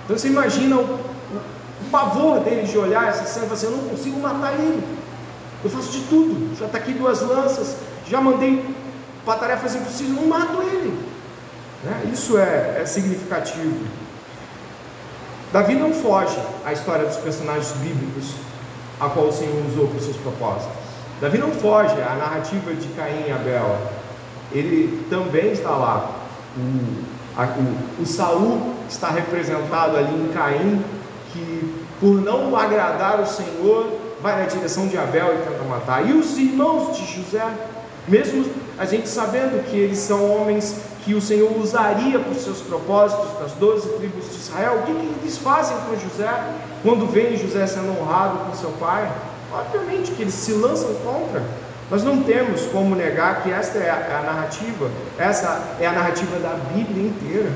Então 0.05 0.17
você 0.17 0.27
imagina 0.27 0.77
o 0.77 0.99
pavor 1.91 2.39
dele 2.39 2.63
de 2.63 2.77
olhar 2.77 3.09
essa 3.09 3.25
cena 3.25 3.45
e 3.45 3.49
falar 3.49 3.53
assim, 3.53 3.65
eu 3.67 3.77
não 3.77 3.89
consigo 3.89 4.19
matar 4.19 4.53
ele. 4.53 4.83
Eu 5.63 5.69
faço 5.69 5.91
de 5.91 6.01
tudo, 6.05 6.57
já 6.57 6.65
está 6.65 6.77
aqui 6.77 6.93
duas 6.93 7.21
lanças, 7.21 7.75
já 8.07 8.19
mandei 8.19 8.65
para 9.23 9.39
tarefas 9.39 9.75
impossíveis, 9.75 10.15
não 10.15 10.27
mato 10.27 10.61
ele. 10.61 10.97
Né? 11.83 12.09
Isso 12.11 12.37
é, 12.37 12.79
é 12.81 12.85
significativo. 12.85 13.85
Davi 15.53 15.75
não 15.75 15.93
foge 15.93 16.39
à 16.65 16.71
história 16.71 17.05
dos 17.05 17.17
personagens 17.17 17.71
bíblicos 17.73 18.33
a 18.99 19.09
qual 19.09 19.27
o 19.27 19.31
Senhor 19.31 19.65
usou 19.67 19.87
para 19.87 19.97
os 19.97 20.03
seus 20.03 20.17
propósitos. 20.17 20.75
Davi 21.19 21.37
não 21.37 21.51
foge 21.51 21.93
à 22.01 22.15
narrativa 22.15 22.73
de 22.73 22.87
Caim 22.89 23.25
e 23.27 23.31
Abel. 23.31 23.77
Ele 24.51 25.05
também 25.09 25.51
está 25.51 25.71
lá. 25.71 26.09
O, 26.57 27.03
a, 27.37 27.45
o, 27.45 28.01
o 28.01 28.05
Saul 28.05 28.75
está 28.89 29.09
representado 29.09 29.97
ali 29.97 30.13
em 30.13 30.27
Caim, 30.33 30.83
por 32.01 32.19
não 32.19 32.57
agradar 32.57 33.21
o 33.21 33.27
Senhor, 33.27 33.87
vai 34.21 34.39
na 34.39 34.45
direção 34.45 34.87
de 34.87 34.97
Abel 34.97 35.35
e 35.35 35.47
tenta 35.47 35.63
matar. 35.63 36.09
E 36.09 36.13
os 36.13 36.35
irmãos 36.35 36.97
de 36.97 37.05
José, 37.05 37.47
mesmo 38.07 38.43
a 38.77 38.85
gente 38.85 39.07
sabendo 39.07 39.63
que 39.69 39.77
eles 39.77 39.99
são 39.99 40.35
homens 40.35 40.81
que 41.05 41.13
o 41.13 41.21
Senhor 41.21 41.55
usaria 41.59 42.17
para 42.19 42.31
os 42.31 42.43
seus 42.43 42.59
propósitos, 42.59 43.39
das 43.39 43.51
doze 43.53 43.87
tribos 43.89 44.31
de 44.31 44.37
Israel, 44.37 44.79
o 44.79 44.85
que, 44.87 44.93
que 44.93 45.19
eles 45.21 45.37
fazem 45.37 45.77
com 45.87 45.95
José 45.95 46.31
quando 46.81 47.05
veem 47.11 47.37
José 47.37 47.67
sendo 47.67 47.99
honrado 47.99 48.39
com 48.45 48.55
seu 48.55 48.71
pai? 48.71 49.11
Obviamente 49.53 50.11
que 50.11 50.23
eles 50.23 50.33
se 50.33 50.53
lançam 50.53 50.93
contra. 51.03 51.43
Nós 51.89 52.03
não 52.03 52.23
temos 52.23 52.63
como 52.67 52.95
negar 52.95 53.43
que 53.43 53.51
esta 53.51 53.77
é 53.77 53.91
a, 53.91 53.95
é 53.95 54.15
a 54.15 54.21
narrativa, 54.21 54.89
essa 55.19 55.75
é 55.79 55.85
a 55.85 55.91
narrativa 55.91 56.39
da 56.39 56.55
Bíblia 56.73 57.07
inteira. 57.07 57.51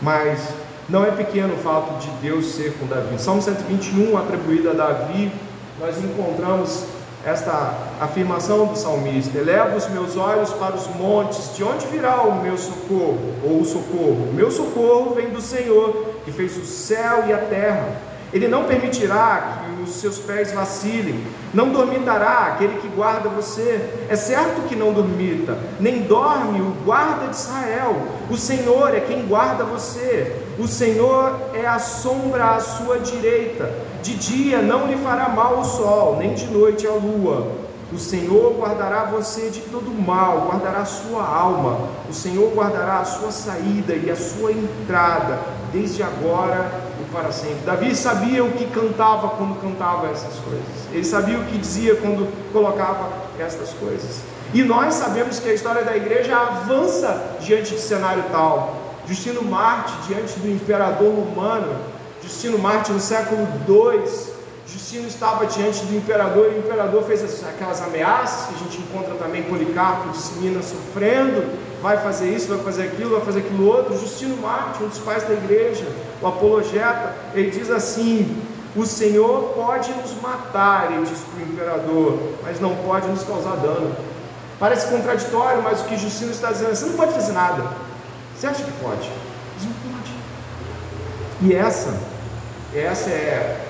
Mas 0.00 0.40
não 0.88 1.04
é 1.04 1.10
pequeno 1.10 1.54
o 1.54 1.58
fato 1.58 1.98
de 2.00 2.10
Deus 2.22 2.46
ser 2.46 2.72
com 2.78 2.86
Davi. 2.86 3.20
Salmo 3.20 3.42
121, 3.42 4.16
atribuído 4.16 4.70
a 4.70 4.72
Davi, 4.72 5.30
nós 5.78 5.98
encontramos 6.02 6.84
esta 7.24 7.74
afirmação 8.00 8.66
do 8.66 8.76
salmista: 8.76 9.36
Eleva 9.36 9.76
os 9.76 9.88
meus 9.88 10.16
olhos 10.16 10.50
para 10.54 10.74
os 10.74 10.86
montes, 10.96 11.54
de 11.54 11.62
onde 11.62 11.86
virá 11.86 12.22
o 12.22 12.42
meu 12.42 12.56
socorro? 12.56 13.34
Ou 13.44 13.60
o 13.60 13.64
socorro? 13.64 14.28
O 14.30 14.32
meu 14.32 14.50
socorro 14.50 15.14
vem 15.14 15.28
do 15.28 15.40
Senhor, 15.40 16.14
que 16.24 16.32
fez 16.32 16.56
o 16.56 16.64
céu 16.64 17.24
e 17.28 17.32
a 17.32 17.38
terra. 17.38 18.07
Ele 18.32 18.46
não 18.46 18.64
permitirá 18.64 19.62
que 19.64 19.82
os 19.82 19.96
seus 19.96 20.18
pés 20.18 20.52
vacilem, 20.52 21.24
não 21.54 21.70
dormitará 21.70 22.52
aquele 22.52 22.78
que 22.78 22.88
guarda 22.88 23.28
você. 23.28 24.06
É 24.08 24.16
certo 24.16 24.68
que 24.68 24.76
não 24.76 24.92
dormita, 24.92 25.56
nem 25.80 26.02
dorme 26.02 26.60
o 26.60 26.74
guarda 26.84 27.28
de 27.28 27.36
Israel. 27.36 27.96
O 28.30 28.36
Senhor 28.36 28.94
é 28.94 29.00
quem 29.00 29.26
guarda 29.26 29.64
você. 29.64 30.36
O 30.58 30.66
Senhor 30.66 31.34
é 31.54 31.66
a 31.66 31.78
sombra 31.78 32.56
à 32.56 32.60
sua 32.60 32.98
direita. 32.98 33.72
De 34.02 34.14
dia 34.14 34.60
não 34.60 34.86
lhe 34.86 34.96
fará 34.96 35.28
mal 35.28 35.60
o 35.60 35.64
sol, 35.64 36.16
nem 36.18 36.34
de 36.34 36.46
noite 36.46 36.86
a 36.86 36.92
lua. 36.92 37.68
O 37.90 37.98
Senhor 37.98 38.54
guardará 38.58 39.04
você 39.04 39.48
de 39.48 39.60
todo 39.62 39.90
mal, 39.90 40.48
guardará 40.50 40.80
a 40.80 40.84
sua 40.84 41.26
alma. 41.26 41.88
O 42.08 42.12
Senhor 42.12 42.52
guardará 42.54 42.98
a 42.98 43.04
sua 43.06 43.30
saída 43.30 43.94
e 43.94 44.10
a 44.10 44.16
sua 44.16 44.52
entrada, 44.52 45.38
desde 45.72 46.02
agora 46.02 46.87
para 47.12 47.32
sempre. 47.32 47.64
Davi 47.64 47.94
sabia 47.94 48.44
o 48.44 48.52
que 48.52 48.66
cantava 48.66 49.28
quando 49.30 49.60
cantava 49.60 50.08
essas 50.08 50.34
coisas. 50.34 50.66
Ele 50.92 51.04
sabia 51.04 51.38
o 51.38 51.44
que 51.44 51.58
dizia 51.58 51.96
quando 51.96 52.30
colocava 52.52 53.10
estas 53.38 53.70
coisas. 53.74 54.20
E 54.52 54.62
nós 54.62 54.94
sabemos 54.94 55.38
que 55.38 55.48
a 55.48 55.54
história 55.54 55.84
da 55.84 55.96
igreja 55.96 56.36
avança 56.36 57.36
diante 57.40 57.74
de 57.74 57.80
cenário 57.80 58.24
tal. 58.30 58.76
Justino 59.06 59.42
Marte 59.42 59.92
diante 60.06 60.38
do 60.38 60.50
imperador 60.50 61.14
romano, 61.14 61.76
Justino 62.22 62.58
Marte 62.58 62.92
no 62.92 63.00
século 63.00 63.46
II, 63.66 64.02
Justino 64.66 65.08
estava 65.08 65.46
diante 65.46 65.84
do 65.86 65.96
imperador 65.96 66.52
e 66.52 66.56
o 66.56 66.58
imperador 66.58 67.02
fez 67.04 67.42
aquelas 67.44 67.80
ameaças 67.80 68.48
que 68.48 68.54
a 68.54 68.58
gente 68.58 68.78
encontra 68.78 69.14
também 69.14 69.42
Policarpo 69.42 70.10
de 70.10 70.38
Minas 70.40 70.66
sofrendo 70.66 71.68
vai 71.82 71.96
fazer 71.98 72.30
isso, 72.30 72.48
vai 72.48 72.58
fazer 72.58 72.84
aquilo, 72.84 73.10
vai 73.10 73.20
fazer 73.24 73.40
aquilo 73.40 73.66
outro. 73.66 73.98
Justino 73.98 74.36
Marte, 74.36 74.82
um 74.82 74.88
dos 74.88 74.98
pais 74.98 75.22
da 75.24 75.34
igreja, 75.34 75.86
o 76.20 76.26
apologeta, 76.26 77.14
ele 77.34 77.50
diz 77.50 77.70
assim: 77.70 78.42
O 78.74 78.84
Senhor 78.84 79.52
pode 79.54 79.90
nos 79.92 80.20
matar, 80.20 80.92
ele 80.92 81.06
diz 81.06 81.18
para 81.20 81.40
o 81.40 81.48
imperador, 81.48 82.18
mas 82.42 82.60
não 82.60 82.74
pode 82.76 83.06
nos 83.08 83.22
causar 83.22 83.56
dano. 83.56 83.94
Parece 84.58 84.88
contraditório, 84.88 85.62
mas 85.62 85.80
o 85.80 85.84
que 85.84 85.96
Justino 85.96 86.32
está 86.32 86.50
dizendo 86.50 86.72
é: 86.72 86.74
você 86.74 86.86
não 86.86 86.94
pode 86.94 87.12
fazer 87.12 87.32
nada. 87.32 87.64
Você 88.36 88.46
acha 88.46 88.62
que 88.62 88.72
pode? 88.82 89.10
Mas 89.54 89.64
não 89.64 89.92
pode. 89.92 90.12
E 91.40 91.54
essa, 91.54 91.94
essa 92.74 93.10
é, 93.10 93.64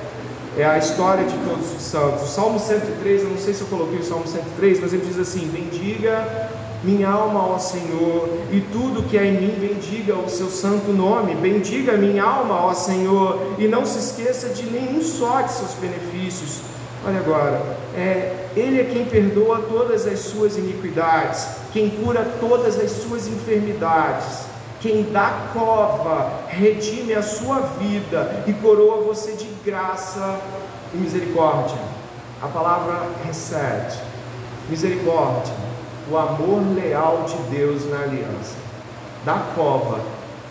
é 0.56 0.64
a 0.64 0.78
história 0.78 1.24
de 1.24 1.36
todos 1.38 1.74
os 1.74 1.82
santos. 1.82 2.22
O 2.22 2.26
Salmo 2.26 2.58
103, 2.58 3.22
eu 3.22 3.30
não 3.30 3.38
sei 3.38 3.52
se 3.52 3.60
eu 3.60 3.66
coloquei 3.66 3.98
o 3.98 4.04
Salmo 4.04 4.26
103, 4.26 4.80
mas 4.80 4.92
ele 4.94 5.04
diz 5.04 5.18
assim: 5.18 5.46
Bendiga 5.48 6.48
minha 6.82 7.08
alma 7.08 7.40
ao 7.40 7.58
Senhor, 7.58 8.28
e 8.52 8.60
tudo 8.60 9.02
que 9.02 9.18
é 9.18 9.24
em 9.24 9.40
mim 9.40 9.56
bendiga 9.58 10.14
o 10.14 10.28
seu 10.28 10.48
santo 10.48 10.92
nome. 10.92 11.34
Bendiga 11.34 11.92
minha 11.94 12.22
alma 12.22 12.54
ao 12.54 12.74
Senhor, 12.74 13.54
e 13.58 13.66
não 13.66 13.84
se 13.84 13.98
esqueça 13.98 14.50
de 14.50 14.64
nenhum 14.64 15.02
só 15.02 15.40
de 15.42 15.52
seus 15.52 15.74
benefícios. 15.74 16.60
Olha 17.06 17.18
agora, 17.18 17.60
é, 17.96 18.48
Ele 18.56 18.80
é 18.80 18.84
quem 18.84 19.04
perdoa 19.04 19.60
todas 19.68 20.06
as 20.06 20.20
suas 20.20 20.56
iniquidades, 20.56 21.48
quem 21.72 21.90
cura 21.90 22.24
todas 22.40 22.78
as 22.78 22.90
suas 22.90 23.26
enfermidades, 23.26 24.46
quem 24.80 25.04
dá 25.12 25.48
cova, 25.52 26.44
redime 26.48 27.12
a 27.14 27.22
sua 27.22 27.60
vida 27.80 28.44
e 28.46 28.52
coroa 28.52 29.02
você 29.02 29.32
de 29.32 29.48
graça 29.64 30.40
e 30.94 30.96
misericórdia. 30.96 31.78
A 32.40 32.46
palavra 32.46 33.08
recebe, 33.24 33.94
misericórdia 34.70 35.67
o 36.10 36.16
amor 36.16 36.62
leal 36.74 37.26
de 37.26 37.56
Deus 37.56 37.88
na 37.90 38.00
aliança. 38.00 38.56
Da 39.24 39.52
cova, 39.54 40.00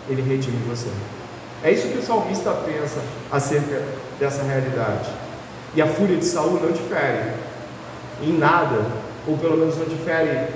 ele 0.08 0.22
redime 0.22 0.58
você. 0.68 0.88
É 1.62 1.72
isso 1.72 1.88
que 1.88 1.98
o 1.98 2.02
salmista 2.02 2.52
pensa 2.52 3.00
acerca 3.30 3.82
dessa 4.18 4.42
realidade. 4.42 5.10
E 5.74 5.82
a 5.82 5.86
fúria 5.86 6.16
de 6.16 6.24
Saul 6.24 6.60
não 6.60 6.70
difere 6.70 7.32
em 8.22 8.32
nada, 8.38 8.86
ou 9.26 9.36
pelo 9.36 9.56
menos 9.56 9.76
não 9.76 9.86
difere 9.86 10.48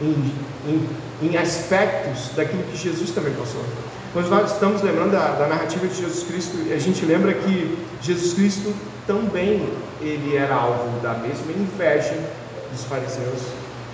em, 0.00 0.32
em, 0.66 0.88
em 1.22 1.36
aspectos 1.36 2.30
daquilo 2.34 2.62
que 2.64 2.76
Jesus 2.76 3.10
também 3.10 3.32
passou. 3.34 3.62
Quando 4.12 4.28
nós 4.28 4.52
estamos 4.52 4.82
lembrando 4.82 5.12
da, 5.12 5.36
da, 5.36 5.46
narrativa 5.46 5.86
de 5.86 5.94
Jesus 5.94 6.24
Cristo, 6.24 6.56
a 6.72 6.78
gente 6.78 7.04
lembra 7.04 7.32
que 7.32 7.78
Jesus 8.02 8.34
Cristo 8.34 8.74
também 9.06 9.68
ele 10.00 10.36
era 10.36 10.54
alvo 10.54 10.98
da 11.00 11.14
mesma 11.14 11.52
inveja 11.52 12.18
dos 12.72 12.84
fariseus, 12.84 13.40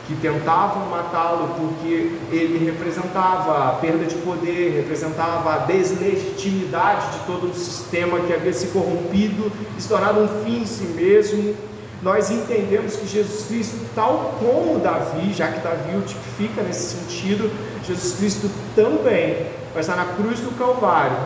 que 0.06 0.14
tentavam 0.14 0.88
matá-lo 0.88 1.48
porque 1.58 2.12
ele 2.30 2.64
representava 2.64 3.70
a 3.70 3.72
perda 3.72 4.04
de 4.04 4.14
poder, 4.16 4.76
representava 4.76 5.54
a 5.54 5.58
deslegitimidade 5.58 7.18
de 7.18 7.26
todo 7.26 7.50
o 7.50 7.54
sistema 7.54 8.20
que 8.20 8.32
havia 8.32 8.52
se 8.52 8.68
corrompido, 8.68 9.50
se 9.78 9.88
tornado 9.88 10.20
um 10.20 10.44
fim 10.44 10.62
em 10.62 10.66
si 10.66 10.84
mesmo. 10.84 11.56
Nós 12.02 12.30
entendemos 12.30 12.94
que 12.94 13.06
Jesus 13.06 13.46
Cristo, 13.46 13.76
tal 13.94 14.36
como 14.38 14.78
Davi, 14.78 15.32
já 15.32 15.48
que 15.48 15.60
Davi 15.60 15.96
o 15.96 16.02
tipifica 16.02 16.62
nesse 16.62 16.96
sentido, 16.96 17.50
Jesus 17.84 18.16
Cristo 18.16 18.50
também 18.76 19.46
vai 19.72 19.80
estar 19.80 19.96
na 19.96 20.04
cruz 20.04 20.38
do 20.38 20.56
Calvário. 20.56 21.16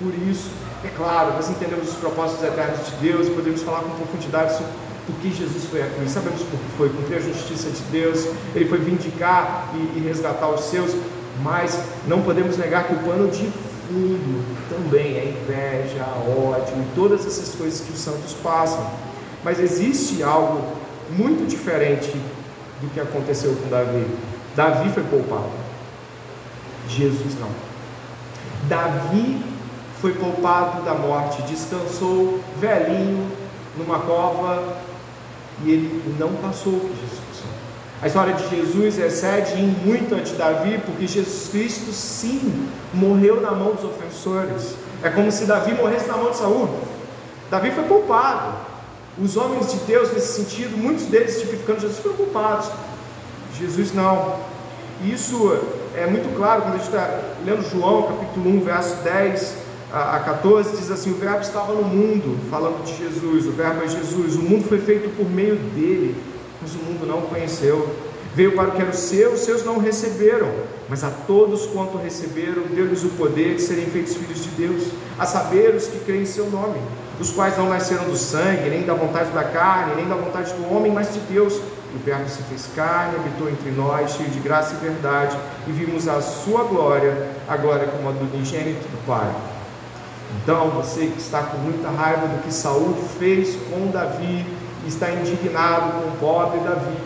Por 0.00 0.12
isso, 0.28 0.50
é 0.84 0.88
claro, 0.88 1.34
nós 1.34 1.48
entendemos 1.50 1.90
os 1.90 1.96
propósitos 1.96 2.42
eternos 2.42 2.84
de 2.86 2.92
Deus 2.96 3.28
e 3.28 3.30
podemos 3.30 3.62
falar 3.62 3.80
com 3.80 3.90
profundidade 3.90 4.56
sobre 4.56 4.72
por 5.08 5.16
que 5.16 5.32
Jesus 5.32 5.64
foi 5.64 5.82
à 5.82 5.86
cruz. 5.86 6.10
Sabemos 6.10 6.42
por 6.42 6.60
que 6.60 6.76
foi, 6.76 6.90
cumprir 6.90 7.16
a 7.16 7.20
justiça 7.20 7.70
de 7.70 7.80
Deus, 7.90 8.26
ele 8.54 8.66
foi 8.66 8.78
vindicar 8.78 9.72
e, 9.74 9.98
e 9.98 10.02
resgatar 10.06 10.48
os 10.50 10.60
seus, 10.64 10.94
mas 11.42 11.80
não 12.06 12.20
podemos 12.20 12.58
negar 12.58 12.86
que 12.86 12.92
o 12.92 12.98
pano 12.98 13.30
de 13.30 13.50
fundo 13.88 14.44
também 14.68 15.16
é 15.16 15.24
inveja, 15.30 16.04
ódio 16.28 16.74
e 16.76 16.94
todas 16.94 17.26
essas 17.26 17.54
coisas 17.54 17.80
que 17.80 17.90
os 17.90 17.98
santos 17.98 18.34
passam. 18.42 18.86
Mas 19.42 19.58
existe 19.58 20.22
algo 20.22 20.62
muito 21.10 21.48
diferente 21.48 22.12
do 22.82 22.90
que 22.92 23.00
aconteceu 23.00 23.56
com 23.56 23.68
Davi. 23.70 24.06
Davi 24.54 24.90
foi 24.90 25.04
poupado, 25.04 25.50
Jesus 26.86 27.34
não. 27.40 27.48
Davi 28.68 29.42
foi 30.02 30.12
poupado 30.12 30.82
da 30.82 30.94
morte, 30.94 31.40
descansou 31.42 32.40
velhinho 32.60 33.30
numa 33.78 34.00
cova 34.00 34.77
e 35.64 35.72
ele 35.72 36.14
não 36.18 36.32
passou 36.34 36.72
que 36.72 36.88
Jesus 36.88 37.20
passou. 37.28 37.50
A 38.00 38.06
história 38.06 38.34
de 38.34 38.48
Jesus 38.48 38.98
excede 38.98 39.54
em 39.54 39.66
muito 39.66 40.14
ante 40.14 40.32
Davi, 40.34 40.80
porque 40.84 41.06
Jesus 41.06 41.48
Cristo 41.48 41.92
sim 41.92 42.68
morreu 42.94 43.40
na 43.40 43.50
mão 43.52 43.74
dos 43.74 43.84
ofensores. 43.84 44.74
É 45.02 45.10
como 45.10 45.30
se 45.32 45.46
Davi 45.46 45.74
morresse 45.74 46.06
na 46.06 46.16
mão 46.16 46.30
de 46.30 46.36
Saul. 46.36 46.68
Davi 47.50 47.70
foi 47.72 47.84
poupado. 47.84 48.54
Os 49.20 49.36
homens 49.36 49.72
de 49.72 49.78
Deus, 49.78 50.12
nesse 50.12 50.44
sentido, 50.44 50.76
muitos 50.76 51.06
deles 51.06 51.40
tipificando 51.40 51.80
Jesus, 51.80 51.98
foram 51.98 52.16
culpados. 52.16 52.70
Jesus 53.58 53.92
não. 53.92 54.36
Isso 55.04 55.58
é 55.96 56.06
muito 56.06 56.36
claro 56.36 56.62
quando 56.62 56.74
a 56.74 56.78
gente 56.78 56.86
está 56.86 57.20
lendo 57.44 57.68
João, 57.68 58.02
capítulo 58.04 58.50
1, 58.58 58.60
verso 58.60 58.96
10 59.02 59.57
a 59.92 60.20
14, 60.20 60.76
diz 60.76 60.90
assim: 60.90 61.12
O 61.12 61.14
Verbo 61.14 61.40
estava 61.40 61.72
no 61.72 61.82
mundo, 61.82 62.38
falando 62.50 62.84
de 62.84 62.96
Jesus, 62.96 63.46
o 63.46 63.52
Verbo 63.52 63.82
é 63.82 63.88
Jesus, 63.88 64.36
o 64.36 64.42
mundo 64.42 64.68
foi 64.68 64.78
feito 64.78 65.08
por 65.16 65.28
meio 65.28 65.56
dele, 65.56 66.14
mas 66.60 66.74
o 66.74 66.78
mundo 66.78 67.06
não 67.06 67.18
o 67.18 67.22
conheceu. 67.22 67.88
Veio 68.34 68.54
para 68.54 68.68
o 68.68 68.72
que 68.72 68.82
era 68.82 68.90
o 68.90 68.94
seu, 68.94 69.32
os 69.32 69.40
seus 69.40 69.64
não 69.64 69.78
receberam, 69.78 70.48
mas 70.88 71.02
a 71.02 71.10
todos 71.10 71.66
quanto 71.66 71.98
receberam, 71.98 72.62
deu-lhes 72.70 73.02
o 73.02 73.08
poder 73.10 73.56
de 73.56 73.62
serem 73.62 73.86
feitos 73.86 74.14
filhos 74.14 74.44
de 74.44 74.50
Deus, 74.50 74.84
a 75.18 75.26
saber 75.26 75.74
os 75.74 75.86
que 75.86 75.98
creem 76.00 76.22
em 76.22 76.26
seu 76.26 76.48
nome, 76.50 76.78
os 77.18 77.32
quais 77.32 77.56
não 77.56 77.68
nasceram 77.68 78.04
do 78.04 78.16
sangue, 78.16 78.70
nem 78.70 78.84
da 78.84 78.94
vontade 78.94 79.30
da 79.30 79.42
carne, 79.42 79.96
nem 79.96 80.06
da 80.06 80.14
vontade 80.14 80.52
do 80.52 80.72
homem, 80.72 80.92
mas 80.92 81.12
de 81.12 81.20
Deus 81.20 81.54
o 81.94 81.98
Verbo 82.04 82.28
se 82.28 82.42
fez 82.42 82.68
carne, 82.76 83.16
habitou 83.16 83.48
entre 83.48 83.70
nós, 83.70 84.12
cheio 84.12 84.28
de 84.28 84.38
graça 84.40 84.74
e 84.74 84.86
verdade, 84.86 85.36
e 85.66 85.72
vimos 85.72 86.06
a 86.06 86.20
sua 86.20 86.62
glória, 86.64 87.30
a 87.48 87.56
glória 87.56 87.88
como 87.88 88.10
a 88.10 88.12
do 88.12 88.24
unigênito 88.32 88.86
do 88.88 89.06
Pai. 89.06 89.57
Então, 90.36 90.70
você 90.70 91.06
que 91.06 91.20
está 91.20 91.42
com 91.42 91.58
muita 91.58 91.88
raiva 91.88 92.26
do 92.26 92.42
que 92.42 92.52
Saul 92.52 92.94
fez 93.18 93.56
com 93.70 93.90
Davi, 93.90 94.44
está 94.86 95.10
indignado 95.10 95.92
com 95.92 96.08
o 96.08 96.16
pobre 96.18 96.60
Davi, 96.60 96.96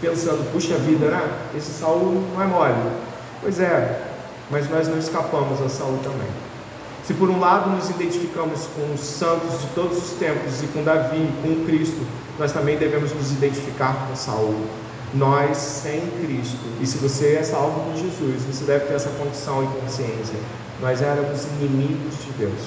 pensando, 0.00 0.50
puxa 0.52 0.76
vida, 0.76 1.06
né? 1.06 1.28
Esse 1.56 1.72
Saul 1.72 2.24
não 2.34 2.42
é 2.42 2.46
mole. 2.46 2.92
Pois 3.40 3.58
é, 3.60 4.02
mas 4.50 4.68
nós 4.70 4.88
não 4.88 4.98
escapamos 4.98 5.60
a 5.60 5.68
Saul 5.68 5.98
também. 6.02 6.28
Se 7.04 7.14
por 7.14 7.28
um 7.28 7.40
lado 7.40 7.70
nos 7.70 7.90
identificamos 7.90 8.68
com 8.76 8.94
os 8.94 9.00
santos 9.00 9.60
de 9.60 9.66
todos 9.74 9.98
os 9.98 10.10
tempos 10.12 10.62
e 10.62 10.66
com 10.68 10.84
Davi, 10.84 11.28
com 11.42 11.64
Cristo, 11.64 12.00
nós 12.38 12.52
também 12.52 12.78
devemos 12.78 13.12
nos 13.12 13.32
identificar 13.32 14.06
com 14.06 14.14
Saul. 14.14 14.54
Nós 15.12 15.56
sem 15.56 16.00
Cristo, 16.22 16.64
e 16.80 16.86
se 16.86 16.96
você 16.98 17.34
é 17.34 17.42
salvo 17.42 17.80
por 17.80 17.96
Jesus, 17.96 18.44
você 18.44 18.64
deve 18.64 18.86
ter 18.86 18.94
essa 18.94 19.10
condição 19.10 19.62
e 19.64 19.66
consciência. 19.80 20.38
Nós 20.82 21.00
éramos 21.00 21.44
inimigos 21.60 22.24
de 22.24 22.32
Deus. 22.32 22.60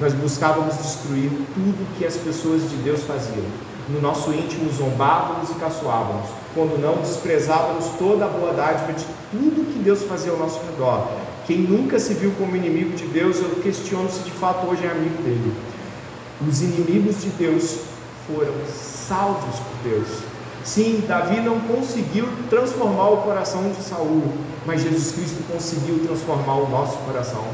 Nós 0.00 0.14
buscávamos 0.14 0.78
destruir 0.78 1.30
tudo 1.52 1.98
que 1.98 2.06
as 2.06 2.16
pessoas 2.16 2.62
de 2.62 2.76
Deus 2.76 3.02
faziam. 3.02 3.44
No 3.90 4.00
nosso 4.00 4.32
íntimo 4.32 4.72
zombávamos 4.72 5.50
e 5.50 5.54
caçoávamos, 5.56 6.30
quando 6.54 6.80
não 6.80 7.02
desprezávamos 7.02 7.84
toda 7.98 8.24
a 8.24 8.28
boa 8.28 8.54
dádiva 8.54 8.94
de 8.94 9.04
tudo 9.30 9.70
que 9.74 9.78
Deus 9.78 10.02
fazia 10.04 10.32
ao 10.32 10.38
nosso 10.38 10.58
redor. 10.70 11.06
Quem 11.46 11.58
nunca 11.58 11.98
se 11.98 12.14
viu 12.14 12.32
como 12.38 12.56
inimigo 12.56 12.96
de 12.96 13.04
Deus, 13.04 13.40
eu 13.40 13.50
questiono 13.62 14.10
se 14.10 14.20
de 14.20 14.30
fato 14.30 14.66
hoje 14.66 14.86
é 14.86 14.90
amigo 14.90 15.22
dele. 15.22 15.52
Os 16.48 16.62
inimigos 16.62 17.20
de 17.20 17.28
Deus 17.28 17.80
foram 18.26 18.54
salvos 18.66 19.56
por 19.56 19.90
Deus. 19.90 20.29
Sim, 20.62 21.04
Davi 21.08 21.40
não 21.40 21.58
conseguiu 21.60 22.28
transformar 22.50 23.08
o 23.08 23.16
coração 23.18 23.70
de 23.70 23.82
Saul, 23.82 24.22
mas 24.66 24.82
Jesus 24.82 25.12
Cristo 25.12 25.42
conseguiu 25.50 26.00
transformar 26.06 26.56
o 26.56 26.68
nosso 26.68 26.98
coração. 26.98 27.44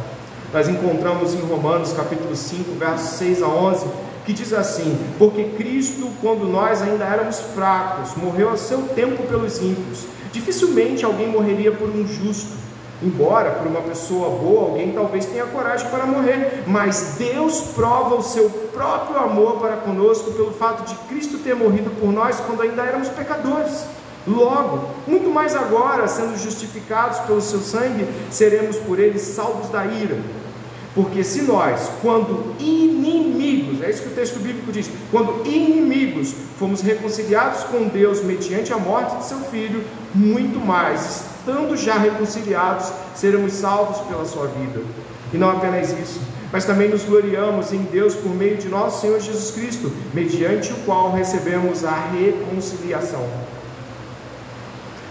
Nós 0.53 0.69
encontramos 0.69 1.35
em 1.35 1.41
Romanos 1.41 1.93
capítulo 1.93 2.35
5, 2.35 2.73
versos 2.79 3.11
6 3.19 3.43
a 3.43 3.49
11, 3.49 3.87
que 4.25 4.33
diz 4.33 4.53
assim: 4.53 4.99
Porque 5.19 5.45
Cristo, 5.57 6.11
quando 6.21 6.49
nós 6.49 6.83
ainda 6.83 7.05
éramos 7.05 7.41
fracos, 7.55 8.15
morreu 8.17 8.51
a 8.51 8.57
seu 8.57 8.83
tempo 8.95 9.23
pelos 9.25 9.59
ímpios. 9.61 10.05
Dificilmente 10.33 11.05
alguém 11.05 11.29
morreria 11.29 11.73
por 11.73 11.89
um 11.89 12.07
justo. 12.07 12.66
Embora 13.03 13.51
por 13.51 13.67
uma 13.67 13.83
pessoa 13.83 14.31
boa 14.31 14.71
alguém 14.71 14.93
talvez 14.93 15.27
tenha 15.27 15.45
coragem 15.47 15.89
para 15.91 16.07
morrer, 16.07 16.65
mas 16.67 17.17
Deus 17.19 17.61
prova 17.75 18.15
o 18.15 18.23
seu 18.23 18.49
próprio 18.49 19.19
amor 19.19 19.59
para 19.59 19.77
conosco 19.77 20.33
pelo 20.33 20.53
fato 20.53 20.89
de 20.89 20.95
Cristo 21.07 21.39
ter 21.39 21.55
morrido 21.55 21.91
por 21.91 22.11
nós 22.11 22.41
quando 22.41 22.63
ainda 22.63 22.83
éramos 22.83 23.09
pecadores. 23.09 23.85
Logo, 24.27 24.89
muito 25.07 25.31
mais 25.31 25.55
agora, 25.55 26.09
sendo 26.09 26.37
justificados 26.37 27.19
pelo 27.21 27.41
seu 27.41 27.61
sangue, 27.61 28.09
seremos 28.31 28.77
por 28.77 28.99
ele 28.99 29.19
salvos 29.19 29.69
da 29.69 29.85
ira. 29.85 30.19
Porque 30.95 31.23
se 31.23 31.43
nós, 31.43 31.91
quando 32.01 32.55
inimigos, 32.59 33.83
é 33.83 33.91
isso 33.91 34.03
que 34.03 34.09
o 34.09 34.15
texto 34.15 34.41
bíblico 34.41 34.73
diz, 34.73 34.91
quando 35.11 35.47
inimigos 35.47 36.35
fomos 36.59 36.81
reconciliados 36.81 37.65
com 37.65 37.87
Deus 37.89 38.25
mediante 38.25 38.73
a 38.73 38.79
morte 38.79 39.17
de 39.19 39.27
seu 39.27 39.39
filho, 39.41 39.85
muito 40.15 40.59
mais, 40.59 41.25
estando 41.47 41.77
já 41.77 41.97
reconciliados, 41.97 42.91
seremos 43.15 43.53
salvos 43.53 43.99
pela 44.09 44.25
sua 44.25 44.49
vida. 44.49 44.81
E 45.33 45.39
não 45.39 45.51
apenas 45.51 45.93
isso, 45.93 46.21
mas 46.53 46.65
também 46.65 46.89
nos 46.89 47.05
gloriamos 47.05 47.73
em 47.73 47.83
Deus 47.85 48.17
por 48.17 48.35
meio 48.35 48.57
de 48.57 48.69
nosso 48.69 49.01
Senhor 49.01 49.21
Jesus 49.21 49.53
Cristo, 49.53 49.93
mediante 50.13 50.73
o 50.73 50.77
qual 50.79 51.13
recebemos 51.13 51.85
a 51.85 51.95
reconciliação. 52.11 53.25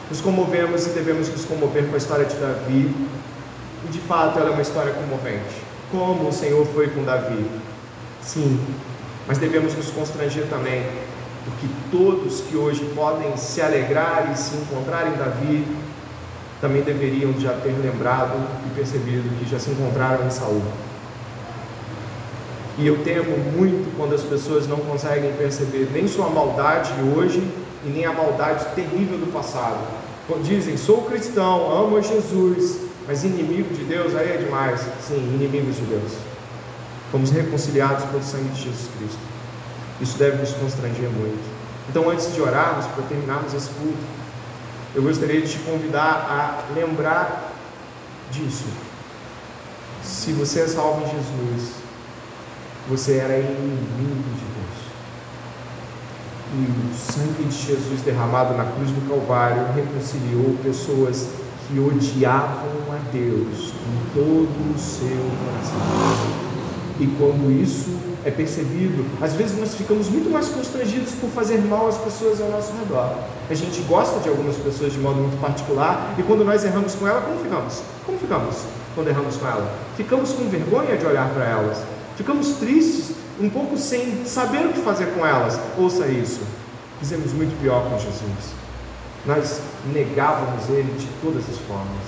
Nos 0.10 0.20
comovemos 0.20 0.86
e 0.86 0.90
devemos 0.90 1.30
nos 1.30 1.46
comover 1.46 1.88
com 1.88 1.96
a 1.96 1.98
história 1.98 2.26
de 2.26 2.36
Davi, 2.36 2.94
e 3.86 3.88
de 3.90 4.00
fato 4.02 4.38
ela 4.38 4.50
é 4.50 4.52
uma 4.52 4.62
história 4.62 4.94
comovente 4.94 5.64
como 5.92 6.28
o 6.28 6.34
Senhor 6.34 6.66
foi 6.68 6.90
com 6.90 7.04
Davi. 7.04 7.46
Sim, 8.22 8.60
mas 9.28 9.38
devemos 9.38 9.76
nos 9.76 9.90
constranger 9.92 10.46
também, 10.48 10.84
porque 11.46 11.68
todos 11.92 12.42
que 12.42 12.58
hoje 12.58 12.84
podem 12.96 13.38
se 13.38 13.62
alegrar 13.62 14.32
e 14.34 14.38
se 14.38 14.56
encontrar 14.56 15.08
em 15.08 15.18
Davi, 15.18 15.66
também 16.62 16.82
deveriam 16.82 17.34
já 17.40 17.54
ter 17.54 17.74
lembrado 17.82 18.36
e 18.66 18.76
percebido 18.76 19.38
que 19.40 19.50
já 19.50 19.60
se 19.60 19.70
encontraram 19.70 20.26
em 20.26 20.30
Saul. 20.30 20.62
E 22.78 22.88
eu 22.88 23.04
temo 23.04 23.38
muito 23.56 23.96
quando 23.96 24.14
as 24.14 24.22
pessoas 24.22 24.68
não 24.68 24.78
conseguem 24.78 25.32
perceber 25.34 25.90
nem 25.94 26.08
sua 26.08 26.30
maldade 26.30 26.92
hoje 27.16 27.42
e 27.86 27.90
nem 27.90 28.06
a 28.06 28.12
maldade 28.12 28.66
terrível 28.76 29.18
do 29.18 29.32
passado. 29.32 29.80
Quando 30.28 30.44
dizem, 30.44 30.76
sou 30.76 31.04
cristão, 31.04 31.72
amo 31.72 31.98
a 31.98 32.02
Jesus, 32.02 32.80
mas 33.08 33.24
inimigo 33.24 33.74
de 33.74 33.84
Deus, 33.84 34.16
aí 34.16 34.32
é 34.32 34.38
demais. 34.38 34.82
Sim, 35.00 35.18
inimigos 35.18 35.76
de 35.78 35.84
Deus. 35.84 36.14
Fomos 37.12 37.30
reconciliados 37.30 38.04
pelo 38.06 38.24
sangue 38.24 38.50
de 38.50 38.64
Jesus 38.64 38.90
Cristo. 38.98 39.20
Isso 40.02 40.18
deve 40.18 40.38
nos 40.38 40.52
constranger 40.52 41.10
muito. 41.12 41.40
Então, 41.90 42.10
antes 42.10 42.34
de 42.34 42.42
orarmos, 42.42 42.88
para 42.88 43.04
terminarmos 43.04 43.54
esse 43.54 43.70
culto, 43.70 44.04
eu 44.96 45.04
gostaria 45.04 45.42
de 45.42 45.52
te 45.52 45.60
convidar 45.60 46.26
a 46.30 46.74
lembrar 46.74 47.52
disso. 48.32 48.64
Se 50.02 50.32
você 50.32 50.62
é 50.62 50.68
salvo 50.68 51.02
em 51.02 51.10
Jesus, 51.10 51.74
você 52.90 53.18
era 53.18 53.38
inimigo 53.38 54.24
de 54.36 54.46
Deus. 54.56 54.86
E 56.54 56.92
o 56.92 56.96
sangue 56.96 57.44
de 57.44 57.68
Jesus 57.68 58.02
derramado 58.04 58.54
na 58.54 58.64
cruz 58.64 58.90
do 58.92 59.10
Calvário 59.10 59.74
reconciliou 59.74 60.56
pessoas 60.64 61.28
que 61.68 61.78
odiavam 61.78 62.72
a 62.92 63.12
Deus 63.12 63.72
com 63.72 64.14
todo 64.14 64.76
o 64.76 64.80
seu 64.80 65.18
coração. 65.44 66.46
E 67.02 67.08
quando 67.18 67.52
isso 67.52 68.05
é 68.26 68.32
percebido, 68.32 69.06
às 69.22 69.34
vezes 69.34 69.58
nós 69.58 69.76
ficamos 69.76 70.10
muito 70.10 70.32
mais 70.32 70.48
constrangidos 70.50 71.12
por 71.14 71.30
fazer 71.30 71.60
mal 71.60 71.88
às 71.88 71.98
pessoas 72.00 72.42
ao 72.42 72.50
nosso 72.50 72.74
redor. 72.74 73.16
A 73.48 73.54
gente 73.54 73.82
gosta 73.84 74.20
de 74.20 74.28
algumas 74.28 74.56
pessoas 74.58 74.92
de 74.92 75.00
modo 75.00 75.18
muito 75.18 75.40
particular 75.40 76.16
e 76.18 76.24
quando 76.24 76.44
nós 76.44 76.66
erramos 76.66 76.96
com 76.96 77.08
ela, 77.08 77.22
como 77.22 77.40
ficamos? 77.40 77.84
Como 78.04 78.18
ficamos 78.18 78.56
quando 78.96 79.10
erramos 79.10 79.38
com 79.38 79.48
ela? 79.48 79.72
Ficamos 79.96 80.34
com 80.34 80.50
vergonha 80.50 80.98
de 80.98 81.06
olhar 81.06 81.30
para 81.30 81.46
elas. 81.46 81.78
Ficamos 82.18 82.54
tristes, 82.54 83.16
um 83.40 83.48
pouco 83.48 83.78
sem 83.78 84.26
saber 84.26 84.66
o 84.66 84.74
que 84.74 84.80
fazer 84.80 85.14
com 85.14 85.24
elas. 85.24 85.60
Ouça 85.78 86.08
isso. 86.08 86.42
Fizemos 87.00 87.32
muito 87.32 87.56
pior 87.62 87.88
com 87.88 88.00
Jesus. 88.00 88.56
Nós 89.24 89.62
negávamos 89.94 90.68
Ele 90.70 90.98
de 90.98 91.08
todas 91.22 91.44
as 91.48 91.58
formas. 91.68 92.04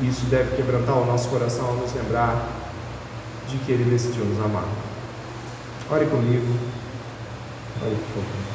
E 0.00 0.08
isso 0.08 0.26
deve 0.26 0.56
quebrantar 0.56 0.96
o 0.98 1.06
nosso 1.06 1.28
coração 1.28 1.66
ao 1.66 1.74
nos 1.74 1.94
lembrar 1.94 2.48
de 3.46 3.58
que 3.58 3.70
Ele 3.70 3.88
decidiu 3.88 4.24
nos 4.24 4.44
amar. 4.44 4.85
Ore 5.88 6.04
comigo. 6.06 6.58
Ore 7.80 7.94
por 7.94 8.24
favor. 8.24 8.46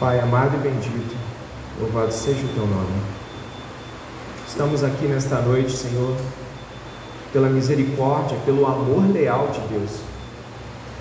Pai 0.00 0.18
amado 0.18 0.56
e 0.56 0.58
bendito, 0.58 1.14
louvado 1.78 2.10
seja 2.10 2.44
o 2.44 2.48
teu 2.48 2.66
nome. 2.66 3.02
Estamos 4.48 4.82
aqui 4.82 5.04
nesta 5.04 5.40
noite, 5.42 5.76
Senhor, 5.76 6.16
pela 7.32 7.48
misericórdia, 7.48 8.36
pelo 8.44 8.66
amor 8.66 9.04
leal 9.12 9.48
de 9.48 9.60
Deus. 9.68 10.00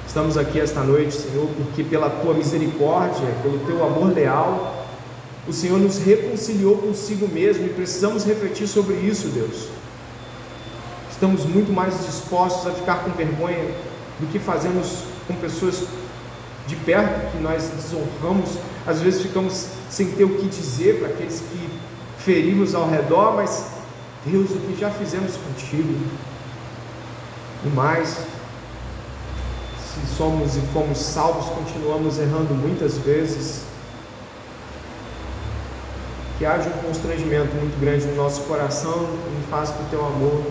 Estamos 0.06 0.38
aqui 0.38 0.60
esta 0.60 0.82
noite, 0.82 1.14
Senhor, 1.14 1.47
porque 1.58 1.84
pela 1.84 2.10
tua 2.10 2.34
misericórdia, 2.34 3.26
pelo 3.41 3.58
teu 3.60 3.84
amor 3.84 4.14
leal, 4.14 4.79
o 5.48 5.54
Senhor 5.54 5.80
nos 5.80 5.98
reconciliou 5.98 6.78
consigo 6.78 7.28
mesmo 7.28 7.66
e 7.66 7.70
precisamos 7.70 8.24
refletir 8.24 8.68
sobre 8.68 8.96
isso, 8.96 9.28
Deus. 9.30 9.68
Estamos 11.10 11.46
muito 11.46 11.74
mais 11.74 12.06
dispostos 12.06 12.68
a 12.68 12.72
ficar 12.72 13.04
com 13.04 13.12
vergonha 13.12 13.74
do 14.20 14.28
que 14.28 14.40
fazemos 14.40 15.04
com 15.28 15.36
pessoas 15.36 15.84
de 16.68 16.76
perto 16.76 17.32
que 17.32 17.38
nós 17.40 17.70
desonramos. 17.70 18.58
Às 18.86 19.02
vezes 19.02 19.22
ficamos 19.22 19.68
sem 19.90 20.12
ter 20.12 20.24
o 20.24 20.38
que 20.38 20.48
dizer 20.48 21.00
para 21.00 21.10
aqueles 21.10 21.42
que 21.42 21.70
ferimos 22.20 22.76
ao 22.76 22.90
redor, 22.90 23.36
mas 23.36 23.66
Deus, 24.26 24.52
o 24.52 24.60
que 24.60 24.80
já 24.80 24.92
fizemos 24.92 25.36
contigo? 25.38 25.94
E 27.66 27.70
mais, 27.70 28.10
se 29.80 30.16
somos 30.16 30.56
e 30.56 30.62
fomos 30.74 31.00
salvos, 31.00 31.46
continuamos 31.48 32.20
errando 32.20 32.54
muitas 32.54 32.98
vezes. 32.98 33.68
Que 36.40 36.46
haja 36.46 36.70
um 36.70 36.88
constrangimento 36.88 37.54
muito 37.54 37.78
grande 37.82 38.08
no 38.08 38.16
nosso 38.16 38.44
coração 38.44 39.10
em 39.38 39.52
face 39.52 39.74
do 39.74 39.90
teu 39.90 40.00
amor. 40.00 40.42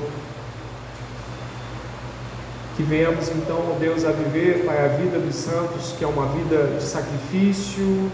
Que 2.77 2.83
venhamos 2.83 3.31
então, 3.31 3.73
ó 3.75 3.79
Deus, 3.79 4.05
a 4.05 4.13
viver, 4.13 4.67
Pai, 4.67 4.85
a 4.85 4.89
vida 4.89 5.19
dos 5.19 5.35
santos, 5.35 5.95
que 5.99 6.05
é 6.05 6.07
uma 6.07 6.27
vida 6.27 6.77
de 6.79 6.85
sacrifício, 6.85 8.13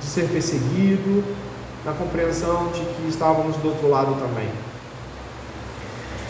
de 0.00 0.06
ser 0.06 0.28
perseguido, 0.28 1.22
na 1.84 1.92
compreensão 1.92 2.68
de 2.68 2.80
que 2.80 3.08
estávamos 3.08 3.56
do 3.58 3.68
outro 3.68 3.88
lado 3.88 4.14
também. 4.18 4.48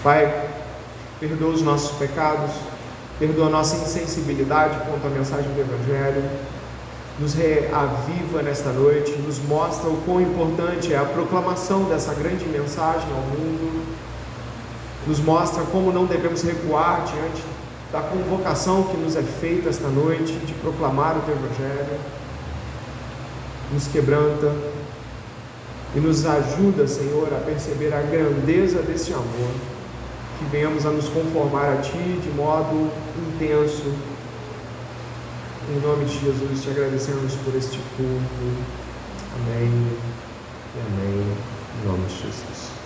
Pai, 0.02 0.48
perdoa 1.20 1.50
os 1.50 1.62
nossos 1.62 1.96
pecados, 1.96 2.50
perdoa 3.20 3.46
a 3.46 3.50
nossa 3.50 3.76
insensibilidade 3.76 4.80
quanto 4.84 5.06
à 5.06 5.10
mensagem 5.10 5.48
do 5.52 5.60
Evangelho, 5.60 6.28
nos 7.20 7.34
reaviva 7.34 8.42
nesta 8.42 8.72
noite, 8.72 9.12
nos 9.18 9.38
mostra 9.40 9.90
o 9.90 9.96
quão 10.06 10.22
importante 10.22 10.92
é 10.92 10.98
a 10.98 11.04
proclamação 11.04 11.84
dessa 11.84 12.14
grande 12.14 12.46
mensagem 12.46 13.08
ao 13.12 13.20
mundo, 13.20 13.84
nos 15.06 15.20
mostra 15.20 15.62
como 15.64 15.92
não 15.92 16.06
devemos 16.06 16.42
recuar 16.42 17.04
diante 17.04 17.42
da 17.92 18.00
convocação 18.00 18.84
que 18.84 18.96
nos 18.96 19.16
é 19.16 19.22
feita 19.22 19.68
esta 19.68 19.88
noite 19.88 20.32
de 20.32 20.54
proclamar 20.54 21.18
o 21.18 21.20
Teu 21.20 21.34
Evangelho, 21.34 22.00
nos 23.72 23.86
quebranta, 23.86 24.52
e 25.94 25.98
nos 25.98 26.24
ajuda, 26.24 26.86
Senhor, 26.86 27.28
a 27.34 27.40
perceber 27.44 27.92
a 27.92 28.00
grandeza 28.00 28.80
desse 28.82 29.12
amor, 29.12 29.50
que 30.38 30.44
venhamos 30.50 30.86
a 30.86 30.90
nos 30.90 31.08
conformar 31.08 31.72
a 31.72 31.76
Ti 31.78 32.20
de 32.22 32.30
modo 32.30 32.90
intenso. 33.18 33.92
Em 35.70 35.78
nome 35.86 36.04
de 36.04 36.18
Jesus, 36.18 36.64
te 36.64 36.70
agradecemos 36.70 37.32
por 37.44 37.54
este 37.54 37.78
culto. 37.96 38.66
Amém 39.36 39.70
e 40.74 40.80
amém. 40.80 41.36
Em 41.80 41.86
nome 41.86 42.06
de 42.06 42.14
Jesus. 42.14 42.79